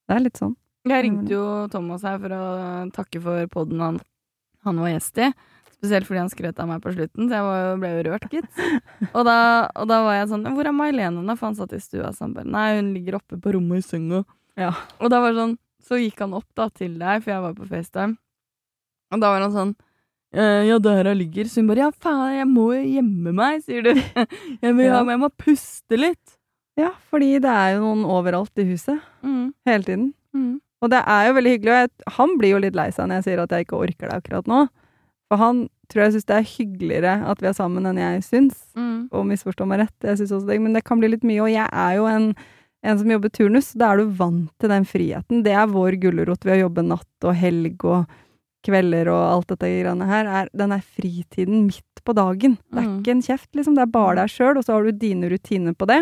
Det 0.07 0.15
er 0.15 0.23
litt 0.23 0.39
sånn. 0.39 0.55
Jeg 0.87 1.03
ringte 1.03 1.33
jo 1.33 1.43
Thomas 1.73 2.05
her 2.07 2.19
for 2.23 2.31
å 2.31 2.43
takke 2.95 3.19
for 3.19 3.51
podden 3.51 3.83
han, 3.83 3.99
han 4.63 4.79
var 4.79 4.93
gjest 4.93 5.19
i. 5.19 5.27
Spesielt 5.77 6.07
fordi 6.07 6.21
han 6.23 6.31
skrøt 6.31 6.59
av 6.63 6.69
meg 6.71 6.79
på 6.81 6.93
slutten, 6.95 7.27
så 7.27 7.37
jeg 7.37 7.45
var, 7.45 7.65
ble 7.81 7.89
jo 7.91 8.05
rørt, 8.07 8.29
gitt. 8.33 8.61
Og 9.17 9.27
da, 9.27 9.37
og 9.77 9.89
da 9.91 9.99
var 10.07 10.15
jeg 10.17 10.29
sånn 10.31 10.47
Hvor 10.55 10.65
er 10.65 10.73
May-Helene?' 10.73 11.25
da? 11.27 11.35
For 11.37 11.51
han 11.51 11.57
satt 11.59 11.75
i 11.75 11.81
stua. 11.83 12.09
Bare 12.33 12.49
Nei, 12.49 12.69
hun 12.79 12.93
ligger 12.95 13.19
oppe 13.19 13.37
på 13.41 13.53
rommet 13.53 13.83
i 13.83 13.85
senga. 13.85 14.23
Ja. 14.57 14.71
Og 14.97 15.11
da 15.13 15.19
var 15.21 15.35
det 15.35 15.43
sånn 15.43 15.53
Så 15.85 15.99
gikk 16.01 16.23
han 16.23 16.33
opp 16.33 16.47
da 16.57 16.65
til 16.73 16.95
deg, 16.97 17.21
for 17.21 17.33
jeg 17.35 17.43
var 17.43 17.59
på 17.59 17.67
FaceTime. 17.69 18.17
Og 19.13 19.21
da 19.21 19.29
var 19.35 19.45
han 19.45 19.53
sånn 19.53 19.75
«Eh, 20.35 20.65
ja, 20.67 20.77
der 20.83 21.07
hun 21.07 21.17
ligger. 21.17 21.45
Så 21.47 21.61
hun 21.61 21.67
bare 21.71 21.85
Ja, 21.85 21.91
faen, 21.91 22.33
jeg 22.35 22.47
må 22.51 22.65
gjemme 22.75 23.33
meg, 23.33 23.61
sier 23.63 23.81
du. 23.85 23.93
Jeg, 24.63 24.73
vil, 24.75 24.85
Ja. 24.85 25.03
jeg 25.03 25.19
må 25.21 25.29
puste 25.39 25.97
litt. 25.97 26.33
Ja, 26.77 26.91
fordi 27.09 27.39
det 27.41 27.49
er 27.49 27.77
jo 27.77 27.85
noen 27.85 28.03
overalt 28.05 28.51
i 28.59 28.65
huset. 28.67 28.99
Mm. 29.23 29.53
Hele 29.65 29.83
tiden. 29.87 30.13
Mm. 30.35 30.59
Og 30.83 30.91
det 30.93 30.99
er 31.07 31.27
jo 31.27 31.33
veldig 31.39 31.53
hyggelig, 31.55 31.71
og 31.73 31.79
jeg, 31.79 31.89
han 32.19 32.35
blir 32.37 32.51
jo 32.53 32.59
litt 32.61 32.75
lei 32.77 32.89
seg 32.93 33.07
når 33.09 33.15
jeg 33.21 33.23
sier 33.25 33.39
at 33.41 33.49
jeg 33.55 33.65
ikke 33.65 33.79
orker 33.79 34.11
det 34.11 34.17
akkurat 34.19 34.45
nå. 34.51 34.59
For 35.31 35.41
han 35.41 35.63
tror 35.89 36.03
jeg 36.03 36.13
syns 36.13 36.27
det 36.29 36.35
er 36.37 36.45
hyggeligere 36.51 37.15
at 37.31 37.41
vi 37.41 37.47
er 37.49 37.55
sammen 37.57 37.87
enn 37.89 37.97
jeg 37.97 38.21
syns. 38.27 38.59
Mm. 38.77 39.07
Og 39.09 39.25
misforstå 39.31 39.65
meg 39.65 39.81
rett, 39.85 39.95
jeg 40.05 40.19
syns 40.21 40.35
også 40.37 40.51
det, 40.51 40.59
men 40.61 40.77
det 40.77 40.83
kan 40.85 40.99
bli 41.01 41.09
litt 41.15 41.25
mye. 41.25 41.41
Og 41.47 41.49
jeg 41.55 41.65
er 41.71 41.97
jo 41.97 42.05
en, 42.11 42.29
en 42.83 42.99
som 43.01 43.09
jobber 43.15 43.33
turnus, 43.33 43.71
da 43.73 43.89
er 43.95 44.03
du 44.03 44.13
vant 44.21 44.51
til 44.61 44.69
den 44.75 44.85
friheten. 44.85 45.41
Det 45.47 45.55
er 45.57 45.71
vår 45.73 45.97
gulrot 46.03 46.45
ved 46.45 46.59
å 46.59 46.61
jobbe 46.67 46.85
natt 46.91 47.25
og 47.31 47.35
helg 47.41 47.87
og 47.89 48.05
kvelder 48.67 49.09
og 49.13 49.21
alt 49.31 49.47
dette 49.55 49.69
greiene 49.71 50.07
her. 50.09 50.29
Er, 50.43 50.49
den 50.53 50.75
er 50.75 50.83
fritiden 50.83 51.65
midt 51.69 52.03
på 52.05 52.13
dagen. 52.15 52.57
Det 52.71 52.83
er 52.83 52.87
Mm. 52.87 52.99
ikke 53.01 53.11
en 53.15 53.21
kjeft, 53.25 53.49
liksom. 53.55 53.75
Det 53.75 53.83
er 53.87 53.91
bare 53.95 54.15
deg 54.21 54.29
sjøl, 54.29 54.57
og 54.59 54.63
så 54.67 54.73
har 54.77 54.83
du 54.83 54.91
dine 54.91 55.29
rutiner 55.31 55.73
på 55.75 55.87
det. 55.87 56.01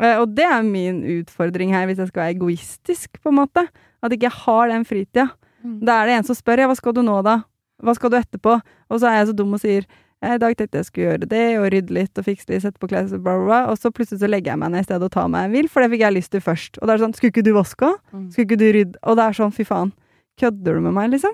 Eh, 0.00 0.16
Og 0.20 0.34
det 0.34 0.44
er 0.46 0.62
min 0.62 1.02
utfordring 1.04 1.70
her, 1.74 1.86
hvis 1.86 1.98
jeg 1.98 2.08
skal 2.08 2.22
være 2.24 2.34
egoistisk, 2.38 3.20
på 3.22 3.28
en 3.32 3.40
måte. 3.40 3.66
At 4.02 4.12
ikke 4.12 4.28
jeg 4.30 4.38
har 4.46 4.68
den 4.68 4.84
fritida. 4.84 5.30
Mm. 5.64 5.80
Da 5.84 6.02
er 6.02 6.06
det 6.06 6.14
en 6.18 6.24
som 6.24 6.34
spør 6.38 6.58
ja, 6.62 6.66
hva 6.70 6.76
skal 6.76 6.92
du 6.96 7.02
nå, 7.02 7.22
da? 7.22 7.42
Hva 7.82 7.94
skal 7.94 8.10
du 8.10 8.16
etterpå? 8.16 8.60
Og 8.90 9.00
så 9.00 9.08
er 9.10 9.18
jeg 9.20 9.28
så 9.28 9.36
dum 9.36 9.52
og 9.52 9.60
sier 9.60 9.84
«Eh, 10.22 10.34
i 10.34 10.38
dag 10.38 10.54
tenkte 10.56 10.76
jeg 10.76 10.84
skulle 10.84 11.06
gjøre 11.18 11.28
det, 11.28 11.44
og 11.58 11.70
rydde 11.72 11.94
litt 11.96 12.18
og 12.20 12.24
fikse 12.26 12.48
litt, 12.50 12.60
sette 12.62 12.76
på 12.78 12.88
klær, 12.88 13.06
bla, 13.08 13.18
bla, 13.18 13.44
bla. 13.46 13.60
Og 13.72 13.78
så 13.80 13.88
plutselig 13.90 14.20
så 14.20 14.28
legger 14.28 14.52
jeg 14.52 14.58
meg 14.60 14.70
ned 14.72 14.80
i 14.80 14.84
stedet 14.84 15.02
og 15.08 15.10
tar 15.12 15.28
meg 15.32 15.44
en 15.46 15.52
hvil, 15.54 15.68
for 15.68 15.80
det 15.80 15.90
fikk 15.94 16.00
jeg 16.04 16.12
lyst 16.16 16.30
til 16.32 16.40
først. 16.44 16.76
Og 16.80 16.84
det 16.88 16.92
er 16.94 17.00
sånn, 17.04 17.14
skulle 17.16 17.32
ikke 17.32 17.44
du 17.44 17.52
vaske 17.56 17.88
òg? 17.88 17.96
Skulle 18.32 18.44
ikke 18.48 18.58
du 18.60 18.66
rydde? 18.76 18.96
Og 19.04 19.16
det 19.16 19.24
er 19.24 19.32
sånn, 19.40 19.52
fy 19.56 19.64
faen. 19.64 19.92
Kødder 20.40 20.76
du 20.76 20.80
med 20.80 20.92
meg, 20.92 21.10
liksom? 21.16 21.32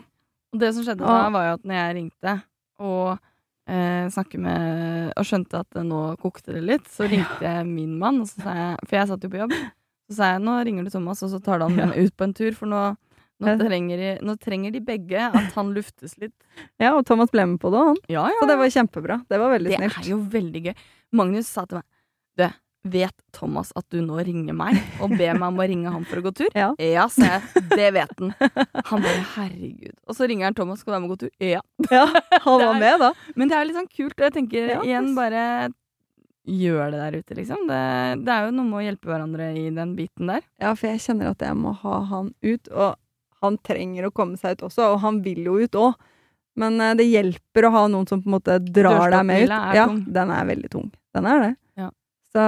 Og 0.54 0.60
det 0.62 0.74
som 0.74 0.84
skjedde 0.86 1.06
da, 1.06 1.30
var 1.34 1.48
jo 1.48 1.56
at 1.56 1.64
når 1.66 1.78
jeg 1.80 1.96
ringte 1.98 2.34
og 2.82 3.16
eh, 3.68 4.04
snakket 4.12 4.42
med 4.44 5.14
Og 5.16 5.26
skjønte 5.26 5.62
at 5.62 5.68
det 5.74 5.86
nå 5.88 6.02
kokte 6.22 6.54
det 6.56 6.62
litt, 6.64 6.86
så 6.92 7.08
ringte 7.10 7.40
jeg 7.42 7.66
min 7.68 7.96
mann, 8.00 8.22
og 8.24 8.30
så 8.30 8.44
sa 8.44 8.54
jeg, 8.60 8.84
for 8.84 8.98
jeg 8.98 9.10
satt 9.10 9.26
jo 9.26 9.32
på 9.32 9.42
jobb. 9.42 9.56
Så 10.06 10.20
sa 10.20 10.30
jeg 10.34 10.44
nå 10.44 10.54
ringer 10.68 10.86
du 10.86 10.92
Thomas, 10.92 11.24
og 11.26 11.32
så 11.32 11.40
tar 11.42 11.60
du 11.62 11.66
han 11.66 11.96
ut 11.96 12.14
på 12.14 12.28
en 12.28 12.34
tur, 12.36 12.52
for 12.54 12.70
nå, 12.70 12.82
nå, 13.42 13.54
trenger, 13.58 14.02
de, 14.02 14.10
nå 14.22 14.36
trenger 14.42 14.76
de 14.76 14.82
begge 14.86 15.24
at 15.26 15.56
han 15.56 15.72
luftes 15.76 16.14
litt. 16.22 16.36
Ja, 16.78 16.92
og 16.92 17.02
Thomas 17.08 17.32
ble 17.32 17.48
med 17.50 17.58
på 17.62 17.72
det, 17.74 17.82
han. 17.90 17.98
Ja, 18.12 18.28
ja. 18.30 18.38
Så 18.38 18.46
det 18.50 18.58
var 18.60 18.70
kjempebra. 18.76 19.18
Det 19.26 19.40
var 19.42 19.56
veldig 19.56 19.74
snilt. 19.74 19.98
Det 19.98 20.06
er 20.06 20.14
jo 20.14 20.20
veldig 20.36 20.62
gøy. 20.68 20.86
Magnus 21.16 21.50
sa 21.50 21.66
til 21.66 21.80
meg 21.80 21.86
Du, 22.36 22.46
vet 22.92 23.14
Thomas 23.36 23.72
at 23.76 23.84
du 23.92 23.98
nå 24.04 24.18
ringer 24.24 24.54
meg 24.56 24.78
og 25.02 25.12
ber 25.16 25.36
meg 25.38 25.46
om 25.48 25.58
å 25.62 25.66
ringe 25.68 25.92
han 25.92 26.04
for 26.08 26.20
å 26.20 26.26
gå 26.28 26.32
tur? 26.42 26.50
Ja. 26.56 26.70
Ja, 26.80 27.06
sa 27.12 27.36
jeg. 27.36 27.64
Det 27.72 27.88
vet 27.96 28.12
han. 28.22 28.34
Han 28.92 29.02
bare 29.04 29.24
herregud. 29.36 29.96
Og 30.06 30.16
så 30.18 30.28
ringer 30.30 30.48
han 30.50 30.56
Thomas, 30.58 30.80
skal 30.84 30.96
være 30.96 31.02
med 31.04 31.10
og 31.10 31.16
gå 31.16 31.26
tur? 31.26 31.34
Ja. 31.42 31.62
Ja, 31.90 32.04
han 32.46 32.62
var 32.62 32.78
med, 32.80 33.02
da. 33.02 33.10
Men 33.36 33.50
det 33.52 33.58
er 33.58 33.68
litt 33.68 33.76
sånn 33.78 33.90
kult. 33.90 34.16
og 34.16 34.24
Jeg 34.28 34.36
tenker 34.38 34.72
Ja, 34.76 34.80
igjen 34.86 35.12
bare 35.18 35.42
gjør 36.46 36.92
det 36.94 37.00
der 37.02 37.16
ute, 37.18 37.34
liksom. 37.40 37.64
Det, 37.68 37.80
det 38.26 38.32
er 38.36 38.44
jo 38.46 38.52
noe 38.54 38.68
med 38.68 38.78
å 38.78 38.84
hjelpe 38.86 39.10
hverandre 39.10 39.48
i 39.58 39.64
den 39.74 39.96
biten 39.98 40.30
der. 40.30 40.44
Ja, 40.62 40.74
for 40.78 40.92
jeg 40.92 41.02
kjenner 41.02 41.32
at 41.32 41.42
jeg 41.42 41.56
må 41.58 41.72
ha 41.82 41.96
han 42.12 42.30
ut, 42.46 42.70
og 42.70 42.94
han 43.42 43.58
trenger 43.66 44.06
å 44.08 44.12
komme 44.14 44.38
seg 44.40 44.56
ut 44.56 44.68
også, 44.70 44.92
og 44.94 45.00
han 45.02 45.18
vil 45.26 45.42
jo 45.48 45.56
ut 45.60 45.78
òg. 45.80 45.96
Men 46.56 46.78
eh, 46.80 46.94
det 46.96 47.04
hjelper 47.10 47.66
å 47.68 47.72
ha 47.74 47.82
noen 47.92 48.06
som 48.08 48.22
på 48.22 48.30
en 48.30 48.36
måte 48.38 48.56
drar 48.64 49.10
deg 49.12 49.26
med 49.28 49.42
ut. 49.44 49.54
Ja, 49.76 49.88
den 49.90 50.30
er 50.32 50.46
veldig 50.48 50.70
tung. 50.72 50.86
Den 51.16 51.26
er 51.28 51.42
det. 51.42 51.50
Så 52.36 52.42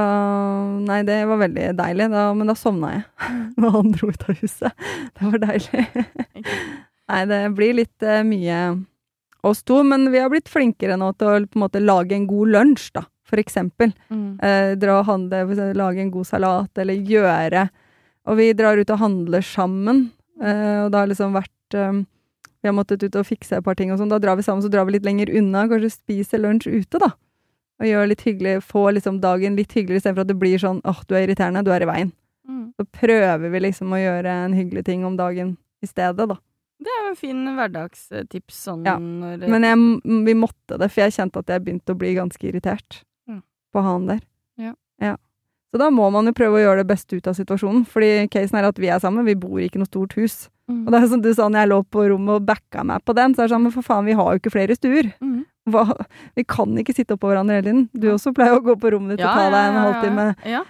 nei, 0.85 0.99
det 1.09 1.23
var 1.31 1.39
veldig 1.41 1.71
deilig, 1.79 2.11
da, 2.13 2.27
men 2.37 2.51
da 2.51 2.55
sovna 2.59 2.91
jeg 2.93 3.05
når 3.63 3.73
han 3.73 3.95
dro 3.95 4.11
ut 4.13 4.25
av 4.29 4.43
huset. 4.43 4.87
Det 5.17 5.31
var 5.33 5.41
deilig. 5.47 5.85
nei, 7.11 7.21
det 7.31 7.39
blir 7.57 7.79
litt 7.79 8.05
eh, 8.05 8.21
mye 8.27 8.59
oss 9.49 9.63
to, 9.65 9.81
men 9.87 10.11
vi 10.13 10.21
har 10.21 10.29
blitt 10.29 10.51
flinkere 10.53 10.99
nå 11.01 11.13
til 11.17 11.31
å 11.31 11.39
på 11.47 11.57
en 11.57 11.65
måte 11.65 11.81
lage 11.81 12.17
en 12.17 12.27
god 12.29 12.53
lunsj, 12.53 12.91
da, 12.99 13.07
for 13.25 13.41
eksempel. 13.41 13.95
Eh, 14.45 14.75
dra 14.81 14.99
og 15.01 15.09
handle, 15.09 15.73
lage 15.79 16.05
en 16.05 16.13
god 16.13 16.29
salat, 16.29 16.73
eller 16.77 17.09
gjøre 17.09 17.69
Og 18.29 18.37
vi 18.37 18.53
drar 18.53 18.77
ut 18.77 18.91
og 18.93 19.01
handler 19.01 19.41
sammen, 19.41 20.11
eh, 20.43 20.85
og 20.85 20.93
det 20.93 21.01
har 21.01 21.09
liksom 21.09 21.33
vært 21.33 21.79
eh, 21.81 22.03
Vi 22.61 22.69
har 22.69 22.77
måttet 22.77 23.03
ut 23.07 23.17
og 23.17 23.25
fikse 23.25 23.57
et 23.57 23.65
par 23.65 23.79
ting 23.79 23.93
og 23.95 24.03
sånn. 24.03 24.11
Da 24.11 24.19
drar 24.19 24.37
vi 24.37 24.43
sammen, 24.43 24.61
så 24.61 24.69
drar 24.69 24.85
vi 24.85 24.99
litt 24.99 25.07
lenger 25.07 25.31
unna. 25.31 25.69
Kanskje 25.71 25.95
spiser 25.95 26.43
lunsj 26.43 26.69
ute, 26.69 26.99
da. 26.99 27.15
Og 27.79 27.87
gjør 27.87 28.09
litt 28.11 28.25
hyggelig, 28.27 28.57
få 28.67 28.89
liksom 28.97 29.21
dagen 29.23 29.55
litt 29.57 29.71
hyggeligere, 29.73 30.01
istedenfor 30.03 30.25
at 30.27 30.31
det 30.33 30.39
blir 30.41 30.59
sånn 30.59 30.81
åh, 30.85 31.01
du 31.07 31.15
er 31.15 31.27
irriterende, 31.29 31.63
du 31.65 31.71
er 31.71 31.85
i 31.85 31.91
veien. 31.91 32.13
Mm. 32.49 32.65
Så 32.75 32.87
prøver 32.91 33.51
vi 33.53 33.61
liksom 33.61 33.93
å 33.95 34.01
gjøre 34.01 34.35
en 34.49 34.57
hyggelig 34.57 34.85
ting 34.89 35.05
om 35.07 35.17
dagen 35.19 35.57
i 35.85 35.87
stedet, 35.87 36.27
da. 36.29 36.39
Det 36.79 36.91
er 36.95 37.01
jo 37.05 37.11
en 37.11 37.19
fin 37.19 37.39
hverdagstips 37.57 38.59
sånn 38.69 38.85
Ja, 38.87 38.97
når 38.99 39.49
Men 39.51 39.65
jeg, 39.67 39.79
vi 40.27 40.35
måtte 40.39 40.79
det, 40.79 40.91
for 40.91 41.03
jeg 41.03 41.15
kjente 41.17 41.41
at 41.43 41.49
jeg 41.51 41.65
begynte 41.67 41.95
å 41.95 41.99
bli 41.99 42.15
ganske 42.15 42.47
irritert 42.51 43.03
Mm. 43.29 43.43
på 43.75 43.83
han 43.83 44.07
der. 44.07 44.21
Ja. 45.01 45.17
Så 45.69 45.77
da 45.77 45.91
må 45.93 46.07
man 46.11 46.25
jo 46.25 46.33
prøve 46.33 46.57
å 46.57 46.63
gjøre 46.65 46.81
det 46.81 46.89
beste 46.89 47.19
ut 47.19 47.27
av 47.29 47.35
situasjonen, 47.37 47.83
fordi 47.85 48.27
casen 48.33 48.57
er 48.57 48.65
at 48.71 48.79
vi 48.81 48.89
er 48.89 48.99
sammen, 49.03 49.27
vi 49.29 49.35
bor 49.37 49.59
ikke 49.61 49.77
i 49.77 49.83
noe 49.83 49.91
stort 49.91 50.15
hus. 50.17 50.49
Mm. 50.71 50.87
Og 50.87 50.93
det 50.93 51.03
er 51.03 51.09
som 51.11 51.21
du 51.21 51.29
sa 51.35 51.49
når 51.49 51.61
jeg 51.61 51.69
lå 51.69 51.79
på 51.93 52.07
rommet 52.09 52.39
og 52.41 52.47
backa 52.49 52.85
meg 52.89 53.05
på 53.05 53.15
den, 53.15 53.35
så 53.35 53.43
er 53.43 53.49
det 53.49 53.53
sånn, 53.53 53.67
men 53.67 53.75
for 53.75 53.85
faen, 53.85 54.07
vi 54.09 54.17
har 54.17 54.31
jo 54.33 54.41
ikke 54.41 54.55
flere 54.55 54.77
stuer. 54.79 55.11
Mm. 55.21 55.43
Hva? 55.73 55.85
Vi 56.37 56.45
kan 56.45 56.75
ikke 56.83 56.95
sitte 56.97 57.15
oppå 57.17 57.31
hverandre 57.33 57.59
hele 57.59 57.67
tiden. 57.69 57.89
Du 57.93 58.09
også 58.13 58.33
pleier 58.37 58.57
å 58.59 58.63
gå 58.65 58.75
på 58.81 58.93
rommet 58.95 59.17
ditt 59.17 59.27
og 59.27 59.35
ta 59.35 59.49
deg 59.51 59.69
en 59.69 59.81
halvtime 59.83 60.27
Ja. 60.47 60.63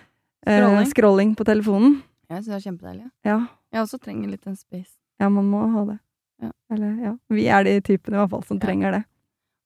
eh, 0.46 0.58
Scrolling. 0.60 0.86
scrolling 0.92 1.34
på 1.36 1.44
telefonen. 1.48 2.02
Jeg 2.30 2.42
syns 2.42 2.46
det 2.50 2.56
er 2.58 2.64
kjempedeilig. 2.70 3.10
Ja. 3.24 3.38
Jeg 3.72 3.82
også 3.84 3.98
trenger 4.00 4.28
litt 4.30 4.46
en 4.46 4.56
space. 4.56 4.94
ja, 5.20 5.28
man 5.28 5.44
må 5.50 5.64
ha 5.72 5.84
det. 5.84 5.98
Ja. 6.42 6.50
Eller, 6.70 6.92
ja. 7.02 7.12
Vi 7.30 7.46
er 7.48 7.64
de 7.64 7.80
typene 7.80 8.14
i 8.14 8.18
hvert 8.22 8.30
fall 8.30 8.44
som 8.44 8.58
Ja. 8.60 8.66
trenger 8.66 8.92
det. 8.92 9.04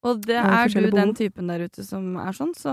Og 0.05 0.21
det 0.27 0.35
er 0.35 0.42
du 0.42 0.73
forskjellige 0.73 0.92
den 0.99 1.14
typen 1.14 1.47
der 1.47 1.61
ute 1.68 1.85
som 1.87 2.16
er 2.16 2.33
sånn, 2.35 2.51
så 2.59 2.73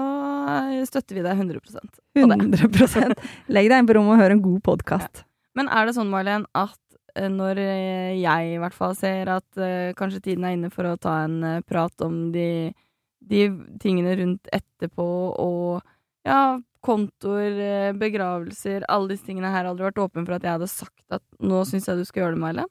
støtter 0.88 1.13
vi 1.15 1.22
deg 1.22 1.38
100 1.38 1.60
på 1.62 1.69
det. 1.69 2.00
100% 2.15 3.13
Legg 3.54 3.69
deg 3.69 3.78
inn 3.84 3.86
på 3.89 3.93
rommet 3.93 4.15
og 4.15 4.22
hør 4.24 4.32
en 4.32 4.41
god 4.41 4.63
podkast. 4.65 5.24
Men 5.56 5.69
er 5.69 5.86
det 5.86 5.93
sånn, 5.93 6.10
Marlen, 6.10 6.45
at 6.56 6.74
eh, 6.74 6.88
når 7.27 7.60
eh, 7.63 8.13
jeg 8.21 8.53
i 8.53 8.60
hvert 8.62 8.75
fall 8.75 8.95
ser 8.97 9.32
at 9.34 9.60
eh, 9.60 9.91
kanskje 9.97 10.21
tiden 10.29 10.45
er 10.47 10.55
inne 10.55 10.71
for 10.73 10.88
å 10.88 10.97
ta 11.01 11.23
en 11.25 11.41
eh, 11.43 11.62
prat 11.67 12.05
om 12.05 12.29
de, 12.34 12.71
de 13.19 13.47
tingene 13.82 14.15
rundt 14.21 14.51
etterpå, 14.55 15.08
og 15.41 15.82
ja, 16.27 16.60
kontoer, 16.86 17.60
eh, 17.65 17.91
begravelser, 17.97 18.86
alle 18.88 19.13
disse 19.13 19.27
tingene 19.27 19.51
her 19.51 19.67
hadde 19.67 19.84
vært 19.84 20.01
åpen 20.03 20.27
for 20.27 20.38
at 20.38 20.45
jeg 20.47 20.58
hadde 20.60 20.71
sagt 20.71 21.17
at 21.19 21.25
nå 21.43 21.63
syns 21.67 21.89
jeg 21.89 21.99
du 21.99 22.08
skal 22.08 22.25
gjøre 22.25 22.38
det, 22.38 22.43
Maile? 22.45 22.69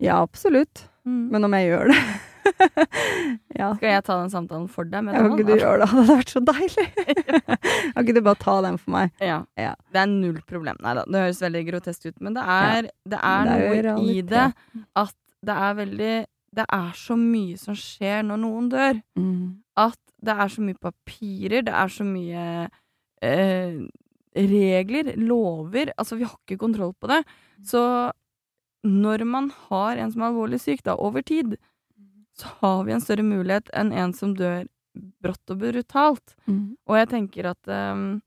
Ja, 0.00 0.20
absolutt. 0.22 0.86
Mm. 1.10 1.22
Men 1.34 1.46
om 1.48 1.56
jeg 1.58 1.70
gjør 1.72 1.90
det 1.90 2.00
Ja. 3.60 3.70
Skal 3.76 3.90
jeg 3.90 4.04
ta 4.06 4.16
den 4.22 4.30
samtalen 4.32 4.66
for 4.72 4.88
deg? 4.88 5.04
Med 5.04 5.16
Kan 5.16 5.34
ikke 5.34 5.46
du 5.48 5.52
gjøre 5.58 5.82
det? 5.82 5.86
Det 5.86 5.90
hadde 5.92 6.04
vært 6.10 6.32
så 6.32 6.42
deilig! 6.48 6.86
Kan 7.92 8.04
ikke 8.04 8.16
du 8.16 8.22
bare 8.26 8.40
ta 8.40 8.56
den 8.64 8.78
for 8.80 8.94
meg? 8.96 9.14
Ja. 9.22 9.40
Ja. 9.60 9.72
Det 9.92 10.02
er 10.02 10.10
null 10.12 10.40
problem. 10.48 10.80
Nei 10.84 10.94
da, 10.98 11.04
det 11.06 11.24
høres 11.26 11.42
veldig 11.44 11.64
grotesk 11.68 12.08
ut, 12.08 12.18
men 12.24 12.36
det 12.38 12.44
er, 12.56 12.90
det 13.10 13.20
er, 13.20 13.50
Det 13.50 13.56
er 13.58 13.90
noe 13.90 14.04
i 14.14 14.20
det 14.26 14.46
at 15.04 15.16
det 15.46 15.56
er 15.56 15.76
veldig 15.78 16.14
Det 16.60 16.66
er 16.76 16.90
så 16.98 17.16
mye 17.16 17.58
som 17.60 17.76
skjer 17.78 18.24
når 18.28 18.40
noen 18.42 18.70
dør. 18.72 19.02
At 19.80 20.00
det 20.20 20.36
er 20.44 20.52
så 20.52 20.64
mye 20.64 20.80
papirer, 20.80 21.62
det 21.64 21.74
er 21.82 21.92
så 21.92 22.04
mye 22.04 22.46
eh, 23.24 23.76
regler, 24.36 25.14
lover 25.16 25.92
Altså, 25.96 26.18
vi 26.20 26.26
har 26.28 26.36
ikke 26.44 26.60
kontroll 26.60 26.92
på 27.00 27.08
det. 27.12 27.22
Så 27.66 27.82
når 28.86 29.24
man 29.28 29.50
har 29.68 30.00
en 30.00 30.12
som 30.12 30.22
er 30.22 30.30
alvorlig 30.30 30.60
syk, 30.62 30.82
da, 30.86 30.96
over 30.96 31.24
tid, 31.26 31.56
så 32.38 32.52
har 32.60 32.84
vi 32.86 32.94
en 32.94 33.02
større 33.04 33.26
mulighet 33.26 33.70
enn 33.76 33.92
en 33.92 34.14
som 34.16 34.34
dør 34.36 34.64
brått 35.22 35.52
og 35.52 35.60
brutalt. 35.60 36.34
Mm. 36.48 36.76
Og 36.88 36.98
jeg 36.98 37.10
tenker 37.12 37.50
at 37.52 37.70
um, 37.70 38.20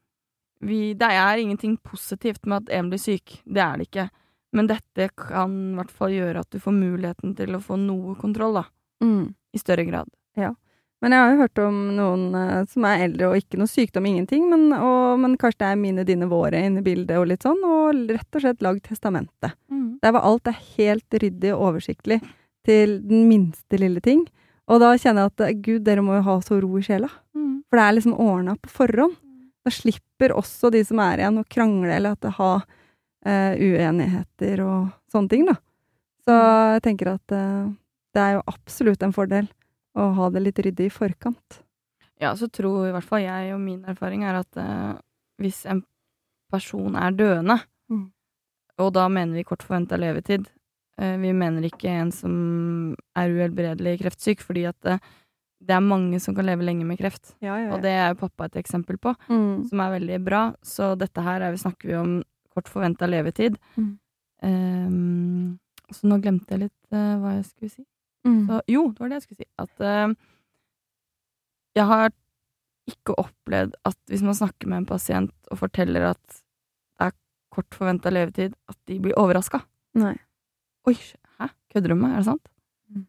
vi, 0.63 0.93
det 0.97 1.09
er 1.09 1.41
ingenting 1.41 1.77
positivt 1.83 2.45
med 2.45 2.63
at 2.63 2.75
en 2.77 2.91
blir 2.91 3.01
syk. 3.01 3.39
Det 3.43 3.63
er 3.63 3.79
det 3.79 3.89
ikke. 3.89 4.07
Men 4.53 4.69
dette 4.69 5.09
kan 5.17 5.53
i 5.73 5.77
hvert 5.79 5.93
fall 5.93 6.13
gjøre 6.13 6.43
at 6.45 6.53
du 6.53 6.61
får 6.61 6.75
muligheten 6.77 7.33
til 7.37 7.57
å 7.57 7.63
få 7.63 7.79
noe 7.81 8.13
kontroll, 8.19 8.61
da. 8.61 8.67
Mm. 9.03 9.33
I 9.33 9.61
større 9.61 9.85
grad. 9.89 10.13
Men 11.03 11.11
jeg 11.11 11.19
har 11.19 11.33
jo 11.33 11.41
hørt 11.41 11.59
om 11.59 11.79
noen 11.97 12.21
uh, 12.31 12.61
som 12.71 12.85
er 12.87 13.01
eldre 13.09 13.27
og 13.27 13.41
ikke 13.41 13.59
noe 13.59 13.67
sykdom, 13.67 14.05
ingenting, 14.07 14.45
men, 14.47 14.69
og, 14.77 15.19
men 15.19 15.35
kanskje 15.39 15.65
det 15.65 15.71
er 15.73 15.81
mine, 15.81 16.05
dine, 16.07 16.29
våre 16.31 16.61
inne 16.63 16.79
i 16.79 16.85
bildet 16.85 17.17
og 17.19 17.27
litt 17.27 17.43
sånn, 17.43 17.59
og 17.67 18.05
rett 18.07 18.39
og 18.39 18.45
slett 18.45 18.63
lagd 18.63 18.85
testamente. 18.87 19.51
Der 20.03 20.11
var 20.11 20.25
alt 20.27 20.47
er 20.51 20.59
helt 20.77 21.15
ryddig 21.21 21.53
og 21.55 21.69
oversiktlig 21.69 22.19
til 22.67 22.97
den 23.07 23.27
minste 23.29 23.79
lille 23.79 24.03
ting. 24.03 24.25
Og 24.71 24.79
da 24.83 24.93
kjenner 24.99 25.25
jeg 25.25 25.33
at 25.33 25.43
eh, 25.45 25.57
gud, 25.63 25.83
dere 25.87 26.03
må 26.03 26.17
jo 26.17 26.25
ha 26.27 26.37
så 26.43 26.59
ro 26.63 26.71
i 26.79 26.83
sjela. 26.85 27.09
Mm. 27.35 27.63
For 27.67 27.79
det 27.79 27.85
er 27.85 27.97
liksom 27.97 28.15
ordna 28.19 28.55
på 28.59 28.71
forhånd. 28.71 29.15
Da 29.63 29.71
slipper 29.71 30.35
også 30.35 30.71
de 30.73 30.83
som 30.87 30.99
er 31.03 31.23
igjen, 31.23 31.39
å 31.39 31.47
krangle 31.47 31.91
eller 31.95 32.17
at 32.17 32.23
det 32.23 32.33
har 32.35 32.63
uh, 32.63 33.53
uenigheter 33.55 34.59
og 34.63 34.89
sånne 35.11 35.31
ting, 35.31 35.45
da. 35.47 35.55
Så 36.23 36.35
jeg 36.75 36.83
tenker 36.83 37.13
at 37.13 37.35
uh, 37.35 37.71
det 38.15 38.23
er 38.23 38.35
jo 38.35 38.43
absolutt 38.51 39.03
en 39.07 39.15
fordel 39.15 39.47
å 39.95 40.13
ha 40.17 40.29
det 40.33 40.41
litt 40.41 40.59
ryddig 40.65 40.87
i 40.89 40.93
forkant. 40.93 41.59
Ja, 42.21 42.33
så 42.39 42.47
tror 42.51 42.87
i 42.87 42.91
hvert 42.93 43.03
fall 43.09 43.21
jeg, 43.25 43.53
og 43.53 43.59
min 43.61 43.83
erfaring 43.89 44.23
er 44.23 44.39
at 44.41 44.57
eh, 44.57 44.93
hvis 45.41 45.65
en 45.69 45.83
person 46.51 46.95
er 46.95 47.11
døende, 47.11 47.59
Mm. 47.91 48.11
og 48.79 48.93
da 48.93 49.07
mener 49.11 49.33
vi 49.35 49.43
kort 49.43 49.61
forventa 49.61 49.97
levetid, 49.99 50.47
eh, 50.97 51.17
vi 51.17 51.33
mener 51.33 51.61
ikke 51.67 51.89
en 51.89 52.11
som 52.11 52.95
er 53.15 53.29
uhelbredelig 53.29 53.99
kreftsyk, 53.99 54.39
fordi 54.41 54.63
at 54.69 54.85
eh, 54.85 54.97
det 55.63 55.75
er 55.75 55.79
mange 55.83 56.19
som 56.19 56.33
kan 56.35 56.45
leve 56.45 56.63
lenge 56.63 56.85
med 56.85 56.97
kreft. 56.99 57.35
Ja, 57.41 57.57
ja, 57.57 57.73
Og 57.75 57.81
det 57.81 57.91
er 57.91 58.13
jo 58.13 58.21
pappa 58.27 58.45
et 58.45 58.55
eksempel 58.63 58.97
på, 58.97 59.13
Mm. 59.29 59.67
som 59.69 59.79
er 59.79 59.99
veldig 59.99 60.23
bra. 60.25 60.55
Så 60.63 60.95
dette 60.97 61.21
her 61.21 61.41
er, 61.41 61.53
snakker 61.55 61.87
vi 61.87 61.93
om 61.95 62.23
kort 62.53 62.67
forventa 62.67 63.07
levetid. 63.07 63.57
Mm. 63.77 63.97
Um, 64.43 65.59
så 65.91 66.07
nå 66.09 66.17
glemte 66.21 66.51
jeg 66.55 66.65
litt 66.65 66.93
uh, 66.93 67.17
hva 67.21 67.35
jeg 67.37 67.45
skulle 67.47 67.71
si. 67.71 67.85
Mm. 68.23 68.43
Så, 68.47 68.59
jo, 68.71 68.85
det 68.91 69.03
var 69.03 69.11
det 69.11 69.19
jeg 69.19 69.25
skulle 69.27 69.41
si. 69.41 69.49
At 69.59 69.83
eh, 69.83 70.13
jeg 71.79 71.87
har 71.89 72.13
ikke 72.93 73.15
opplevd 73.19 73.75
at 73.87 73.97
hvis 74.11 74.23
man 74.25 74.37
snakker 74.37 74.69
med 74.69 74.81
en 74.81 74.89
pasient 74.89 75.51
og 75.51 75.61
forteller 75.61 76.09
at 76.11 76.23
det 76.33 77.07
er 77.07 77.15
kort 77.53 77.77
forventa 77.77 78.11
levetid, 78.11 78.55
at 78.69 78.77
de 78.89 78.99
blir 79.03 79.17
overraska. 79.19 79.63
Oi, 80.89 80.95
hæ? 81.39 81.49
Kødder 81.71 81.93
du 81.93 81.95
med 81.95 82.07
meg? 82.07 82.15
Er 82.15 82.23
det 82.23 82.29
sant? 82.31 82.49
Mm. 82.91 83.05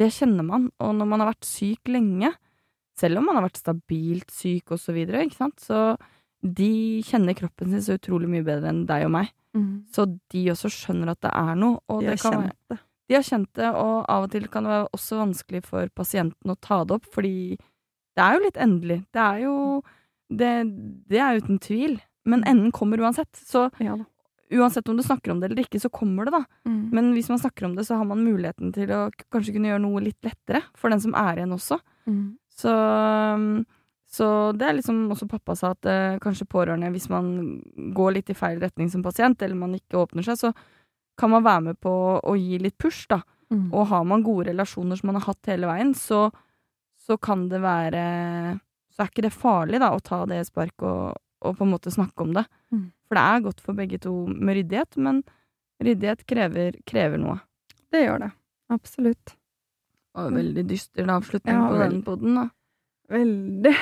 Det 0.00 0.12
kjenner 0.16 0.46
man. 0.46 0.68
Og 0.80 0.94
når 0.96 1.10
man 1.10 1.24
har 1.24 1.32
vært 1.34 1.48
syk 1.48 1.90
lenge, 1.92 2.32
selv 2.98 3.20
om 3.20 3.28
man 3.28 3.38
har 3.38 3.44
vært 3.46 3.60
stabilt 3.60 4.32
syk 4.34 4.72
og 4.74 4.80
så 4.80 4.94
videre, 4.96 5.26
ikke 5.26 5.42
sant, 5.42 5.60
så 5.60 5.98
de 6.42 7.02
kjenner 7.06 7.36
kroppen 7.36 7.72
sin 7.72 7.82
så 7.84 7.98
utrolig 7.98 8.30
mye 8.30 8.46
bedre 8.46 8.70
enn 8.72 8.84
deg 8.88 9.06
og 9.08 9.14
meg. 9.18 9.32
Mm. 9.56 9.88
Så 9.92 10.06
de 10.32 10.44
også 10.52 10.70
skjønner 10.72 11.12
at 11.12 11.22
det 11.24 11.32
er 11.34 11.58
noe. 11.58 11.80
Og 11.90 12.02
De 12.04 12.12
det 12.12 12.20
kan 12.22 12.38
være. 12.46 12.78
De 13.08 13.16
har 13.16 13.24
kjent 13.24 13.48
det, 13.56 13.70
og 13.72 14.04
av 14.10 14.26
og 14.26 14.34
til 14.34 14.48
kan 14.52 14.66
det 14.66 14.74
være 14.74 14.90
også 14.98 15.22
vanskelig 15.22 15.62
for 15.66 15.88
pasienten 15.96 16.52
å 16.52 16.58
ta 16.60 16.82
det 16.84 16.98
opp, 16.98 17.08
fordi 17.14 17.56
det 17.56 18.24
er 18.24 18.36
jo 18.36 18.44
litt 18.44 18.60
endelig. 18.60 19.00
Det 19.14 19.24
er 19.24 19.46
jo 19.46 19.54
Det, 20.28 20.52
det 21.08 21.20
er 21.24 21.38
uten 21.40 21.56
tvil. 21.56 21.94
Men 22.28 22.42
enden 22.44 22.68
kommer 22.70 23.00
uansett. 23.00 23.32
Så 23.32 23.70
Ja 23.80 23.96
uansett 24.50 24.88
om 24.88 24.96
du 24.96 25.02
snakker 25.02 25.30
om 25.30 25.40
det 25.40 25.48
eller 25.50 25.64
ikke, 25.64 25.80
så 25.80 25.90
kommer 25.92 26.24
det, 26.24 26.32
da. 26.36 26.42
Mm. 26.68 26.82
Men 26.94 27.10
hvis 27.16 27.28
man 27.28 27.40
snakker 27.40 27.66
om 27.66 27.74
det, 27.76 27.84
så 27.84 27.98
har 27.98 28.06
man 28.08 28.24
muligheten 28.24 28.72
til 28.74 28.92
å 28.94 29.00
kanskje 29.32 29.54
kunne 29.56 29.72
gjøre 29.72 29.84
noe 29.84 30.04
litt 30.04 30.18
lettere 30.24 30.62
for 30.78 30.92
den 30.92 31.02
som 31.02 31.16
er 31.18 31.40
igjen 31.40 31.54
også. 31.56 31.78
Mm. 32.08 32.24
Så, 32.58 32.72
så 34.18 34.30
det 34.58 34.68
er 34.68 34.78
liksom 34.78 35.04
også 35.14 35.28
pappa 35.30 35.56
sa, 35.58 35.74
at 35.76 35.88
eh, 35.90 36.18
kanskje 36.22 36.48
pårørende, 36.50 36.90
hvis 36.94 37.10
man 37.12 37.30
går 37.96 38.18
litt 38.18 38.32
i 38.32 38.38
feil 38.38 38.60
retning 38.62 38.90
som 38.92 39.04
pasient, 39.04 39.42
eller 39.42 39.58
man 39.58 39.76
ikke 39.78 40.00
åpner 40.00 40.26
seg, 40.26 40.40
så 40.40 40.52
kan 41.18 41.32
man 41.32 41.44
være 41.46 41.64
med 41.70 41.80
på 41.82 41.92
å 42.18 42.36
gi 42.38 42.60
litt 42.62 42.78
push, 42.80 43.06
da. 43.10 43.20
Mm. 43.52 43.70
Og 43.72 43.88
har 43.90 44.04
man 44.04 44.24
gode 44.26 44.50
relasjoner 44.50 44.98
som 44.98 45.08
man 45.10 45.18
har 45.18 45.30
hatt 45.30 45.50
hele 45.50 45.70
veien, 45.70 45.94
så, 45.96 46.28
så 47.00 47.16
kan 47.16 47.46
det 47.48 47.62
være 47.64 48.02
Så 48.92 49.04
er 49.04 49.10
ikke 49.12 49.24
det 49.28 49.34
farlig, 49.34 49.78
da, 49.80 49.92
å 49.94 50.02
ta 50.02 50.24
det 50.26 50.42
sparket 50.48 50.74
spark 50.74 50.86
og, 50.88 51.18
og 51.46 51.58
på 51.58 51.66
en 51.66 51.70
måte 51.70 51.92
snakke 51.94 52.24
om 52.24 52.32
det. 52.34 52.44
Mm. 52.74 52.88
For 53.06 53.18
det 53.18 53.24
er 53.24 53.44
godt 53.44 53.60
for 53.64 53.78
begge 53.78 54.00
to 54.02 54.14
med 54.26 54.58
ryddighet, 54.58 54.98
men 54.98 55.22
ryddighet 55.84 56.24
krever, 56.26 56.80
krever 56.88 57.22
noe. 57.22 57.38
Det 57.94 58.02
gjør 58.02 58.24
det. 58.26 58.30
Absolutt. 58.74 59.36
Og 60.18 60.34
veldig 60.34 60.64
dyster 60.66 61.08
avslutning 61.14 61.54
Ja, 61.54 61.68
på 61.70 61.78
den 61.84 62.02
poden, 62.02 62.34
da. 62.40 62.48
Veldig. 63.08 63.74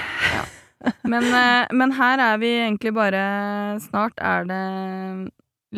Men, 1.08 1.24
eh, 1.32 1.66
men 1.72 1.94
her 1.96 2.20
er 2.20 2.36
vi 2.38 2.50
egentlig 2.60 2.92
bare 2.94 3.20
Snart 3.82 4.20
er 4.20 4.44
det 4.46 4.60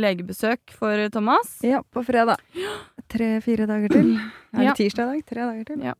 legebesøk 0.00 0.72
for 0.74 1.04
Thomas. 1.14 1.56
Ja, 1.66 1.82
på 1.94 2.02
fredag. 2.06 2.40
Tre-fire 3.10 3.66
dager 3.70 3.88
til. 3.92 4.12
Er 4.54 4.58
det 4.62 4.66
Ja. 4.70 4.74
tirsdag 4.78 5.04
i 5.04 5.16
dag? 5.18 5.24
Tre 5.30 5.46
dager 5.46 5.64
til. 5.72 5.82
Ja. 5.84 5.94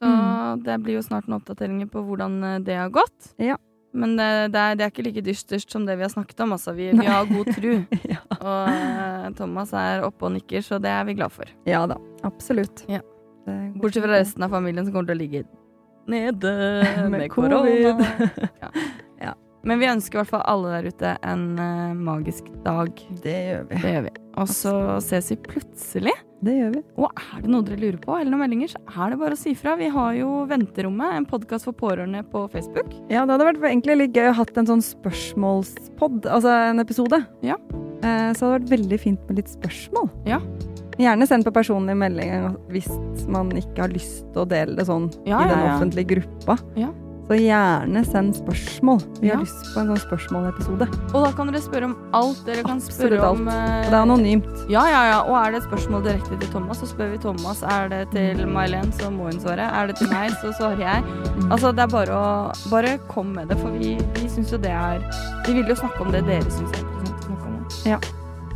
Så 0.00 0.10
det 0.64 0.78
blir 0.82 0.96
jo 0.96 1.02
snart 1.04 1.26
noen 1.28 1.40
oppdateringer 1.42 1.90
på 1.92 2.00
hvordan 2.06 2.38
eh, 2.44 2.58
det 2.64 2.76
har 2.78 2.88
gått. 2.94 3.34
Ja. 3.38 3.56
Men 3.92 4.14
det, 4.16 4.52
det, 4.54 4.60
er, 4.60 4.76
det 4.78 4.84
er 4.86 4.90
ikke 4.92 5.02
like 5.08 5.22
dystert 5.26 5.68
som 5.70 5.84
det 5.84 5.96
vi 5.98 6.04
har 6.06 6.12
snakket 6.12 6.40
om. 6.44 6.52
Altså, 6.54 6.72
vi, 6.76 6.90
vi 6.94 7.06
har 7.06 7.26
god 7.26 7.50
tru. 7.56 7.72
Ja. 8.12 8.20
Og 8.40 8.68
eh, 8.70 9.30
Thomas 9.36 9.72
er 9.76 10.04
oppe 10.06 10.24
og 10.28 10.32
nikker, 10.38 10.62
så 10.64 10.78
det 10.80 10.88
er 10.90 11.04
vi 11.08 11.14
glad 11.18 11.32
for. 11.34 11.50
Ja 11.68 11.82
da, 11.90 11.96
absolutt. 12.24 12.84
Ja. 12.88 13.00
Bortsett 13.80 14.04
fra 14.04 14.14
resten 14.20 14.44
av 14.46 14.52
familien 14.54 14.86
som 14.86 14.94
kommer 14.94 15.10
til 15.10 15.18
å 15.18 15.20
ligge 15.20 15.42
nede 16.10 16.52
med, 17.10 17.18
Med 17.18 17.30
korona. 17.30 17.98
Ja. 18.62 18.70
Men 19.66 19.80
vi 19.80 19.90
ønsker 19.90 20.16
i 20.16 20.22
hvert 20.22 20.32
fall 20.32 20.46
alle 20.48 20.72
der 20.78 20.88
ute 20.88 21.12
en 21.26 21.44
uh, 21.60 21.92
magisk 21.96 22.48
dag. 22.64 22.90
Det 23.24 23.36
gjør 23.36 23.68
vi. 23.68 23.80
Det 23.82 23.94
gjør 23.94 24.04
vi. 24.08 24.12
Og 24.40 24.48
så 24.48 24.74
ses 25.04 25.30
vi 25.34 25.36
plutselig. 25.44 26.14
Det 26.40 26.54
gjør 26.56 26.70
vi. 26.78 26.80
Og 26.96 27.10
er 27.10 27.42
det 27.42 27.50
noe 27.52 27.66
dere 27.66 27.80
lurer 27.82 27.98
på, 28.00 28.14
eller 28.16 28.32
noen 28.32 28.44
meldinger, 28.46 28.70
så 28.72 28.80
er 28.94 29.12
det 29.12 29.18
bare 29.20 29.36
å 29.36 29.40
si 29.40 29.52
fra. 29.58 29.74
Vi 29.76 29.90
har 29.92 30.14
jo 30.16 30.30
Venterommet, 30.48 31.12
en 31.18 31.28
podkast 31.28 31.68
for 31.68 31.76
pårørende 31.76 32.22
på 32.32 32.46
Facebook. 32.54 32.94
Ja, 33.12 33.26
det 33.26 33.36
hadde 33.36 33.50
vært 33.50 33.66
egentlig 33.68 33.98
litt 34.00 34.16
gøy 34.16 34.30
å 34.30 34.38
hatt 34.40 34.56
en 34.56 34.70
sånn 34.70 34.84
spørsmålspod, 34.86 36.24
altså 36.24 36.54
en 36.70 36.80
episode. 36.80 37.20
Ja. 37.44 37.58
Eh, 38.00 38.30
så 38.32 38.40
det 38.40 38.46
hadde 38.46 38.54
vært 38.56 38.74
veldig 38.78 39.00
fint 39.02 39.28
med 39.28 39.42
litt 39.42 39.52
spørsmål. 39.52 40.08
Ja. 40.30 40.40
Gjerne 41.00 41.28
send 41.28 41.46
på 41.46 41.52
personlig 41.56 41.94
melding 41.96 42.56
hvis 42.72 42.88
man 43.32 43.52
ikke 43.56 43.86
har 43.86 43.92
lyst 43.92 44.24
til 44.34 44.42
å 44.42 44.48
dele 44.48 44.76
det 44.76 44.84
sånn 44.88 45.08
Ja, 45.28 45.44
i 45.44 45.48
den 45.48 45.62
ja. 45.64 45.74
offentlige 45.74 46.16
gruppa. 46.16 46.56
Ja. 46.76 46.90
Så 47.30 47.36
gjerne 47.38 48.00
send 48.08 48.34
spørsmål. 48.34 48.98
Vi 49.20 49.28
Ja. 49.28 49.36
har 49.36 49.44
lyst 49.44 49.68
på 49.72 49.78
en 49.80 49.86
sånn 49.86 50.00
spørsmålepisode. 50.02 50.86
Og 51.14 51.24
da 51.24 51.30
kan 51.30 51.46
dere 51.46 51.62
spørre 51.62 51.84
om 51.84 51.96
alt. 52.12 52.44
Dere 52.44 52.64
kan 52.64 52.80
Absolutt 52.82 52.96
spørre 52.98 53.30
om 53.30 53.46
alt. 53.46 53.86
Det 53.86 53.92
er 53.94 54.02
anonymt. 54.02 54.64
Ja, 54.68 54.82
ja, 54.90 55.02
ja. 55.12 55.20
Og 55.22 55.36
er 55.38 55.52
det 55.52 55.62
et 55.62 55.68
spørsmål 55.70 56.02
direkte 56.02 56.40
til 56.40 56.50
Thomas, 56.50 56.80
så 56.82 56.88
spør 56.90 57.12
vi 57.12 57.18
Thomas. 57.18 57.62
Er 57.62 57.88
det 57.88 58.10
til 58.10 58.44
May-Len, 58.48 58.90
så 58.98 59.12
må 59.14 59.30
hun 59.30 59.38
svare. 59.38 59.62
Er 59.62 59.86
det 59.86 59.96
til 59.96 60.08
meg, 60.10 60.32
så 60.42 60.50
svarer 60.58 60.78
jeg. 60.82 61.04
Mm. 61.04 61.52
Altså, 61.52 61.70
det 61.70 61.78
er 61.78 61.86
bare 61.86 62.10
å 62.10 62.70
Bare 62.70 62.98
kom 63.08 63.26
med 63.32 63.48
det, 63.48 63.58
for 63.60 63.70
vi, 63.70 63.94
vi 64.14 64.26
syns 64.28 64.50
jo 64.50 64.58
det 64.58 64.72
er 64.72 64.98
Vi 65.46 65.52
vil 65.52 65.66
jo 65.68 65.74
snakke 65.76 66.00
om 66.00 66.10
det 66.10 66.26
dere 66.26 66.50
syns 66.50 66.72
er 66.74 66.82
interessant 66.82 67.46
om. 67.46 68.00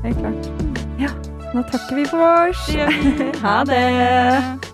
Helt 0.02 0.18
klart. 0.18 0.50
Ja, 0.98 1.10
nå 1.54 1.62
takker 1.70 1.94
vi 1.94 2.04
for 2.06 2.48
oss. 2.48 2.66
Ha 3.42 3.62
det. 3.62 4.73